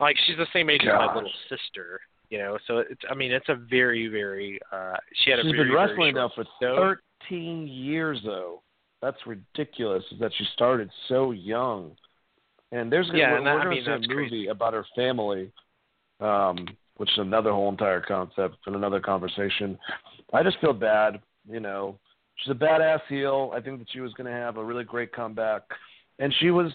[0.00, 1.02] like she's the same age Gosh.
[1.02, 2.58] as my little sister, you know.
[2.66, 5.74] So it's I mean, it's a very very uh she had a she's very, been
[5.74, 8.62] wrestling now for 13 years though.
[9.02, 11.92] That's ridiculous that she started so young.
[12.72, 14.46] And there's gonna, yeah, we're, and that, we're I mean, a movie crazy.
[14.48, 15.52] about her family.
[16.20, 19.78] Um, which is another whole entire concept and another conversation.
[20.32, 21.98] I just feel bad, you know.
[22.36, 23.52] She's a badass heel.
[23.54, 25.62] I think that she was going to have a really great comeback,
[26.18, 26.72] and she was.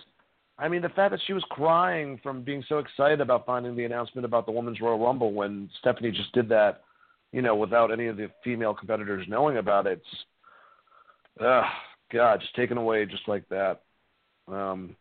[0.60, 3.86] I mean, the fact that she was crying from being so excited about finding the
[3.86, 6.82] announcement about the Women's Royal Rumble when Stephanie just did that,
[7.32, 10.02] you know, without any of the female competitors knowing about it.
[10.02, 10.26] It's,
[11.40, 11.64] ugh,
[12.12, 13.84] God, just taken away just like that.
[14.48, 14.96] Um,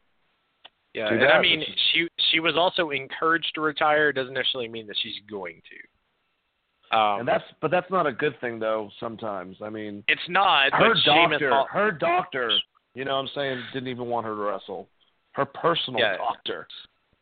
[0.94, 1.62] yeah, and I mean,
[1.92, 4.12] she she was also encouraged to retire.
[4.12, 6.96] Doesn't necessarily mean that she's going to.
[6.96, 8.90] Um, and that's but that's not a good thing though.
[8.98, 10.72] Sometimes I mean, it's not.
[10.72, 12.50] Her doctor, all, her doctor,
[12.94, 14.88] you know, what I'm saying, didn't even want her to wrestle.
[15.38, 16.16] Her personal yeah.
[16.16, 16.66] doctor.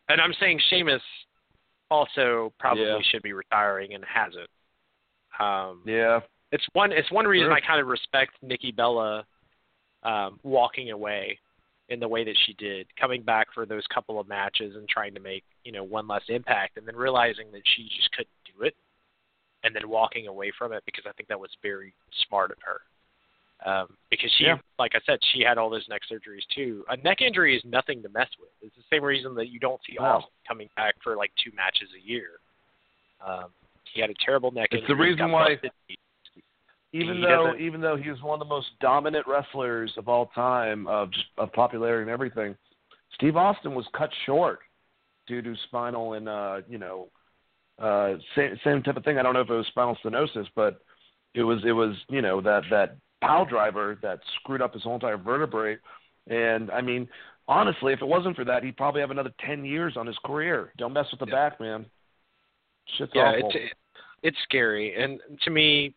[0.08, 1.02] And I'm saying Sheamus
[1.90, 2.98] also probably yeah.
[3.10, 4.48] should be retiring and hasn't.
[5.38, 6.20] Um, yeah.
[6.50, 6.92] It's one.
[6.92, 7.52] It's one reason sure.
[7.52, 9.26] I kind of respect Nikki Bella
[10.02, 11.38] um, walking away
[11.90, 15.12] in the way that she did, coming back for those couple of matches and trying
[15.12, 18.64] to make you know one less impact, and then realizing that she just couldn't do
[18.64, 18.74] it,
[19.62, 21.92] and then walking away from it because I think that was very
[22.26, 22.80] smart of her.
[23.64, 24.58] Um, because she, yeah.
[24.78, 26.84] like I said, she had all those neck surgeries too.
[26.90, 28.50] A neck injury is nothing to mess with.
[28.60, 30.18] It's the same reason that you don't see wow.
[30.18, 32.40] Austin coming back for like two matches a year.
[33.26, 33.46] Um,
[33.94, 34.94] he had a terrible neck it's injury.
[34.94, 35.54] the reason why.
[35.54, 35.72] Busted
[36.92, 40.26] even he though even though he was one of the most dominant wrestlers of all
[40.26, 42.54] time of just of popularity and everything,
[43.14, 44.60] Steve Austin was cut short
[45.26, 47.08] due to spinal and uh, you know
[47.78, 49.18] uh, same same type of thing.
[49.18, 50.80] I don't know if it was spinal stenosis, but
[51.34, 54.94] it was it was you know that that pile driver that screwed up his whole
[54.94, 55.78] entire vertebrae.
[56.28, 57.08] And I mean,
[57.48, 60.72] honestly, if it wasn't for that, he'd probably have another ten years on his career.
[60.76, 61.48] Don't mess with the Yeah.
[61.50, 61.86] back, man.
[62.96, 63.50] Shit's yeah, awful.
[63.54, 63.74] it's
[64.22, 65.94] it's scary, and to me,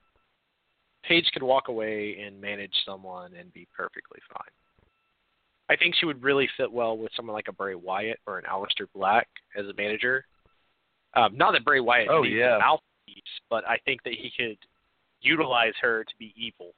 [1.04, 4.52] Paige could walk away and manage someone and be perfectly fine.
[5.70, 8.46] I think she would really fit well with someone like a Bray Wyatt or an
[8.46, 10.26] Aleister Black as a manager.
[11.14, 12.56] Um, not that Bray Wyatt Oh, needs yeah.
[12.56, 14.58] a mouthpiece, but I think that he could
[15.22, 16.74] utilize her to be evil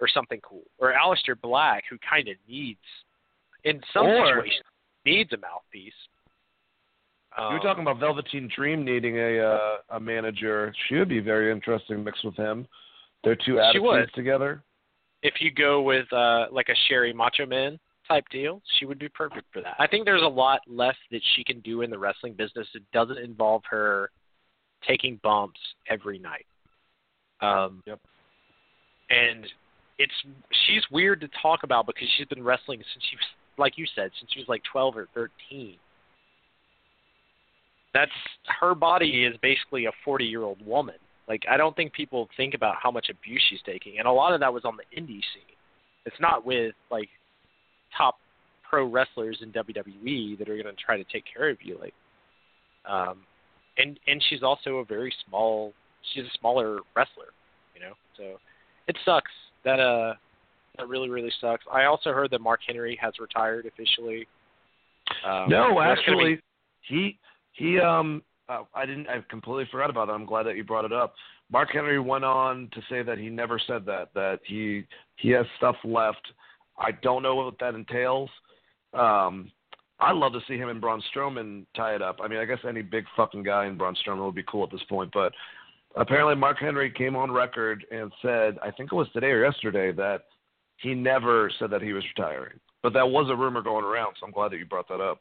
[0.00, 0.62] or something cool.
[0.78, 2.80] Or Aleister Black, who kind of needs,
[3.64, 4.64] in some Or- situations,
[5.04, 5.92] needs a mouthpiece.
[7.38, 10.74] You're Um, talking about Velveteen Dream needing a uh, a manager.
[10.88, 12.66] She would be very interesting mixed with him.
[13.22, 14.12] They're two attitudes would.
[14.14, 14.62] together.
[15.22, 17.78] if you go with uh like a Sherri Macho Man
[18.08, 19.76] type deal, she would be perfect for that.
[19.78, 22.90] I think there's a lot left that she can do in the wrestling business that
[22.90, 24.10] doesn't involve her
[24.82, 26.46] taking bumps every night.
[27.40, 28.00] Um Yep.
[29.10, 29.46] and
[30.00, 30.12] it's
[30.66, 33.24] she's weird to talk about because she's been wrestling since she was
[33.58, 35.76] like you said, since she was like 12 or 13.
[37.92, 38.10] That's
[38.60, 40.94] her body is basically a 40-year-old woman.
[41.28, 44.32] Like I don't think people think about how much abuse she's taking, and a lot
[44.32, 45.56] of that was on the indie scene.
[46.06, 47.08] It's not with like
[47.96, 48.16] top
[48.68, 51.78] pro wrestlers in WWE that are going to try to take care of you.
[51.78, 51.94] Like,
[52.90, 53.18] um,
[53.76, 55.74] and and she's also a very small.
[56.14, 57.34] She's a smaller wrestler,
[57.74, 57.92] you know.
[58.16, 58.38] So
[58.88, 59.19] it sucks.
[59.64, 60.14] That uh,
[60.78, 61.64] that really really sucks.
[61.72, 64.26] I also heard that Mark Henry has retired officially.
[65.24, 66.42] Um, no, gonna be- actually,
[66.82, 67.18] he
[67.52, 70.12] he um uh, I didn't I completely forgot about that.
[70.12, 71.14] I'm glad that you brought it up.
[71.52, 74.84] Mark Henry went on to say that he never said that that he
[75.16, 76.26] he has stuff left.
[76.78, 78.30] I don't know what that entails.
[78.94, 79.50] Um,
[80.00, 82.20] I'd love to see him and Braun Strowman tie it up.
[82.22, 84.70] I mean, I guess any big fucking guy in Braun Strowman would be cool at
[84.70, 85.32] this point, but
[85.96, 89.92] apparently Mark Henry came on record and said, I think it was today or yesterday,
[89.92, 90.22] that
[90.76, 92.58] he never said that he was retiring.
[92.82, 95.20] But that was a rumor going around, so I'm glad that you brought that up.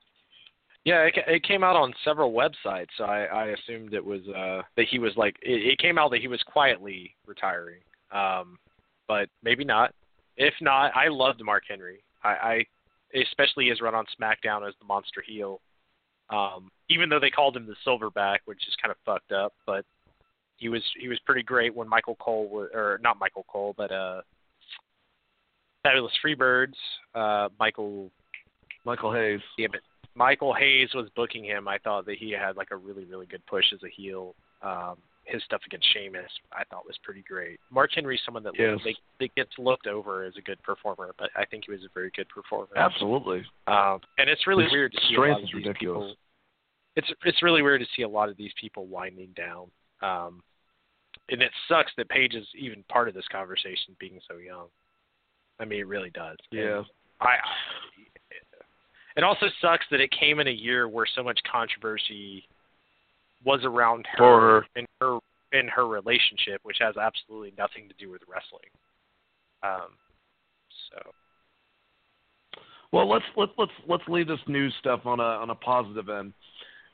[0.86, 4.62] Yeah, it, it came out on several websites, so I, I assumed it was uh,
[4.78, 7.82] that he was like it, it came out that he was quietly retiring,
[8.12, 8.58] um,
[9.08, 9.94] but maybe not.
[10.38, 12.02] If not, I loved Mark Henry.
[12.24, 12.66] I, I
[13.14, 15.60] especially his run on SmackDown as the monster heel.
[16.30, 19.84] Um, even though they called him the Silverback, which is kind of fucked up, but
[20.60, 23.92] he was he was pretty great when Michael Cole was, or not Michael Cole, but
[23.92, 24.22] uh,
[25.84, 26.74] Fabulous Freebirds,
[27.16, 28.12] uh, Michael
[28.86, 29.40] Michael Hayes.
[29.58, 29.82] damn it.
[30.16, 31.68] Michael Hayes was booking him.
[31.68, 34.36] I thought that he had like a really, really good push as a heel.
[34.62, 37.60] Um, his stuff against Sheamus, I thought was pretty great.
[37.70, 38.80] Mark Henry's someone that Yes.
[38.84, 41.90] they, that gets looked over as a good performer, but I think he was a
[41.94, 42.76] very good performer.
[42.76, 43.44] Absolutely.
[43.68, 46.10] Um, and it's really His weird to see a lot strength of is these ridiculous.
[46.12, 46.16] people.
[46.96, 49.68] It's it's really weird to see a lot of these people winding down.
[50.02, 50.42] Um,
[51.32, 54.68] and it sucks that Paige is even part of this conversation, being so young.
[55.60, 56.38] I mean, it really does.
[56.52, 56.84] And Yeah.
[57.22, 57.38] I, I
[59.16, 62.48] it also sucks that it came in a year where so much controversy
[63.44, 64.66] was around her, For her.
[64.76, 65.20] and her
[65.52, 68.70] in her relationship, which has absolutely nothing to do with wrestling.
[69.64, 69.90] Um,
[70.92, 71.12] so
[72.92, 76.34] Well, let's let's let's let's leave this news stuff on a on a positive end.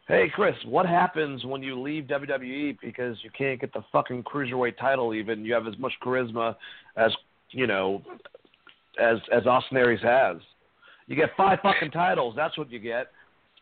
[0.08, 4.78] Hey Chris, what happens when you leave WWE because you can't get the fucking cruiserweight
[4.78, 5.16] title?
[5.16, 6.56] Even you have as much charisma
[6.96, 7.12] as
[7.50, 8.04] you know
[9.02, 10.38] as as Austin Aries has.
[11.08, 12.36] You get five fucking titles.
[12.36, 13.08] That's what you get.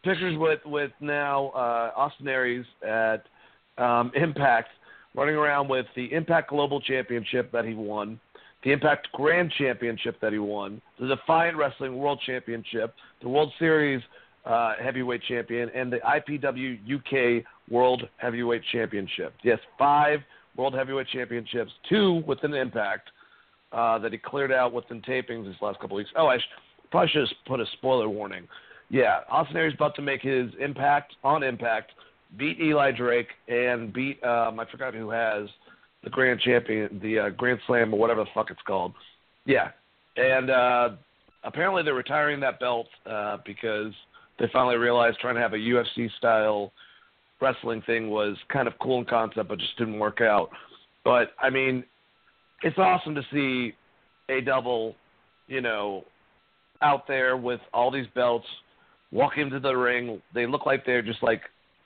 [0.04, 3.24] Pictures with with now uh, Austin Aries at
[3.78, 4.68] um, Impact,
[5.16, 8.20] running around with the Impact Global Championship that he won,
[8.66, 14.02] the Impact Grand Championship that he won, the Defiant Wrestling World Championship, the World Series
[14.46, 16.78] uh, Heavyweight Champion, and the IPW
[17.40, 19.34] UK World Heavyweight Championship.
[19.44, 20.20] Yes, five
[20.58, 23.10] World Heavyweight Championships, two within Impact
[23.72, 26.10] uh, that he cleared out within tapings these last couple weeks.
[26.16, 26.42] Oh, I sh-
[26.92, 28.48] probably should have put a spoiler warning.
[28.90, 31.92] Yeah, Austin Aries about to make his Impact on Impact,
[32.38, 35.50] beat Eli Drake, and beat um, I forgot who has
[36.04, 38.94] the Grand Champion, the uh, Grand Slam or whatever the fuck it's called.
[39.46, 39.70] Yeah,
[40.18, 40.90] and uh,
[41.44, 43.94] apparently they're retiring that belt uh, because
[44.44, 46.74] they finally realized trying to have a UFC style
[47.42, 50.50] wrestling thing was kind of cool in concept, but just didn't work out.
[51.06, 51.86] But I mean,
[52.62, 53.74] it's awesome to see
[54.28, 54.96] a double,
[55.48, 56.04] you know,
[56.82, 58.46] out there with all these belts,
[59.14, 60.22] walk into the ring.
[60.36, 61.44] They look like they're just like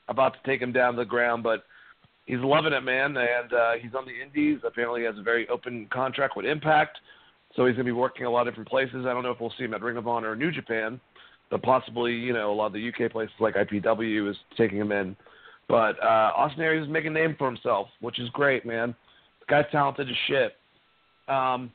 [0.07, 1.63] about to take him down to the ground, but
[2.25, 3.15] he's loving it, man.
[3.17, 4.61] And uh, he's on the Indies.
[4.65, 6.97] Apparently, he has a very open contract with Impact,
[7.55, 9.05] so he's going to be working a lot of different places.
[9.05, 10.99] I don't know if we'll see him at Ring of Honor or New Japan,
[11.49, 14.91] but possibly, you know, a lot of the UK places like IPW is taking him
[14.91, 15.15] in.
[15.69, 18.95] But uh, Austin Aries is making a name for himself, which is great, man.
[19.41, 20.53] The guy's talented as shit.
[21.27, 21.71] Um,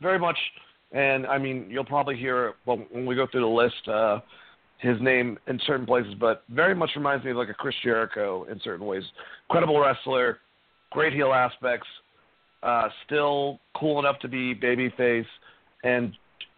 [0.00, 0.38] very much,
[0.92, 4.20] and I mean, you'll probably hear well, when we go through the list uh,
[4.78, 8.46] his name in certain places, but very much reminds me of like a Chris Jericho
[8.50, 9.02] in certain ways.
[9.50, 10.38] Credible wrestler,
[10.90, 11.86] great heel aspects,
[12.62, 15.26] uh, still cool enough to be babyface,
[15.84, 16.12] and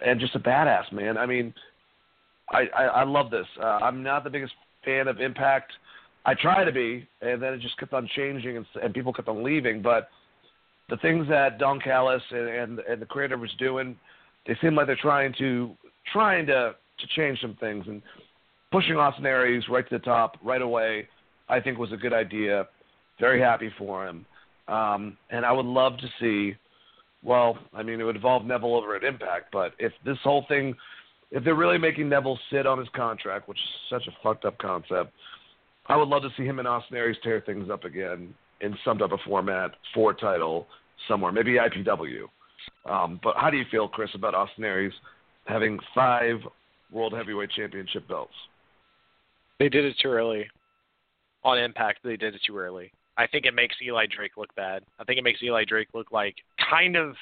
[0.05, 1.19] and just a badass man.
[1.19, 1.53] I mean,
[2.53, 3.47] I, I, I love this.
[3.61, 4.53] Uh, I'm not the biggest
[4.85, 5.73] fan of Impact.
[6.25, 9.29] I try to be, and then it just kept on changing, and, and people kept
[9.29, 9.83] on leaving.
[9.83, 10.09] But
[10.89, 13.97] the things that Don Callis and, and and the creator was doing,
[14.47, 15.75] they seem like they're trying to
[16.13, 18.03] trying to to change some things and
[18.71, 21.09] pushing Austin Aries right to the top right away.
[21.49, 22.69] I think was a good idea.
[23.19, 24.25] Very happy for him,
[24.69, 26.57] um, and I would love to see.
[27.25, 30.75] Well, I mean, it would involve Neville over at Impact, but if this whole thing
[31.33, 34.59] if they're really making Neville sit on his contract, which is such a fucked up
[34.59, 35.13] concept,
[35.87, 38.99] I would love to see him and Austin Aries tear things up again in some
[38.99, 40.67] type of format for title
[41.09, 42.25] somewhere, maybe IPW.
[42.89, 44.93] Um, but how do you feel, Chris, about Austin Aries
[45.47, 46.37] having five
[46.93, 48.35] World Heavyweight Championship belts?
[49.59, 50.47] They did it too early.
[51.45, 52.93] On Impact, they did it too early.
[53.17, 54.85] I think it makes Eli Drake look bad.
[54.99, 56.37] I think it makes Eli Drake look like
[56.71, 57.15] kind of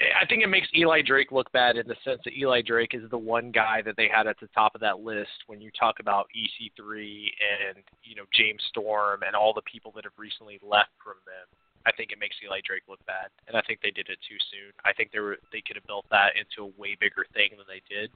[0.00, 3.08] I think it makes Eli Drake look bad in the sense that Eli Drake is
[3.10, 6.00] the one guy that they had at the top of that list when you talk
[6.00, 10.90] about EC3 and you know James Storm and all the people that have recently left
[10.98, 11.46] from them.
[11.86, 14.40] I think it makes Eli Drake look bad, and I think they did it too
[14.50, 14.72] soon.
[14.84, 17.68] I think they were they could have built that into a way bigger thing than
[17.70, 18.10] they did,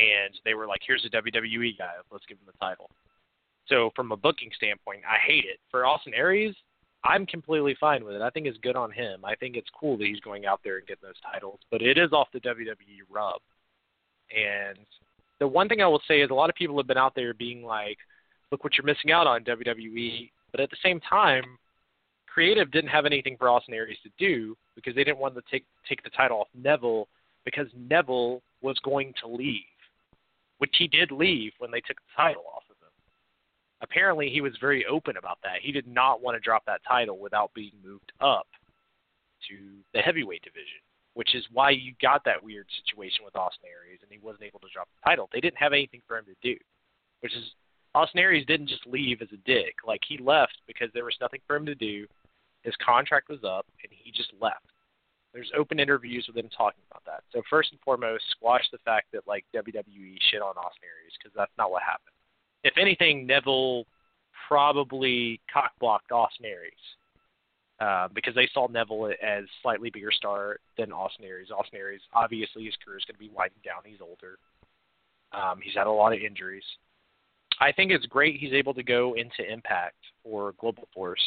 [0.00, 2.88] and they were like, "Here's a WWE guy, let's give him the title."
[3.68, 5.60] So from a booking standpoint, I hate it.
[5.70, 6.56] For Austin Aries,
[7.04, 8.22] I'm completely fine with it.
[8.22, 9.24] I think it's good on him.
[9.24, 11.96] I think it's cool that he's going out there and getting those titles, but it
[11.96, 13.40] is off the WWE rub.
[14.30, 14.86] And
[15.38, 17.32] the one thing I will say is a lot of people have been out there
[17.32, 17.96] being like,
[18.52, 20.30] look what you're missing out on WWE.
[20.50, 21.44] But at the same time,
[22.26, 25.64] creative didn't have anything for Austin Aries to do because they didn't want to take
[25.88, 27.08] take the title off Neville
[27.44, 29.62] because Neville was going to leave,
[30.58, 32.62] which he did leave when they took the title off
[33.82, 35.60] apparently he was very open about that.
[35.62, 38.46] He did not want to drop that title without being moved up
[39.48, 39.56] to
[39.94, 40.80] the heavyweight division,
[41.14, 44.60] which is why you got that weird situation with Austin Aries and he wasn't able
[44.60, 45.28] to drop the title.
[45.32, 46.58] They didn't have anything for him to do,
[47.20, 47.44] which is
[47.94, 49.76] Austin Aries didn't just leave as a dick.
[49.86, 52.06] Like he left because there was nothing for him to do.
[52.62, 54.66] His contract was up and he just left.
[55.32, 57.22] There's open interviews with him talking about that.
[57.32, 61.32] So first and foremost, squash the fact that like WWE shit on Austin Aries because
[61.34, 62.14] that's not what happened
[62.64, 63.84] if anything, Neville
[64.48, 66.72] probably cockblocked Austin Aries
[67.80, 71.48] uh, because they saw Neville as slightly bigger star than Austin Aries.
[71.50, 73.82] Austin Aries, obviously, his career is going to be winding down.
[73.84, 74.38] He's older.
[75.32, 76.64] Um, he's had a lot of injuries.
[77.60, 81.22] I think it's great he's able to go into Impact or Global Force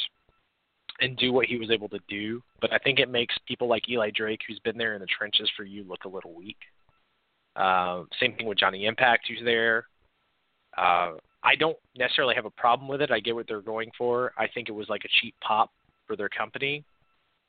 [1.00, 3.90] and do what he was able to do, but I think it makes people like
[3.90, 6.58] Eli Drake, who's been there in the trenches for you, look a little weak.
[7.56, 9.86] Uh, same thing with Johnny Impact, who's there.
[10.78, 11.14] Uh,
[11.44, 13.12] I don't necessarily have a problem with it.
[13.12, 14.34] I get what they're going for.
[14.38, 15.72] I think it was like a cheap pop
[16.08, 16.84] for their company,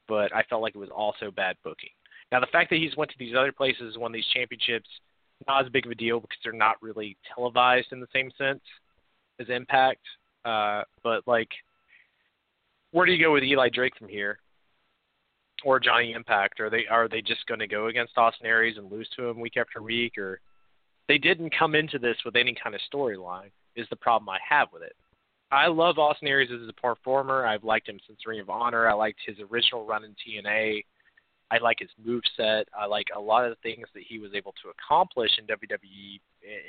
[0.08, 1.90] but I felt like it was also bad booking.
[2.32, 4.88] Now the fact that he's went to these other places won these championships,
[5.46, 8.60] not as big of a deal because they're not really televised in the same sense.
[9.38, 10.00] as Impact.
[10.44, 11.48] Uh, but like,
[12.90, 14.38] where do you go with Eli Drake from here?
[15.64, 16.60] Or Johnny Impact?
[16.60, 19.40] Are they are they just going to go against Austin Aries and lose to him
[19.40, 20.18] week after week?
[20.18, 20.40] Or
[21.08, 23.50] they didn't come into this with any kind of storyline.
[23.76, 24.94] Is the problem I have with it?
[25.50, 27.46] I love Austin Aries as a performer.
[27.46, 28.88] I've liked him since Ring of Honor.
[28.88, 30.84] I liked his original run in TNA.
[31.50, 32.66] I like his move set.
[32.76, 36.20] I like a lot of the things that he was able to accomplish in WWE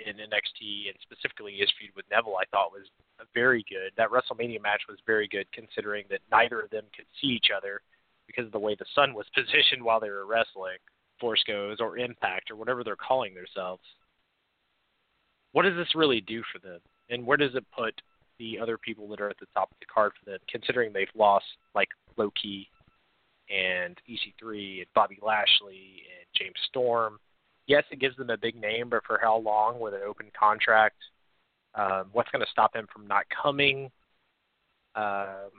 [0.06, 2.38] in NXT and specifically his feud with Neville.
[2.40, 2.86] I thought was
[3.34, 3.91] very good.
[3.98, 7.82] That WrestleMania match was very good considering that neither of them could see each other
[8.28, 10.78] because of the way the sun was positioned while they were wrestling.
[11.20, 13.84] Force goes or Impact or whatever they're calling themselves.
[15.56, 17.94] What does this really do for them, and where does it put
[18.40, 21.07] the other people that are at the top of the card for them, considering they've
[21.15, 21.88] lost like
[22.18, 22.68] Low Ki
[23.49, 27.19] and EC3 and Bobby Lashley and James Storm.
[27.68, 30.98] Yes, it gives them a big name, but for how long with an open contract?
[31.73, 33.90] Um, what's going to stop him from not coming?
[34.95, 35.52] Um,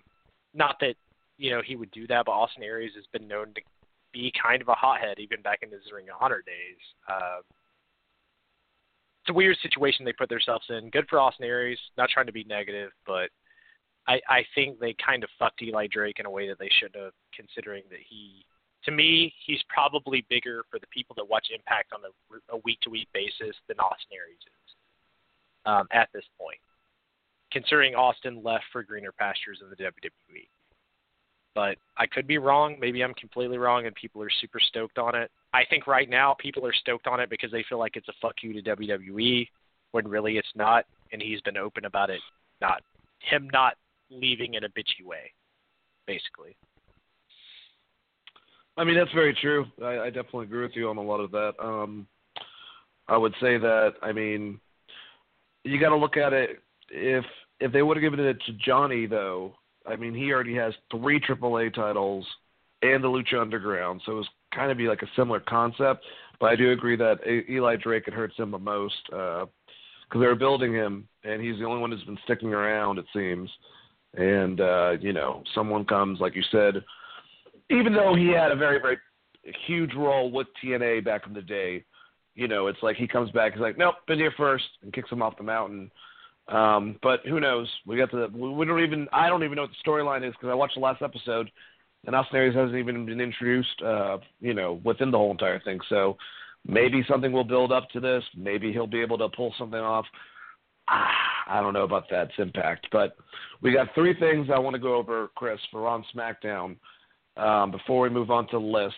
[0.53, 0.97] not that
[1.39, 3.63] you know he would do that, but Austin Aries has been known to
[4.13, 6.77] be kind of a hothead even back in his Ring of Honor days.
[7.09, 7.41] Um,
[9.27, 10.89] it's a weird situation they put themselves in.
[10.91, 11.79] Good for Austin Aries.
[11.99, 13.29] Not trying to be negative, but
[14.07, 17.03] I, I think they kind of fucked Eli Drake in a way that they shouldn't
[17.03, 18.47] have, considering that he,
[18.85, 23.09] to me, he's probably bigger for the people that watch Impact on a, a week-to-week
[23.13, 24.71] basis than Austin Aries is
[25.67, 26.59] um, at this point,
[27.51, 30.47] considering Austin left for greener pastures in the WWE.
[31.57, 32.77] But I could be wrong.
[32.79, 35.31] Maybe I'm completely wrong, and people are super stoked on it.
[35.53, 38.13] I think right now people are stoked on it because they feel like it's a
[38.23, 39.49] fuck you to WWE,
[39.91, 42.21] when really it's not, and he's been open about it
[42.61, 42.83] not
[43.21, 43.75] him not
[44.11, 45.33] leaving in a bitchy way,
[46.07, 46.57] basically.
[48.77, 49.67] I mean, that's very true.
[49.83, 51.55] I, I definitely agree with you on a lot of that.
[51.59, 52.07] Um,
[53.09, 54.61] I would say that, I mean,
[55.65, 56.63] you got to look at it.
[56.91, 57.25] If
[57.59, 59.55] if they would have given it to Johnny, though,
[59.87, 62.27] I mean, he already has three AAA titles
[62.83, 66.05] and the Lucha Underground, so it was kind of be like a similar concept.
[66.41, 67.19] But I do agree that
[67.49, 69.49] Eli Drake it hurts him the most because
[70.15, 73.07] uh, they were building him, and he's the only one who's been sticking around, it
[73.15, 73.49] seems
[74.17, 76.83] and uh, you know someone comes like you said,
[77.71, 78.99] even though he had a very very
[79.67, 81.85] huge role with TNA back in the day,
[82.35, 85.11] you know it's like he comes back he's like nope been here first and kicks
[85.11, 85.91] him off the mountain.
[86.49, 87.69] Um, but who knows?
[87.87, 90.49] We got the we don't even I don't even know what the storyline is because
[90.51, 91.51] I watched the last episode
[92.07, 95.81] and Austin hasn't even been introduced, uh, you know, within the whole entire thing.
[95.89, 96.17] So
[96.67, 98.23] maybe something will build up to this.
[98.37, 100.07] Maybe he'll be able to pull something off.
[100.89, 103.17] I don't know about that impact, but
[103.61, 106.77] we got three things I want to go over, Chris, for on SmackDown
[107.37, 108.95] um, before we move on to the list.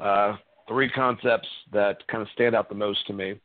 [0.00, 0.36] Uh,
[0.68, 3.40] three concepts that kind of stand out the most to me.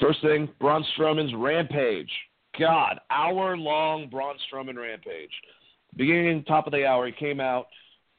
[0.00, 2.10] First thing, Braun Strowman's Rampage.
[2.58, 5.30] God, hour long Braun Strowman Rampage.
[5.96, 7.66] Beginning top of the hour, he came out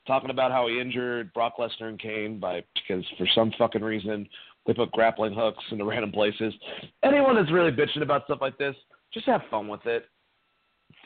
[0.07, 4.27] talking about how he injured Brock Lesnar and Kane by because for some fucking reason
[4.65, 6.53] they put grappling hooks into random places.
[7.03, 8.75] Anyone that's really bitching about stuff like this,
[9.13, 10.05] just have fun with it.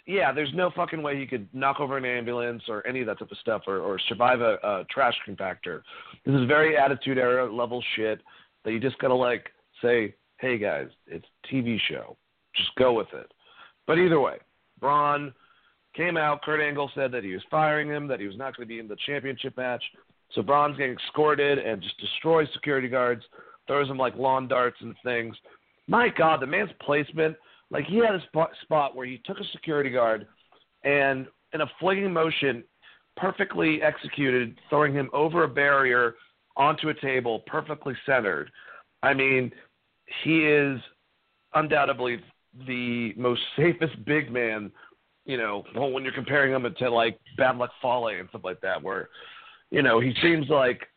[0.06, 3.20] Yeah, there's no fucking way you could knock over an ambulance or any of that
[3.20, 5.82] type of stuff or, or survive a, a trash compactor.
[6.26, 8.22] This is very attitude era level shit
[8.66, 9.50] that you just gotta like
[9.82, 12.18] say, hey guys, it's TV show.
[12.56, 13.32] Just go with it.
[13.88, 14.38] But either way,
[14.80, 15.34] Braun
[15.96, 16.42] came out.
[16.42, 18.80] Kurt Angle said that he was firing him, that he was not going to be
[18.80, 19.84] in the championship match.
[20.32, 23.24] So Braun's getting escorted and just destroys security guards
[23.70, 25.36] throws them like lawn darts and things.
[25.88, 27.38] My God, the man's placement,
[27.70, 30.28] like he had a spot, spot where he took a security guard
[30.84, 32.64] and in a flinging motion,
[33.16, 36.16] perfectly executed, throwing him over a barrier
[36.58, 38.50] onto a table, perfectly centered.
[39.04, 39.52] I mean,
[40.24, 40.80] he is
[41.54, 42.20] undoubtedly
[42.68, 44.72] the most safest big man,
[45.26, 48.82] you know, when you're comparing him to like Bad Luck Fale and stuff like that,
[48.82, 49.10] where,
[49.72, 50.88] you know, he seems like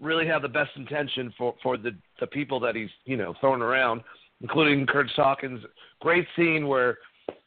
[0.00, 3.62] really have the best intention for for the the people that he's you know throwing
[3.62, 4.02] around,
[4.40, 5.62] including Curt Hawkins.
[6.00, 6.98] Great scene where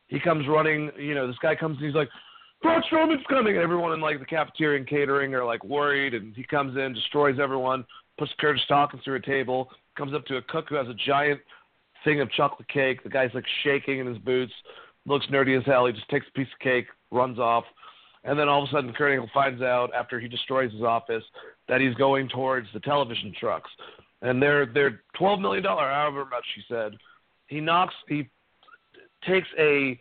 [0.07, 0.89] he comes running.
[0.97, 2.09] You know, this guy comes and he's like,
[2.61, 6.35] Braun Strowman's coming, and everyone in like the cafeteria and catering are like worried, and
[6.35, 7.85] he comes in, destroys everyone,
[8.18, 11.40] puts Curt Hawkins through a table, comes up to a cook who has a giant
[12.04, 13.04] thing of chocolate cake.
[13.04, 14.54] The guy's like shaking in his boots,
[15.06, 15.86] looks nerdy as hell.
[15.86, 17.66] He just takes a piece of cake, runs off.
[18.24, 21.24] And then all of a sudden, Kurt Angle finds out after he destroys his office
[21.68, 23.70] that he's going towards the television trucks,
[24.22, 26.94] and they're they're twelve million dollar, however much he said.
[27.48, 28.28] He knocks, he
[29.28, 30.00] takes a,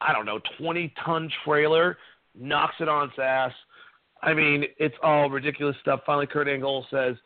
[0.00, 1.98] I don't know, twenty ton trailer,
[2.38, 3.52] knocks it on its ass.
[4.22, 6.00] I mean, it's all ridiculous stuff.
[6.06, 7.16] Finally, Kurt Angle says,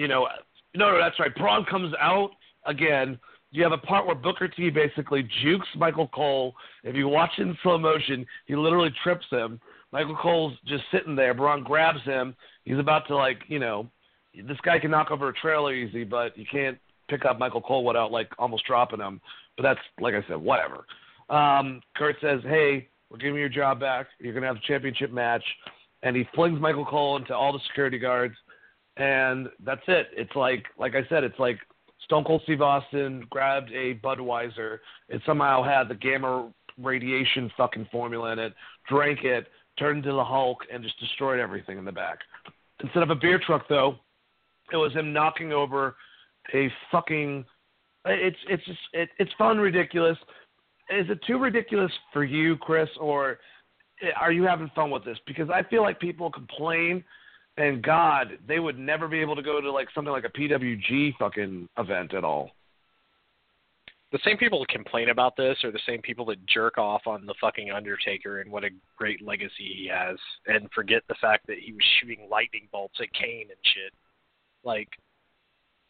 [0.00, 0.26] you know,
[0.74, 1.34] no, no, that's right.
[1.34, 2.30] Braun comes out
[2.64, 3.18] again,
[3.50, 6.54] you have a part where Booker T basically jukes Michael Cole.
[6.84, 9.60] If you watch in slow motion, he literally trips him.
[9.92, 11.34] Michael Cole's just sitting there.
[11.34, 12.34] Braun grabs him.
[12.64, 13.90] He's about to like, you know,
[14.34, 16.78] this guy can knock over a trailer easy, but you can't
[17.10, 19.20] pick up Michael Cole without like almost dropping him.
[19.56, 20.86] But that's like I said, whatever.
[21.28, 24.06] Um, Kurt says, "Hey, we're giving you your job back.
[24.18, 25.44] You're gonna have the championship match,"
[26.02, 28.36] and he flings Michael Cole into all the security guards,
[28.96, 30.08] and that's it.
[30.16, 31.58] It's like, like I said, it's like
[32.04, 34.78] Stone Cold Steve Austin grabbed a Budweiser.
[35.08, 38.54] It somehow had the gamma radiation fucking formula in it,
[38.88, 39.46] drank it,
[39.78, 42.18] turned into the Hulk, and just destroyed everything in the back.
[42.82, 43.96] Instead of a beer truck, though,
[44.72, 45.96] it was him knocking over
[46.54, 47.44] a fucking.
[48.06, 50.16] It's it's just it, it's fun, ridiculous.
[50.88, 53.38] Is it too ridiculous for you, Chris, or
[54.18, 55.18] are you having fun with this?
[55.26, 57.04] Because I feel like people complain,
[57.60, 61.14] and God, they would never be able to go to like something like a PWG
[61.18, 62.52] fucking event at all.
[64.12, 67.26] The same people that complain about this are the same people that jerk off on
[67.26, 70.16] the fucking Undertaker and what a great legacy he has,
[70.46, 73.92] and forget the fact that he was shooting lightning bolts at Kane and shit.
[74.64, 74.88] Like,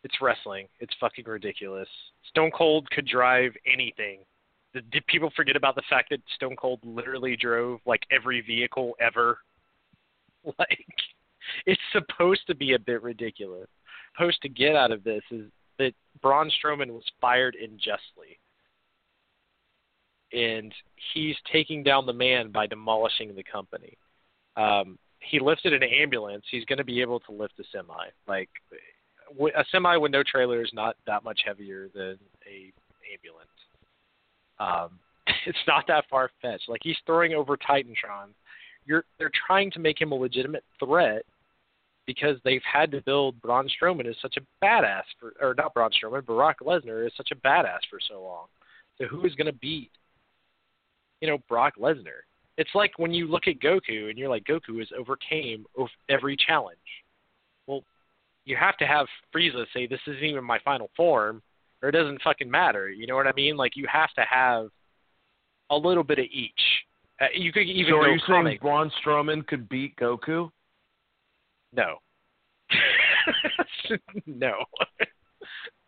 [0.02, 0.66] it's wrestling.
[0.80, 1.88] It's fucking ridiculous.
[2.28, 4.18] Stone Cold could drive anything.
[4.74, 9.38] Did people forget about the fact that Stone Cold literally drove like every vehicle ever?
[10.58, 10.86] Like,
[11.66, 13.68] it's supposed to be a bit ridiculous.
[14.14, 15.46] Supposed to get out of this is
[15.78, 18.38] that Braun Strowman was fired unjustly,
[20.32, 20.74] and
[21.14, 23.96] he's taking down the man by demolishing the company.
[24.56, 26.44] Um, he lifted an ambulance.
[26.50, 28.06] He's going to be able to lift a semi.
[28.26, 28.48] Like
[29.56, 32.72] a semi with no trailer is not that much heavier than a
[33.12, 33.48] ambulance.
[34.58, 34.98] Um,
[35.46, 36.68] it's not that far fetched.
[36.68, 38.32] Like he's throwing over Titantron.
[38.86, 41.24] You're they're trying to make him a legitimate threat
[42.06, 45.90] because they've had to build Braun Strowman as such a badass for, or not Braun
[45.92, 48.46] Strowman, Brock Lesnar is such a badass for so long.
[48.98, 49.90] So who is going to beat,
[51.20, 52.22] you know, Brock Lesnar?
[52.58, 55.64] It's like when you look at Goku and you're like, Goku has overcame
[56.08, 56.78] every challenge.
[57.66, 57.84] Well,
[58.44, 61.42] you have to have Frieza say this isn't even my final form,
[61.82, 62.90] or it doesn't fucking matter.
[62.90, 63.56] You know what I mean?
[63.56, 64.68] Like you have to have
[65.70, 66.79] a little bit of each.
[67.20, 67.92] Uh, you could even.
[67.92, 68.50] So are you comic.
[68.50, 70.50] saying Braun Strowman could beat Goku?
[71.72, 71.96] No.
[74.26, 74.52] no.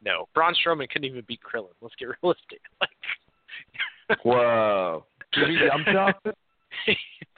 [0.05, 0.29] no.
[0.35, 1.73] Braun Strowman couldn't even beat Krillin.
[1.81, 2.61] Let's get realistic.
[4.09, 4.25] Like.
[4.25, 5.05] Whoa.
[5.33, 6.13] Did he Yamcha?
[6.25, 6.35] but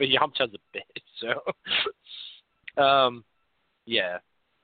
[0.08, 2.82] Yamcha's a bitch, so.
[2.82, 3.24] Um,
[3.84, 4.18] yeah.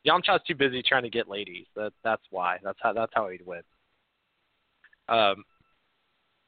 [0.06, 1.66] Yamcha's too busy trying to get ladies.
[1.76, 2.58] That that's why.
[2.64, 3.62] That's how that's how he'd win.
[5.08, 5.44] Um,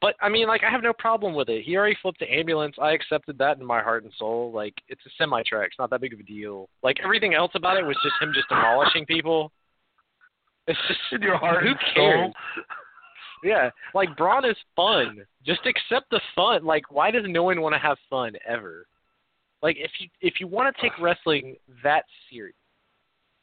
[0.02, 1.62] but I mean, like, I have no problem with it.
[1.64, 2.74] He already flipped the ambulance.
[2.82, 4.50] I accepted that in my heart and soul.
[4.52, 5.66] Like, it's a semi truck.
[5.66, 6.68] It's not that big of a deal.
[6.82, 9.52] Like everything else about it was just him just demolishing people.
[10.66, 11.62] It's just in your heart.
[11.62, 12.32] Who and cares?
[12.32, 12.64] soul.
[13.44, 15.18] Yeah, like Braun is fun.
[15.46, 16.64] Just accept the fun.
[16.64, 18.86] Like, why does no one want to have fun ever?
[19.62, 22.56] Like, if you if you want to take wrestling that serious,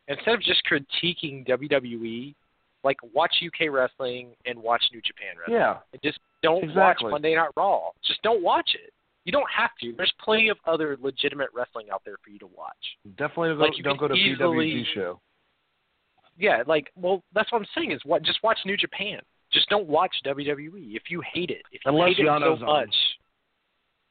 [0.09, 2.35] instead of just critiquing WWE,
[2.83, 5.57] like watch UK wrestling and watch New Japan wrestling.
[5.59, 5.77] Yeah.
[5.93, 7.05] And just don't Exactly.
[7.07, 7.89] watch Monday Night Raw.
[8.05, 8.93] Just don't watch it.
[9.25, 9.93] You don't have to.
[9.97, 12.73] There's plenty of other legitimate wrestling out there for you to watch.
[13.17, 15.19] Definitely don't, Like, you don't go to easily- show.
[16.37, 19.19] Yeah, like well, that's what I'm saying is what just watch New Japan.
[19.51, 21.63] Just don't watch WWE if you hate it.
[21.71, 22.85] If you Unless hate it Yano's so on.
[22.85, 22.95] much.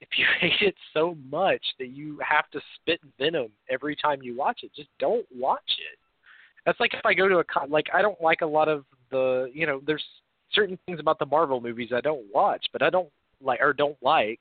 [0.01, 4.37] If you hate it so much that you have to spit venom every time you
[4.37, 5.99] watch it, just don't watch it.
[6.69, 8.85] That's like if I go to a con like I don't like a lot of
[9.11, 10.05] the you know there's
[10.53, 13.09] certain things about the Marvel movies I don't watch, but I don't
[13.43, 14.41] like or don't like,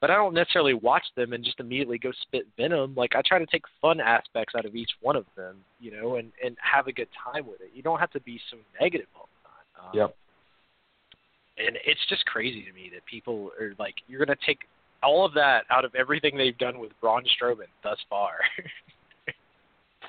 [0.00, 2.96] but I don't necessarily watch them and just immediately go spit venom.
[2.96, 6.16] Like I try to take fun aspects out of each one of them, you know,
[6.16, 7.70] and and have a good time with it.
[7.72, 9.86] You don't have to be so negative all the time.
[9.86, 10.16] Um, Yep.
[11.68, 14.58] And it's just crazy to me that people are like, you're gonna take
[15.04, 18.38] all of that out of everything they've done with Braun Strowman thus far.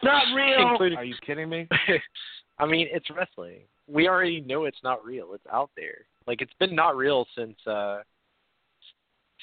[0.04, 0.70] Not real.
[0.72, 1.68] Including- Are you kidding me?
[2.60, 3.62] I mean, it's wrestling.
[3.88, 5.34] We already know it's not real.
[5.34, 6.06] It's out there.
[6.28, 8.00] Like it's been not real since uh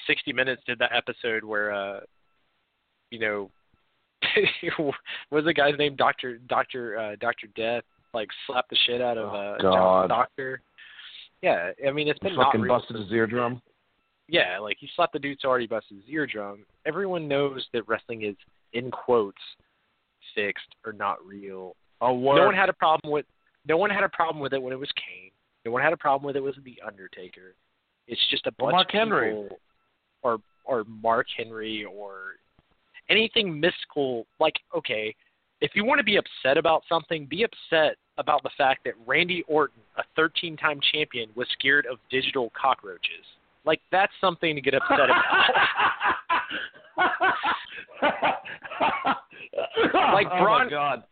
[0.06, 2.00] 60 Minutes did that episode where uh
[3.10, 3.50] you know
[4.78, 4.94] what
[5.30, 7.84] was the guy's name Doctor Doctor uh Doctor Death
[8.14, 9.72] like slapped the shit out of Oh, uh God.
[9.72, 10.60] John Doctor.
[11.42, 13.60] Yeah, I mean it's been not fucking busted his eardrum.
[14.28, 16.64] yeah, like he slapped the dude so hard he busted his eardrum.
[16.86, 18.36] Everyone knows that wrestling is
[18.72, 19.40] in quotes
[20.34, 23.26] fixed or not real Oh, no one had a problem with
[23.66, 25.30] no one had a problem with it when it was Kane.
[25.64, 27.54] No one had a problem with it with the Undertaker.
[28.09, 29.30] It's just a bunch Mark of Henry.
[29.30, 29.59] people,
[30.22, 32.34] or or Mark Henry or
[33.09, 34.26] anything mystical.
[34.40, 35.14] Like okay,
[35.60, 39.44] if you want to be upset about something, be upset about the fact that Randy
[39.46, 43.24] Orton, a 13-time champion, was scared of digital cockroaches.
[43.64, 45.44] Like that's something to get upset about.
[50.14, 51.02] like oh, Braun, oh God.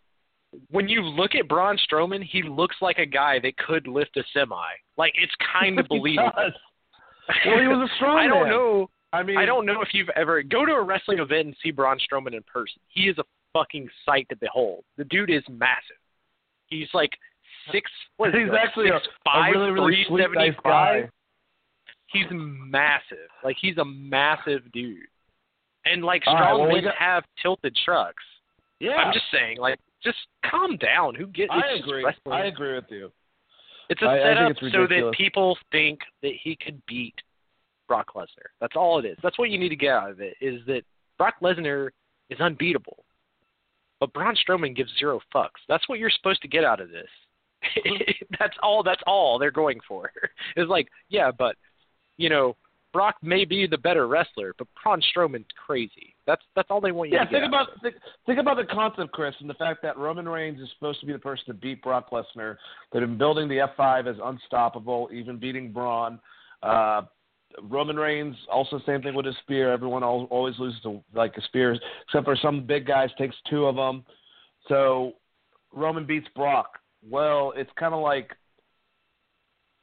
[0.71, 4.23] when you look at Braun Strowman, he looks like a guy that could lift a
[4.35, 4.57] semi.
[4.97, 6.31] Like it's kind of believable.
[6.37, 6.53] does.
[7.47, 8.51] Well, he was a strong I don't man.
[8.51, 8.91] know.
[9.13, 11.71] I mean, I don't know if you've ever go to a wrestling event and see
[11.73, 12.81] Braun Strowman in person.
[12.89, 14.85] He is a fucking sight to behold.
[14.99, 15.97] The dude is massive.
[16.67, 17.11] He's like
[17.73, 17.91] six.
[18.19, 21.09] What is he, He's like actually a- five, a really, really three sweet, nice guy.
[22.13, 23.29] He's massive.
[23.45, 24.99] Like he's a massive dude.
[25.85, 28.23] And like All right, strong well, we got- have tilted trucks.
[28.81, 30.19] Yeah, I'm just saying, like, just
[30.51, 31.15] calm down.
[31.15, 31.51] Who gets?
[31.53, 32.07] I agree.
[32.31, 33.13] I agree with you.
[33.91, 37.15] It's a I- I setup it's so that people think that he could beat
[37.89, 38.49] Brock Lesnar.
[38.61, 39.19] That's all it is.
[39.23, 40.37] That's what you need to get out of it.
[40.41, 40.85] Is that
[41.19, 41.91] Brock Lesnar
[42.31, 43.05] is unbeatable,
[43.99, 45.61] but Braun Strowman gives zero fucks.
[45.69, 47.09] That's what you're supposed to get out of this.
[47.85, 48.25] Mm-hmm.
[48.39, 48.83] that's all.
[48.83, 50.13] That's all they're going for.
[50.57, 51.57] It's like, yeah, but
[52.17, 52.57] you know,
[52.93, 56.15] Brock may be the better wrestler, but Braun Strowman's crazy.
[56.27, 57.95] That's that's all they want you Yeah, to think out about think,
[58.27, 61.13] think about the concept, Chris, and the fact that Roman Reigns is supposed to be
[61.13, 62.57] the person to beat Brock Lesnar.
[62.93, 66.19] They've been building the F5 as unstoppable, even beating Braun.
[66.63, 67.03] Uh,
[67.63, 69.73] Roman Reigns also same thing with his spear.
[69.73, 71.77] Everyone al- always loses to like a spear,
[72.07, 74.05] except for some big guys takes two of them.
[74.69, 75.15] So
[75.73, 76.79] Roman beats Brock.
[77.09, 78.33] Well, it's kind of like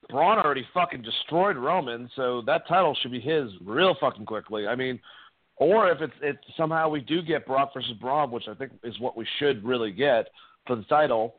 [0.09, 4.67] Braun already fucking destroyed Roman, so that title should be his real fucking quickly.
[4.67, 4.99] I mean,
[5.57, 8.99] or if it's it's somehow we do get Brock versus Braun, which I think is
[8.99, 10.27] what we should really get
[10.65, 11.35] for the title.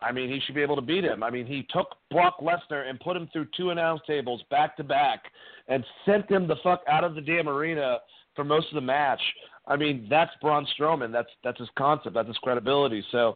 [0.00, 1.24] I mean, he should be able to beat him.
[1.24, 4.84] I mean, he took Brock Lesnar and put him through two announce tables back to
[4.84, 5.24] back
[5.66, 7.98] and sent him the fuck out of the damn arena
[8.36, 9.20] for most of the match.
[9.66, 11.12] I mean, that's Braun Strowman.
[11.12, 12.14] That's that's his concept.
[12.14, 13.04] That's his credibility.
[13.10, 13.34] So,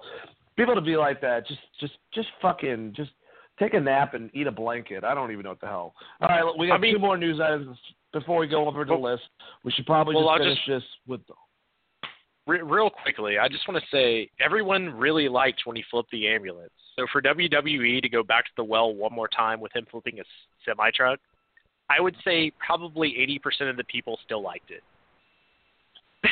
[0.57, 3.11] people to be like that, just just just fucking just
[3.63, 5.05] take a nap and eat a blanket.
[5.05, 5.95] I don't even know what the hell.
[6.21, 7.79] All right, we got I mean- two more news items
[8.13, 9.29] before we go over the Well- list.
[9.65, 11.21] We should probably Well, just I'll finish just- this with.
[12.45, 16.27] Re- real quickly, I just want to say everyone really liked when he flipped the
[16.27, 16.73] ambulance.
[16.97, 20.19] So for WWE to go back to the well one more time with him flipping
[20.19, 20.25] a
[20.65, 21.21] semi truck,
[21.89, 24.83] I would say probably 80% of the people still liked it.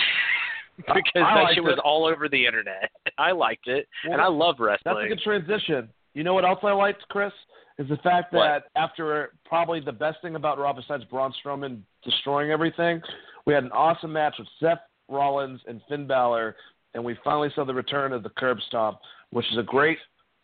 [0.79, 2.91] because I that shit was all over the internet.
[3.19, 4.95] I liked it, and I love wrestling.
[4.97, 5.89] That's a good transition.
[6.15, 7.33] You know what else I liked, Chris?
[7.79, 8.65] Is the fact that What?
[8.77, 13.01] after probably the best thing about Raw besides Braun Strowman destroying everything,
[13.47, 16.57] we had an awesome match with Seth Rollins and Finn Balor,
[16.95, 18.99] and we finally saw the return of the curb stomp,
[19.31, 19.99] which is a great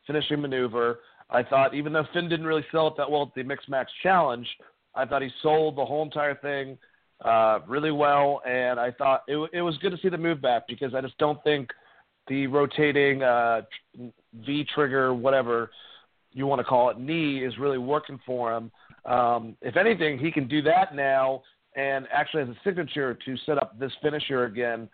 [0.07, 1.01] finishing maneuver.
[1.29, 3.91] I thought, even though Finn didn't really sell it that well at the mixed match
[4.03, 4.47] challenge,
[4.95, 6.79] I thought he sold the whole entire thing
[7.25, 10.69] uh, really well, and I thought it, it was good to see the move back
[10.69, 11.71] because I just don't think
[12.29, 13.63] the rotating uh,
[14.47, 15.71] V trigger, whatever
[16.33, 18.71] you want to call it, knee is really working for him.
[19.05, 21.43] Um, if anything, he can do that now
[21.77, 24.89] and actually has a signature to set up this finisher again.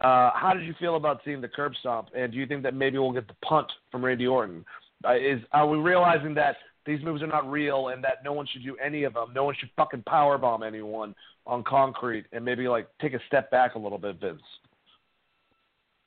[0.00, 2.08] Uh, how did you feel about seeing the curb stomp?
[2.16, 4.64] And do you think that maybe we'll get the punt from Randy Orton?
[5.04, 6.56] Uh, is are we realizing that
[6.86, 9.32] these moves are not real and that no one should do any of them?
[9.34, 11.14] No one should fucking powerbomb anyone
[11.46, 14.42] on concrete and maybe like take a step back a little bit, Vince.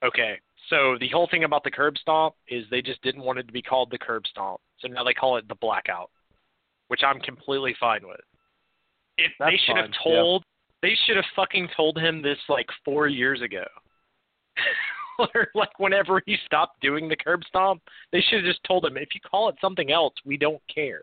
[0.03, 0.39] Okay,
[0.69, 3.53] so the whole thing about the curb stomp is they just didn't want it to
[3.53, 6.09] be called the curb stomp, so now they call it the blackout,
[6.87, 8.19] which I'm completely fine with.
[9.17, 10.13] If That's they should have fine, yeah.
[10.13, 10.43] told,
[10.81, 13.65] they should have fucking told him this like four years ago.
[15.19, 17.81] or like whenever he stopped doing the curb stomp,
[18.11, 21.01] they should have just told him if you call it something else, we don't care.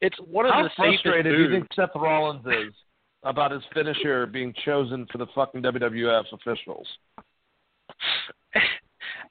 [0.00, 2.74] It's one of How the safest frustrated do you think Seth Rollins is
[3.22, 6.86] about his finisher being chosen for the fucking WWF officials?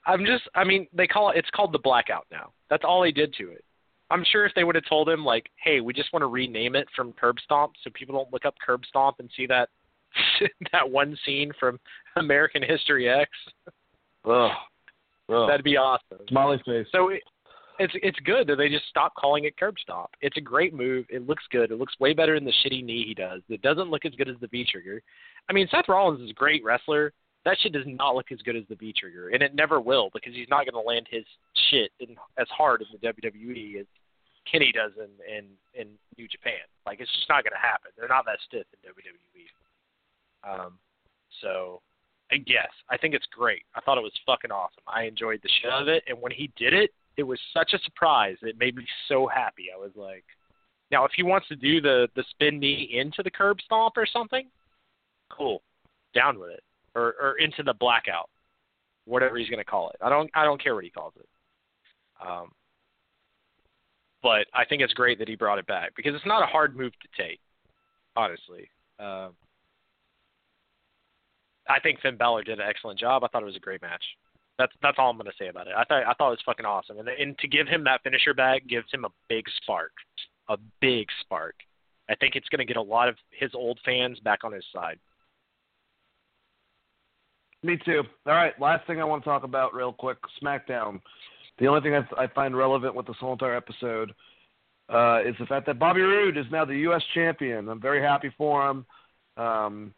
[0.06, 2.52] I'm just I mean, they call it it's called the blackout now.
[2.70, 3.64] That's all they did to it.
[4.10, 6.76] I'm sure if they would have told him like, "Hey, we just want to rename
[6.76, 9.68] it from Curb Stomp so people don't look up Curb Stomp and see that
[10.72, 11.78] that one scene from
[12.16, 13.30] American History X."
[14.24, 14.50] Ugh.
[15.28, 15.48] Ugh.
[15.48, 16.18] That'd be awesome.
[16.28, 16.86] Smiley face.
[16.92, 17.22] So it,
[17.78, 20.10] it's it's good that they just stopped calling it Curb Stomp.
[20.20, 21.06] It's a great move.
[21.08, 21.70] It looks good.
[21.72, 23.42] It looks way better than the shitty knee he does.
[23.48, 25.02] It doesn't look as good as the V trigger.
[25.48, 27.12] I mean, Seth Rollins is a great wrestler.
[27.46, 30.10] That shit does not look as good as the V trigger, and it never will
[30.12, 31.22] because he's not going to land his
[31.70, 33.86] shit in, as hard in the WWE as
[34.50, 36.66] Kenny does in in, in New Japan.
[36.86, 37.92] Like it's just not going to happen.
[37.96, 39.46] They're not that stiff in WWE.
[40.42, 40.72] Um,
[41.40, 41.82] so
[42.32, 43.62] I guess I think it's great.
[43.76, 44.82] I thought it was fucking awesome.
[44.88, 47.78] I enjoyed the shit of it, and when he did it, it was such a
[47.84, 48.38] surprise.
[48.42, 49.66] It made me so happy.
[49.72, 50.24] I was like,
[50.90, 54.04] now if he wants to do the the spin knee into the curb stomp or
[54.04, 54.48] something,
[55.30, 55.62] cool,
[56.12, 56.64] down with it,
[56.96, 58.30] or or into the blackout.
[59.06, 59.96] whatever he's going to call it.
[60.02, 61.28] I don't I don't care what he calls it.
[62.26, 62.50] Um,
[64.22, 66.76] but I think it's great that he brought it back because it's not a hard
[66.76, 67.40] move to take,
[68.16, 68.68] honestly.
[68.98, 69.34] Um,
[71.68, 73.22] I think Finn Balor did an excellent job.
[73.24, 74.02] I thought it was a great match.
[74.58, 75.74] That's that's all I'm going to say about it.
[75.76, 78.34] I thought I thought it was fucking awesome, and and to give him that finisher
[78.34, 79.92] back gives him a big spark,
[80.48, 81.54] a big spark.
[82.08, 84.64] I think it's going to get a lot of his old fans back on his
[84.72, 84.98] side.
[87.66, 88.04] Me too.
[88.26, 91.00] All right, last thing I want to talk about real quick: SmackDown.
[91.58, 94.12] The only thing I, I find relevant with this whole entire episode
[94.88, 97.02] uh, is the fact that Bobby Roode is now the U.S.
[97.12, 97.68] champion.
[97.68, 98.86] I'm very happy for him.
[99.36, 99.94] Um,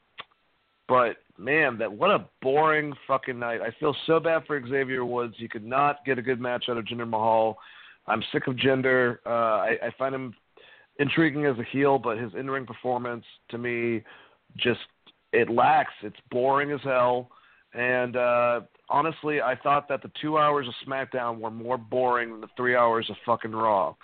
[0.89, 3.61] but man, that what a boring fucking night.
[3.61, 5.35] I feel so bad for Xavier Woods.
[5.37, 7.59] He could not get a good match out of Jinder Mahal.
[8.07, 9.19] I'm sick of Jinder.
[9.27, 10.33] Uh, I, I find him
[10.99, 14.03] intriguing as a heel, but his in-ring performance to me
[14.57, 14.81] just
[15.35, 15.93] it lacks.
[16.03, 17.29] It's boring as hell.
[17.75, 22.41] And uh, honestly, I thought that the two hours of SmackDown were more boring than
[22.41, 23.95] the three hours of fucking Raw.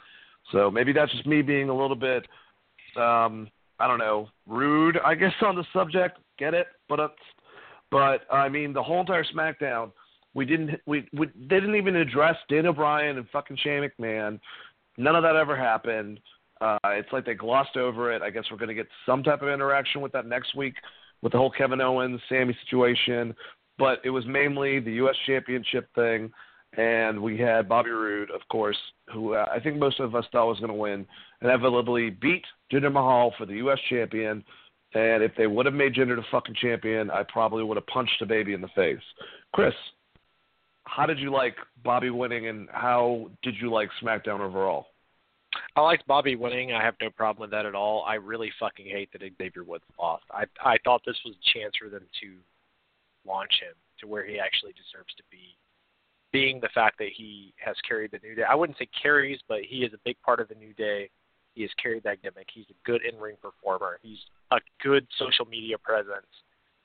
[0.52, 2.26] So maybe that's just me being a little bit,
[2.96, 3.48] um,
[3.80, 6.18] I don't know, rude, I guess, on the subject.
[6.38, 6.66] Get it?
[6.88, 7.14] But it's,
[7.90, 9.92] but I mean, the whole entire SmackDown,
[10.34, 14.38] we didn't, we, we they didn't even address Daniel Bryan and fucking Shane McMahon.
[14.98, 16.20] None of that ever happened.
[16.60, 18.20] Uh, it's like they glossed over it.
[18.20, 20.74] I guess we're going to get some type of interaction with that next week
[21.24, 23.34] with the whole Kevin Owens, Sami situation.
[23.78, 25.16] But it was mainly the U.S.
[25.26, 26.30] Championship thing,
[26.76, 28.76] and we had Bobby Roode, of course,
[29.12, 31.04] who uh, I think most of us thought was going to win,
[31.42, 33.78] inevitably beat Jinder Mahal for the U.S.
[33.88, 34.44] champion.
[34.94, 38.14] And if they would have made Jinder the fucking champion, I probably would have punched
[38.20, 39.02] the baby in the face.
[39.52, 39.74] Chris,
[40.84, 44.86] how did you like Bobby winning, and how did you like SmackDown overall?
[45.76, 46.72] I liked Bobby winning.
[46.72, 48.04] I have no problem with that at all.
[48.06, 50.24] I really fucking hate that Xavier Woods lost.
[50.30, 52.32] I I thought this was a chance for them to
[53.26, 55.56] launch him to where he actually deserves to be.
[56.32, 59.60] Being the fact that he has carried the New Day, I wouldn't say carries, but
[59.62, 61.08] he is a big part of the New Day.
[61.54, 62.48] He has carried that gimmick.
[62.52, 64.00] He's a good in-ring performer.
[64.02, 64.18] He's
[64.50, 66.26] a good social media presence.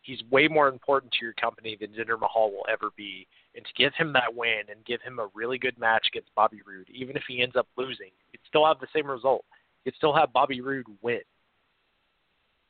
[0.04, 3.28] He's way more important to your company than Jinder Mahal will ever be.
[3.56, 6.62] And to give him that win and give him a really good match against Bobby
[6.66, 8.12] Roode, even if he ends up losing,
[8.50, 9.46] still have the same result.
[9.86, 11.22] You'd still have Bobby Roode win.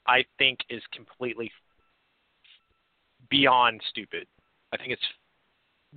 [0.07, 1.51] I think is completely
[3.29, 4.27] beyond stupid.
[4.71, 5.01] I think it's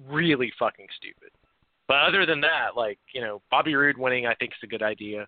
[0.08, 1.30] really fucking stupid.
[1.88, 4.82] But other than that, like, you know, Bobby Roode winning I think is a good
[4.82, 5.26] idea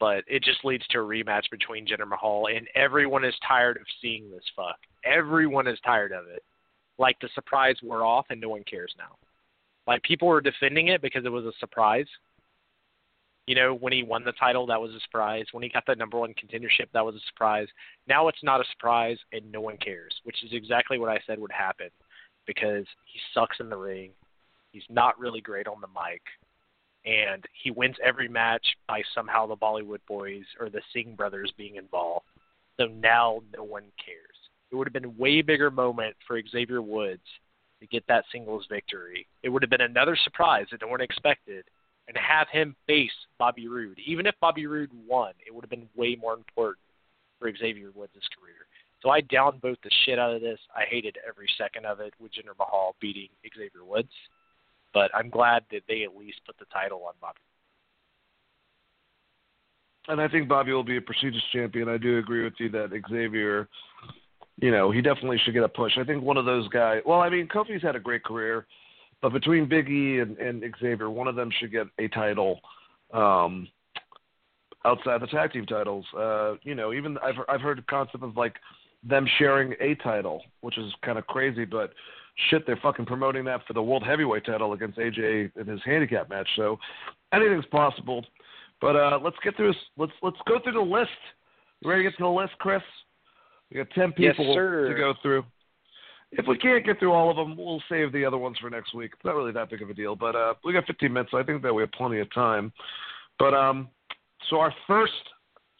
[0.00, 3.82] but it just leads to a rematch between Jinder Mahal, and everyone is tired of
[4.00, 4.76] seeing this fuck.
[5.04, 6.42] Everyone is tired of it.
[6.98, 9.16] Like the surprise wore off, and no one cares now.
[9.86, 12.06] Like people were defending it because it was a surprise.
[13.48, 15.46] You know, when he won the title, that was a surprise.
[15.52, 17.66] When he got the number one contendership, that was a surprise.
[18.06, 21.38] Now it's not a surprise, and no one cares, which is exactly what I said
[21.38, 21.88] would happen,
[22.46, 24.10] because he sucks in the ring.
[24.72, 26.20] He's not really great on the mic
[27.04, 31.76] and he wins every match by somehow the Bollywood boys or the Singh brothers being
[31.76, 32.26] involved.
[32.78, 34.36] So now no one cares.
[34.70, 37.22] It would have been a way bigger moment for Xavier Woods
[37.80, 39.26] to get that singles victory.
[39.42, 41.64] It would have been another surprise that no one expected,
[42.08, 43.98] and have him face Bobby Roode.
[44.04, 46.84] Even if Bobby Roode won, it would have been way more important
[47.38, 48.66] for Xavier Woods' career.
[49.02, 50.58] So I downvote the shit out of this.
[50.74, 54.08] I hated every second of it with Jinder Mahal beating Xavier Woods.
[54.92, 57.38] But I'm glad that they at least put the title on Bobby.
[60.08, 61.88] And I think Bobby will be a prestigious champion.
[61.88, 63.68] I do agree with you that Xavier,
[64.56, 65.92] you know, he definitely should get a push.
[65.98, 67.02] I think one of those guys.
[67.04, 68.66] Well, I mean, Kofi's had a great career,
[69.22, 72.60] but between Big E and, and Xavier, one of them should get a title.
[73.12, 73.68] Um,
[74.84, 78.36] outside the tag team titles, uh, you know, even I've I've heard the concept of
[78.36, 78.54] like
[79.02, 81.92] them sharing a title, which is kind of crazy, but
[82.50, 86.28] shit, they're fucking promoting that for the world heavyweight title against AJ in his handicap
[86.28, 86.48] match.
[86.56, 86.78] So
[87.32, 88.24] anything's possible.
[88.80, 89.82] But uh, let's get through this.
[89.96, 91.10] Let's let's go through the list.
[91.80, 92.82] You ready to get to the list, Chris?
[93.70, 94.56] We got ten people yes,
[94.88, 95.44] to go through.
[96.32, 98.94] If we can't get through all of them, we'll save the other ones for next
[98.94, 99.12] week.
[99.24, 101.42] Not really that big of a deal, but uh, we got 15 minutes, so I
[101.42, 102.72] think that we have plenty of time.
[103.38, 103.88] But um,
[104.50, 105.12] so our first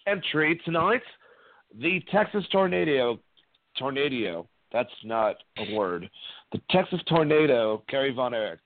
[0.07, 1.03] entry tonight,
[1.79, 3.19] the Texas Tornado,
[3.79, 4.49] Tornado.
[4.73, 6.11] That's not a word
[6.53, 8.61] the Texas Tornado, Kerry Von Erich.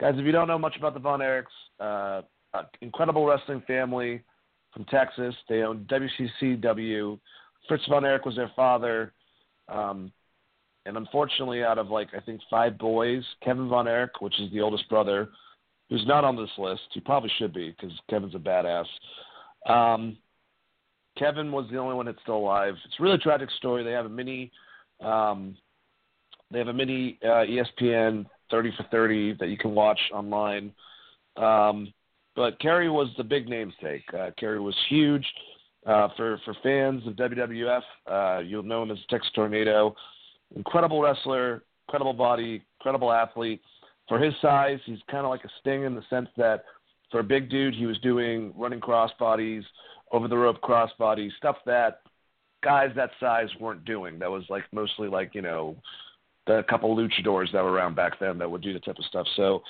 [0.00, 1.44] Guys, if you don't know much about the Von Erichs,
[1.78, 2.22] uh,
[2.80, 4.22] incredible wrestling family
[4.72, 5.34] from Texas.
[5.48, 7.18] They own WCCW.
[7.68, 9.12] Fritz Von Erich was their father.
[9.68, 10.12] Um,
[10.86, 14.60] and unfortunately, out of like, I think five boys, Kevin Von Erich, which is the
[14.60, 15.28] oldest brother,
[15.88, 18.86] who's not on this list, he probably should be because Kevin's a badass.
[19.68, 20.16] Um,
[21.18, 22.74] Kevin was the only one that's still alive.
[22.84, 23.84] It's a really tragic story.
[23.84, 24.50] They have a mini
[25.00, 25.56] um,
[26.50, 30.72] They have a mini uh, ESPN 30 for 30 that you can watch online.
[31.36, 31.92] Um,
[32.36, 34.04] but Kerry was the big namesake.
[34.16, 35.26] Uh, Kerry was huge
[35.86, 37.82] uh, for for fans of WWF.
[38.06, 39.94] Uh, you'll know him as Texas Tornado.
[40.56, 43.60] Incredible wrestler, incredible body, incredible athlete.
[44.08, 46.64] For his size, he's kind of like a Sting in the sense that
[47.10, 49.62] for a big dude, he was doing running crossbodies,
[50.12, 52.00] over the rope crossbodies, stuff that
[52.62, 54.18] guys that size weren't doing.
[54.18, 55.76] That was like mostly like you know
[56.46, 59.26] the couple luchadors that were around back then that would do the type of stuff.
[59.36, 59.62] So,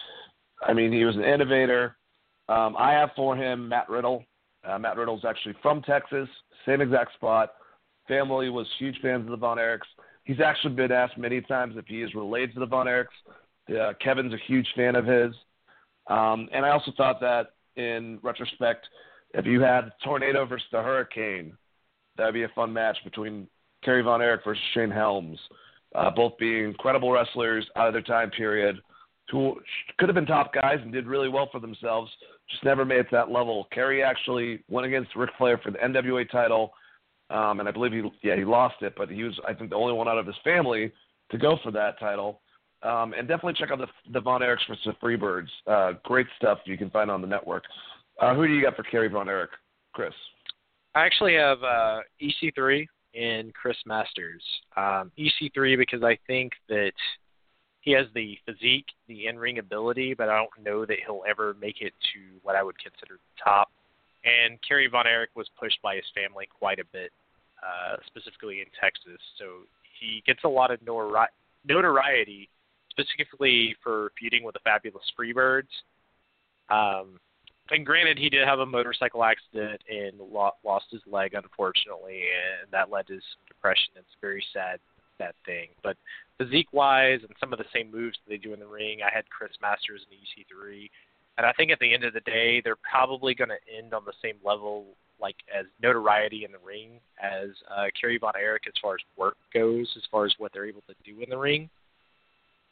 [0.62, 1.96] I mean, he was an innovator.
[2.48, 4.24] Um, I have for him Matt Riddle.
[4.64, 6.28] Uh, Matt Riddle's actually from Texas,
[6.66, 7.54] same exact spot.
[8.08, 9.80] Family was huge fans of the Von Erichs.
[10.24, 13.06] He's actually been asked many times if he is related to the Von Erichs.
[13.68, 15.34] Uh, Kevin's a huge fan of his.
[16.08, 18.86] Um, and I also thought that in retrospect,
[19.34, 21.56] if you had Tornado versus the Hurricane,
[22.16, 23.46] that would be a fun match between
[23.84, 25.38] Kerry Von Erich versus Shane Helms,
[25.94, 28.80] uh, both being incredible wrestlers out of their time period
[29.30, 29.60] who
[29.98, 32.10] could have been top guys and did really well for themselves,
[32.50, 33.68] just never made it to that level.
[33.72, 36.72] Kerry actually went against Ric Flair for the NWA title,
[37.30, 39.76] um, and I believe he yeah he lost it, but he was I think the
[39.76, 40.92] only one out of his family
[41.30, 42.40] to go for that title.
[42.82, 45.48] Um, and definitely check out the, the Von Erichs versus the Freebirds.
[45.66, 47.64] Uh, great stuff you can find on the network.
[48.18, 49.50] Uh, who do you got for Kerry Von Erich,
[49.92, 50.14] Chris?
[50.94, 54.42] I actually have uh, EC3 and Chris Masters.
[54.76, 56.92] Um, EC3 because I think that
[57.80, 61.80] he has the physique, the in-ring ability, but I don't know that he'll ever make
[61.80, 63.70] it to what I would consider the top.
[64.24, 67.10] And Kerry Von Erich was pushed by his family quite a bit,
[67.62, 69.20] uh, specifically in Texas.
[69.38, 69.66] So
[69.98, 71.26] he gets a lot of nori-
[71.66, 72.48] notoriety,
[72.90, 75.70] specifically for feuding with the Fabulous Freebirds.
[76.68, 77.18] Um,
[77.70, 82.70] and granted, he did have a motorcycle accident and lo- lost his leg, unfortunately, and
[82.72, 83.92] that led to some depression.
[83.96, 84.80] It's a very sad,
[85.18, 85.68] sad thing.
[85.82, 85.96] But
[86.38, 89.14] physique wise and some of the same moves that they do in the ring, I
[89.14, 90.90] had Chris Masters in EC3.
[91.38, 94.04] And I think at the end of the day, they're probably going to end on
[94.04, 94.84] the same level,
[95.20, 99.36] like as notoriety in the ring as uh, Kerry Von Erich as far as work
[99.52, 101.68] goes, as far as what they're able to do in the ring.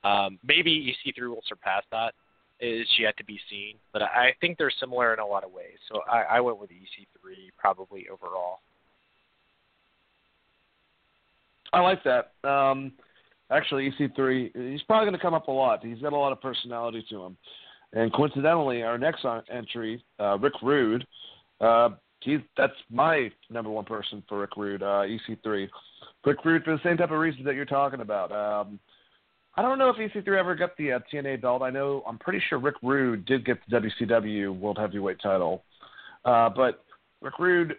[0.04, 2.14] Um, maybe EC3 will surpass that
[2.60, 3.76] is yet to be seen.
[3.92, 5.78] But I think they're similar in a lot of ways.
[5.90, 8.58] So I, I went with EC3 probably overall.
[11.72, 12.32] I like that.
[12.48, 12.92] Um,
[13.50, 15.84] actually, EC3, he's probably going to come up a lot.
[15.84, 17.36] He's got a lot of personality to him.
[17.92, 21.06] And coincidentally, our next entry, uh, Rick Rude,
[21.60, 21.90] uh,
[22.20, 25.68] he's that's my number one person for Rick Rude, uh, EC3.
[26.24, 28.32] Rick Rude for the same type of reasons that you're talking about.
[28.32, 28.78] Um,
[29.56, 31.62] I don't know if EC3 ever got the uh, TNA belt.
[31.62, 35.64] I know I'm pretty sure Rick Rude did get the WCW World Heavyweight title,
[36.24, 36.84] uh, but
[37.20, 37.76] Rick Rude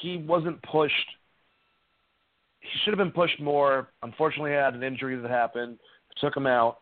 [0.00, 0.94] he wasn't pushed.
[2.60, 3.88] He should have been pushed more.
[4.02, 5.78] Unfortunately, he had an injury that happened,
[6.20, 6.78] took him out.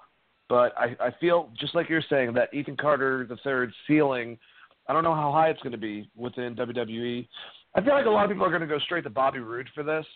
[0.49, 4.39] But I, I feel just like you're saying that Ethan Carter the third ceiling.
[4.89, 7.27] I don't know how high it's going to be within WWE.
[7.75, 9.69] I feel like a lot of people are going to go straight to Bobby Roode
[9.75, 10.07] for this.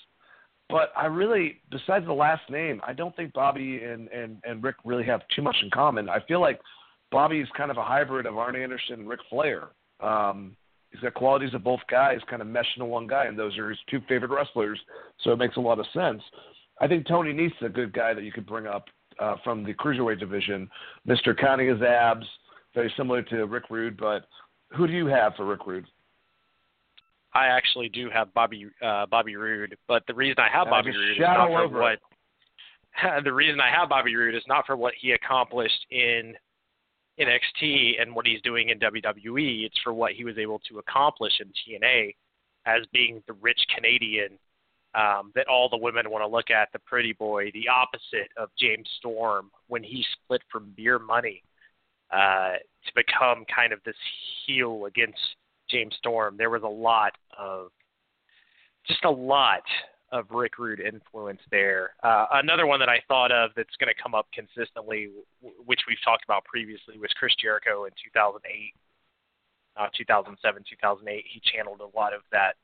[0.68, 4.76] But I really, besides the last name, I don't think Bobby and, and, and Rick
[4.84, 6.08] really have too much in common.
[6.10, 6.60] I feel like
[7.10, 9.68] Bobby is kind of a hybrid of Arn Anderson and Ric Flair.
[10.00, 10.56] Um,
[10.90, 13.70] he's got qualities of both guys kind of mesh into one guy, and those are
[13.70, 14.78] his two favorite wrestlers,
[15.22, 16.22] so it makes a lot of sense.
[16.80, 18.84] I think Tony Nese is a good guy that you could bring up
[19.18, 20.68] uh, from the cruiserweight division.
[21.08, 21.36] Mr.
[21.36, 22.26] Counting his abs,
[22.74, 24.26] very similar to Rick Rude, but
[24.70, 25.86] who do you have for Rick Rude?
[27.34, 31.12] I actually do have Bobby uh, Bobby Roode, but the reason I have Bobby Roode
[31.12, 31.98] is not for what
[33.24, 36.34] the reason I have Bobby Roode is not for what he accomplished in
[37.20, 39.64] NXT and what he's doing in WWE.
[39.64, 42.14] It's for what he was able to accomplish in TNA
[42.66, 44.38] as being the rich Canadian
[44.94, 48.48] um, that all the women want to look at, the pretty boy, the opposite of
[48.58, 51.42] James Storm when he split from Beer Money
[52.12, 52.52] uh,
[52.86, 53.96] to become kind of this
[54.46, 55.18] heel against
[55.70, 57.68] James Storm, there was a lot of
[58.86, 59.62] just a lot
[60.10, 61.90] of Rick Rude influence there.
[62.02, 65.08] Uh, another one that I thought of that's going to come up consistently,
[65.66, 68.72] which we've talked about previously, was Chris Jericho in 2008,
[69.76, 71.24] uh, 2007, 2008.
[71.28, 72.54] He channeled a lot of that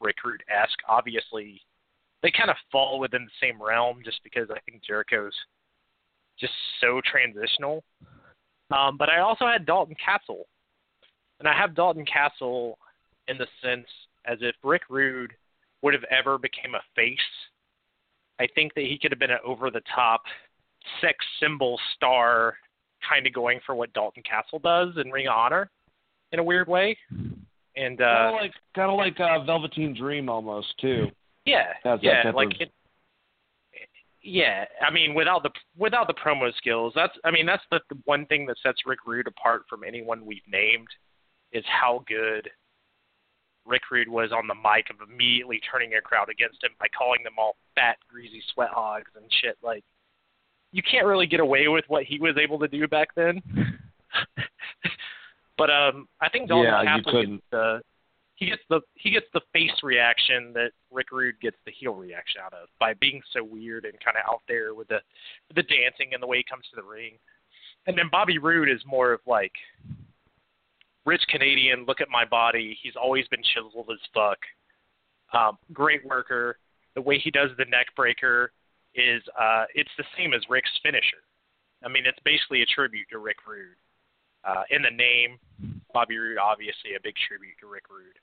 [0.00, 0.78] Rick Rude esque.
[0.88, 1.62] Obviously,
[2.22, 5.34] they kind of fall within the same realm just because I think Jericho's
[6.40, 7.84] just so transitional.
[8.70, 10.46] Um, but I also had Dalton Castle
[11.40, 12.78] and I have Dalton Castle
[13.26, 13.86] in the sense
[14.26, 15.32] as if Rick Rude
[15.82, 17.18] would have ever became a face.
[18.38, 20.22] I think that he could have been an over the top
[21.00, 22.56] sex symbol star
[23.08, 25.70] kind of going for what Dalton Castle does in Ring of Honor
[26.32, 26.96] in a weird way.
[27.76, 31.06] And uh kind of like kind of like uh, Velveteen Dream almost too.
[31.46, 31.72] Yeah.
[32.02, 32.70] yeah, like it,
[34.22, 37.98] Yeah, I mean, without the without the promo skills, that's I mean that's the, the
[38.04, 40.88] one thing that sets Rick Rude apart from anyone we've named
[41.52, 42.50] is how good
[43.66, 47.22] Rick Rude was on the mic of immediately turning a crowd against him by calling
[47.24, 49.56] them all fat, greasy sweat hogs and shit.
[49.62, 49.84] Like,
[50.72, 53.42] you can't really get away with what he was able to do back then.
[55.58, 57.80] but um, I think Dalton yeah, Castle gets the
[58.40, 62.40] he gets the he gets the face reaction that Rick Rude gets the heel reaction
[62.42, 65.00] out of by being so weird and kind of out there with the
[65.54, 67.12] the dancing and the way he comes to the ring.
[67.86, 69.52] And then Bobby Roode is more of like
[71.04, 72.78] rich Canadian, look at my body.
[72.82, 74.38] He's always been chiseled as fuck.
[75.32, 76.56] Um, great worker.
[76.94, 78.52] The way he does the neck breaker
[78.94, 81.22] is uh, it's the same as Rick's finisher.
[81.84, 83.76] I mean, it's basically a tribute to Rick Rude.
[84.44, 85.38] Uh, in the name,
[85.92, 88.16] Bobby Roode, obviously a big tribute to Rick Rude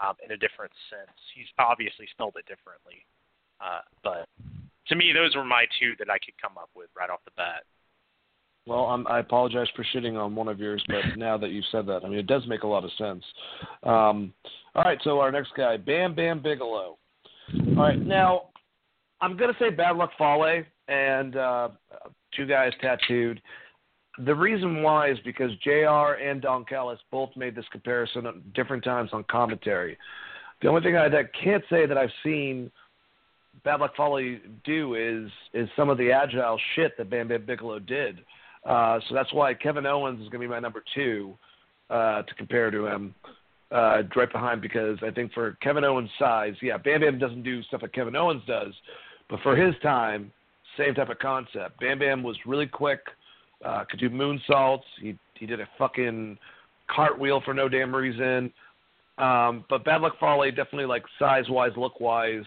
[0.00, 1.16] um, in a different sense.
[1.34, 3.04] He's obviously spelled it differently.
[3.60, 4.28] Uh, but
[4.88, 7.32] to me, those were my two that I could come up with right off the
[7.36, 7.64] bat.
[8.66, 11.86] Well, I'm, I apologize for shitting on one of yours, but now that you've said
[11.86, 13.24] that, I mean, it does make a lot of sense.
[13.82, 14.34] Um,
[14.74, 16.98] all right, so our next guy, Bam Bam Bigelow.
[16.98, 18.48] All right, now
[19.22, 21.68] I'm gonna say Bad Luck Fale and uh,
[22.36, 23.40] two guys tattooed.
[24.24, 26.20] The reason why is because Jr.
[26.20, 29.96] and Don Callis both made this comparison at different times on commentary.
[30.60, 32.70] The only thing I that can't say that I've seen
[33.64, 37.78] Bad Luck Fale do is is some of the agile shit that Bam Bam Bigelow
[37.80, 38.20] did.
[38.64, 41.34] Uh, so that's why Kevin Owens is going to be my number two
[41.90, 43.14] uh, to compare to him,
[43.70, 47.62] uh, right behind because I think for Kevin Owens' size, yeah, Bam Bam doesn't do
[47.64, 48.74] stuff like Kevin Owens does,
[49.30, 50.32] but for his time,
[50.76, 51.80] same type of concept.
[51.80, 53.00] Bam Bam was really quick,
[53.64, 54.82] uh, could do moonsaults.
[55.00, 56.38] He he did a fucking
[56.88, 58.52] cartwheel for no damn reason.
[59.18, 62.44] Um, but Bad Luck Fale definitely like size wise, look wise,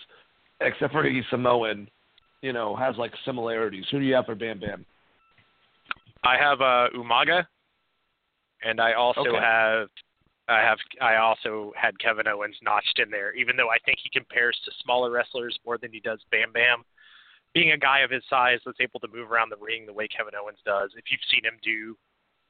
[0.62, 1.90] except for he's Samoan,
[2.42, 3.86] you know, has like similarities.
[3.92, 4.86] Who do you have for Bam Bam?
[6.24, 7.46] I have uh, Umaga,
[8.64, 9.40] and I also Okay.
[9.40, 9.88] have
[10.48, 14.10] I have I also had Kevin Owens notched in there, even though I think he
[14.18, 16.84] compares to smaller wrestlers more than he does Bam Bam.
[17.54, 20.08] Being a guy of his size that's able to move around the ring the way
[20.08, 21.98] Kevin Owens does, if you've seen him do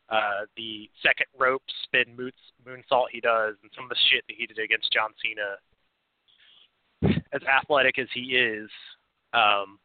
[0.10, 4.46] uh, the second rope spin moonsault he does, and some of the shit that he
[4.46, 5.58] did against John Cena,
[7.34, 8.70] as athletic as he is,
[9.34, 9.80] um,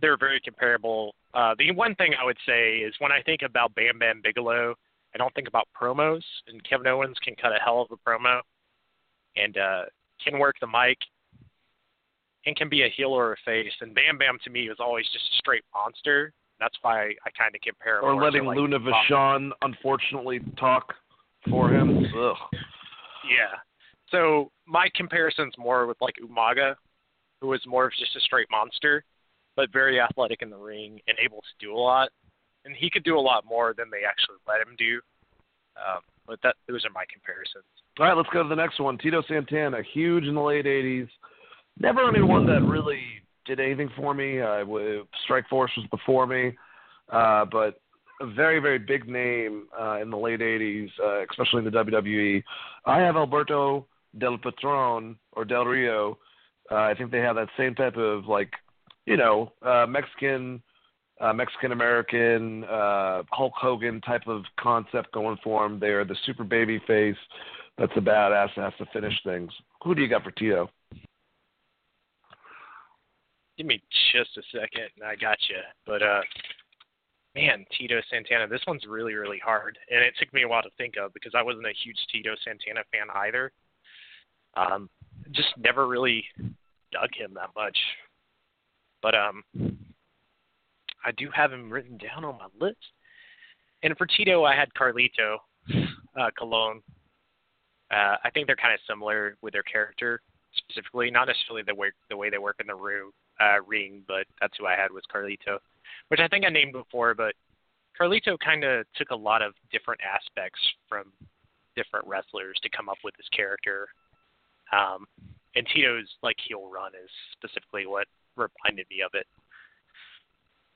[0.00, 1.14] they're very comparable.
[1.34, 4.74] Uh, the one thing I would say is when I think about Bam Bam Bigelow,
[5.14, 8.40] I don't think about promos, and Kevin Owens can cut a hell of a promo,
[9.36, 9.82] and uh,
[10.24, 10.98] can work the mic,
[12.46, 13.72] and can be a heel or a face.
[13.80, 16.32] And Bam Bam to me was always just a straight monster.
[16.58, 17.98] That's why I, I kind of compare.
[17.98, 20.94] him Or more to, letting like, Luna Vachon unfortunately talk
[21.50, 22.06] for him.
[22.16, 22.36] Ugh.
[23.28, 23.58] Yeah.
[24.10, 26.76] So my comparison's more with like Umaga,
[27.40, 29.04] who was more of just a straight monster,
[29.56, 32.08] but very athletic in the ring and able to do a lot.
[32.64, 35.00] And he could do a lot more than they actually let him do.
[35.76, 37.64] Um, but that those are my comparisons.
[37.98, 38.98] All right, let's go to the next one.
[38.98, 41.08] Tito Santana, huge in the late '80s.
[41.78, 43.02] Never anyone that really
[43.44, 44.40] did anything for me.
[44.40, 46.56] Uh, w- Strike Force was before me,
[47.10, 47.80] uh, but
[48.20, 52.42] a very, very big name uh, in the late '80s, uh, especially in the WWE.
[52.86, 53.86] I have Alberto
[54.18, 56.18] Del Patron or Del Rio.
[56.70, 58.52] Uh, I think they have that same type of like,
[59.04, 60.62] you know, uh, Mexican.
[61.18, 65.80] Uh, Mexican American uh, Hulk Hogan type of concept going for them.
[65.80, 67.16] They are the super baby face
[67.78, 69.50] that's a badass that has to finish things.
[69.82, 70.68] Who do you got for Tito?
[73.56, 75.56] Give me just a second, and I got you.
[75.86, 76.20] But uh,
[77.34, 80.70] man, Tito Santana, this one's really, really hard, and it took me a while to
[80.76, 83.52] think of because I wasn't a huge Tito Santana fan either.
[84.56, 84.88] Um,
[85.32, 86.24] just never really
[86.92, 87.76] dug him that much.
[89.02, 89.44] But um,
[91.04, 92.78] I do have him written down on my list.
[93.82, 95.36] And for Tito, I had Carlito
[96.18, 96.82] uh, Colon.
[97.90, 100.20] Uh, I think they're kind of similar with their character
[100.56, 104.26] specifically, not necessarily the way the way they work in the room uh, ring, but
[104.40, 105.58] that's who I had was Carlito,
[106.08, 107.14] which I think I named before.
[107.14, 107.34] But
[107.98, 111.12] Carlito kind of took a lot of different aspects from
[111.76, 113.88] different wrestlers to come up with his character.
[114.72, 115.06] Um,
[115.54, 118.06] and Tito's like heel run is specifically what
[118.36, 119.26] reminded me of it.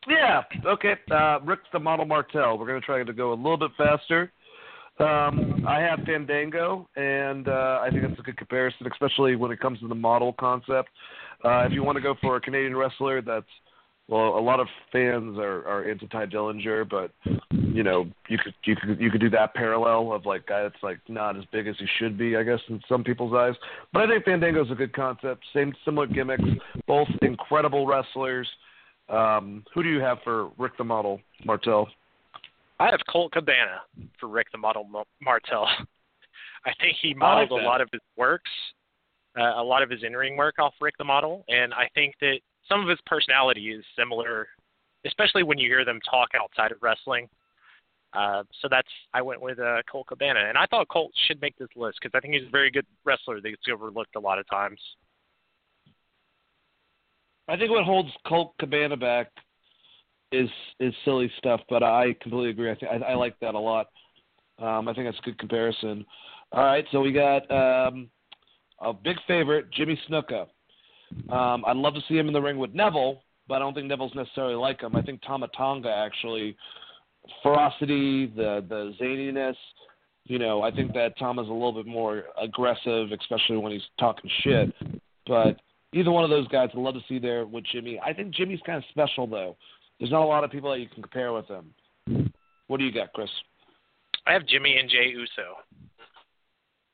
[0.08, 0.94] Yeah, okay.
[1.10, 2.56] Uh, Rick the Model Martel.
[2.56, 4.32] We're to try to go a little bit faster.
[4.98, 9.60] Um, I have Fandango, and uh, I think that's a good comparison, especially when it
[9.60, 10.90] comes to the model concept.
[11.44, 13.46] Uh, if you want to go for a Canadian wrestler, that's
[14.10, 17.12] well, a lot of fans are, are into Tye Dillinger, but
[17.52, 20.82] you know, you could you could you could do that parallel of like guy that's
[20.82, 23.54] like not as big as he should be, I guess, in some people's eyes.
[23.92, 25.44] But I think Fandango's a good concept.
[25.54, 26.42] Same similar gimmicks,
[26.88, 28.48] both incredible wrestlers.
[29.08, 31.88] Um, who do you have for Rick the Model, Martel?
[32.80, 33.82] I have Colt Cabana
[34.18, 34.88] for Rick the Model
[35.22, 35.68] Martel.
[36.66, 38.50] I think he modeled like a lot of his works,
[39.38, 42.40] uh, a lot of his in-ring work off Rick the Model, and I think that
[42.68, 44.48] some of his personality is similar,
[45.06, 47.28] especially when you hear them talk outside of wrestling.
[48.12, 51.56] Uh, so that's I went with uh, Colt Cabana, and I thought Colt should make
[51.58, 54.38] this list because I think he's a very good wrestler that gets overlooked a lot
[54.38, 54.80] of times.
[57.46, 59.30] I think what holds Colt Cabana back
[60.32, 60.48] is
[60.80, 62.70] is silly stuff, but I completely agree.
[62.70, 63.86] I think I, I like that a lot.
[64.58, 66.04] Um, I think that's a good comparison.
[66.52, 68.10] All right, so we got um,
[68.80, 70.46] a big favorite, Jimmy Snuka.
[71.32, 73.86] Um, I'd love to see him in the ring with Neville, but I don't think
[73.86, 74.94] Neville's necessarily like him.
[74.94, 76.56] I think Tama Tonga actually
[77.42, 79.56] ferocity, the the zaniness.
[80.24, 83.82] You know, I think that Tom is a little bit more aggressive, especially when he's
[83.98, 84.72] talking shit.
[85.26, 85.60] But
[85.92, 87.98] either one of those guys, I'd love to see there with Jimmy.
[88.04, 89.56] I think Jimmy's kind of special though.
[89.98, 92.32] There's not a lot of people that you can compare with him.
[92.68, 93.28] What do you got, Chris?
[94.26, 95.56] I have Jimmy and Jay Uso.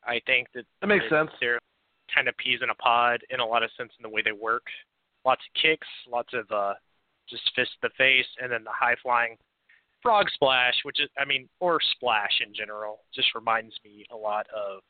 [0.06, 1.30] I think that that makes sense.
[1.40, 1.60] They're
[2.14, 4.32] kind of peas in a pod in a lot of sense in the way they
[4.32, 4.64] work.
[5.24, 6.74] Lots of kicks, lots of uh,
[7.28, 9.36] just fist to the face, and then the high flying
[10.02, 14.46] Frog Splash, which is, I mean, or Splash in general, just reminds me a lot
[14.54, 14.80] of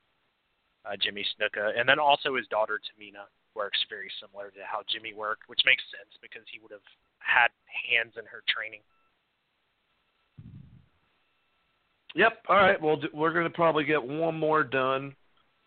[0.85, 1.73] uh, Jimmy Snuka.
[1.79, 3.25] And then also his daughter Tamina
[3.55, 6.85] works very similar to how Jimmy worked, which makes sense because he would have
[7.19, 7.49] had
[7.89, 8.81] hands in her training.
[12.15, 12.33] Yep.
[12.49, 12.81] All right.
[12.81, 15.15] Well, we're going to probably get one more done.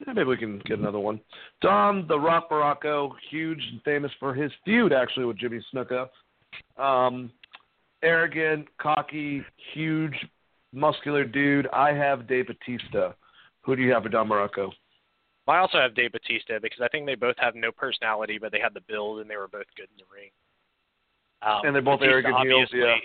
[0.05, 1.19] Yeah, maybe we can get another one.
[1.61, 6.07] Don the Rock Muraco, huge and famous for his feud actually with Jimmy Snuka.
[6.77, 7.31] Um,
[8.01, 9.43] arrogant, cocky,
[9.73, 10.15] huge,
[10.73, 11.67] muscular dude.
[11.73, 13.11] I have Dave Batista.
[13.61, 14.71] Who do you have for Don Muraco?
[15.47, 18.59] I also have Dave Batista because I think they both have no personality, but they
[18.59, 20.30] had the build and they were both good in the ring.
[21.41, 22.95] Um, and they're both Batista arrogant heels, yeah.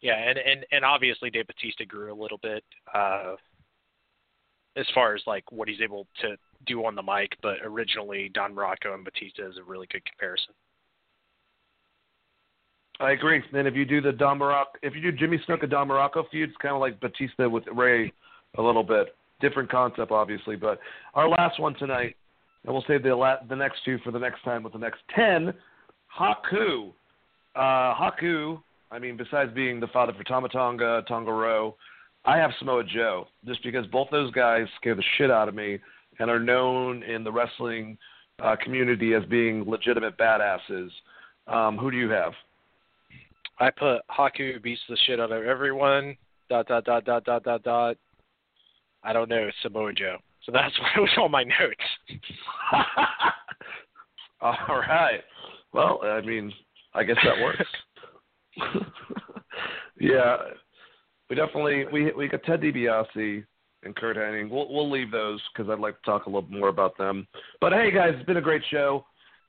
[0.00, 3.36] Yeah, and, and and obviously Dave Batista grew a little bit uh,
[4.76, 6.36] as far as like what he's able to
[6.66, 10.54] do on the mic, but originally Don Muraco and Batista is a really good comparison.
[13.00, 13.42] I agree.
[13.52, 16.50] And if you do the Don Muraco, if you do Jimmy Snuka Don Muraco feud,
[16.50, 18.12] it's kind of like Batista with Ray,
[18.58, 19.14] a little bit.
[19.40, 20.54] Different concept, obviously.
[20.54, 20.78] But
[21.14, 22.16] our last one tonight,
[22.64, 25.00] and we'll save the la- the next two for the next time with the next
[25.14, 25.52] ten.
[26.16, 26.92] Haku,
[27.56, 28.62] uh, Haku.
[28.92, 31.74] I mean, besides being the father for Tama Tonga, Row,
[32.24, 35.78] I have Samoa Joe just because both those guys scare the shit out of me
[36.18, 37.98] and are known in the wrestling
[38.42, 40.88] uh, community as being legitimate badasses.
[41.48, 42.32] Um, who do you have?
[43.58, 46.16] I put Haku beats the shit out of everyone.
[46.48, 47.96] Dot dot dot dot dot dot dot.
[49.02, 50.18] I don't know Samoa Joe.
[50.44, 52.20] So that's what was on my notes.
[54.40, 55.20] All right.
[55.72, 56.52] Well, I mean,
[56.94, 57.64] I guess that works.
[60.00, 60.36] yeah,
[61.32, 63.44] we definitely we we got Ted DiBiase
[63.84, 64.50] and Curt Hennig.
[64.50, 67.26] We'll we'll leave those because I'd like to talk a little more about them.
[67.58, 69.06] But hey, guys, it's been a great show.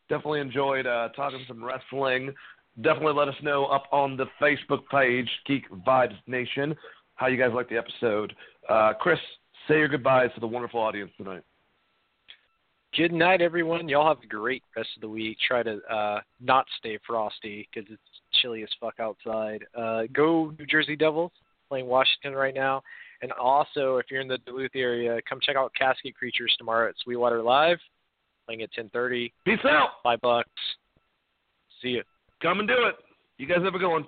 [0.08, 2.34] Definitely enjoyed uh, talking some wrestling
[2.82, 6.76] definitely let us know up on the Facebook page, Geek Vibes Nation,
[7.16, 8.34] how you guys like the episode.
[8.68, 9.20] Uh, Chris,
[9.68, 11.44] say your goodbyes to the wonderful audience tonight.
[12.96, 13.90] Good night, everyone.
[13.90, 15.38] Y'all have a great rest of the week.
[15.48, 18.02] Try to uh, not stay frosty because it's
[18.42, 19.64] chilly as fuck outside.
[19.76, 21.32] Uh, go New Jersey Devils,
[21.74, 22.84] playing Washington right now.
[23.24, 26.96] And also, if you're in the Duluth area, come check out Casket Creatures tomorrow at
[27.04, 27.80] Sweetwater Live,
[28.46, 29.34] playing at 10:30.
[29.44, 29.90] Peace out.
[30.04, 30.50] Five bucks.
[31.82, 32.04] See you.
[32.44, 32.96] Come and do it.
[33.40, 34.06] You guys have a good one.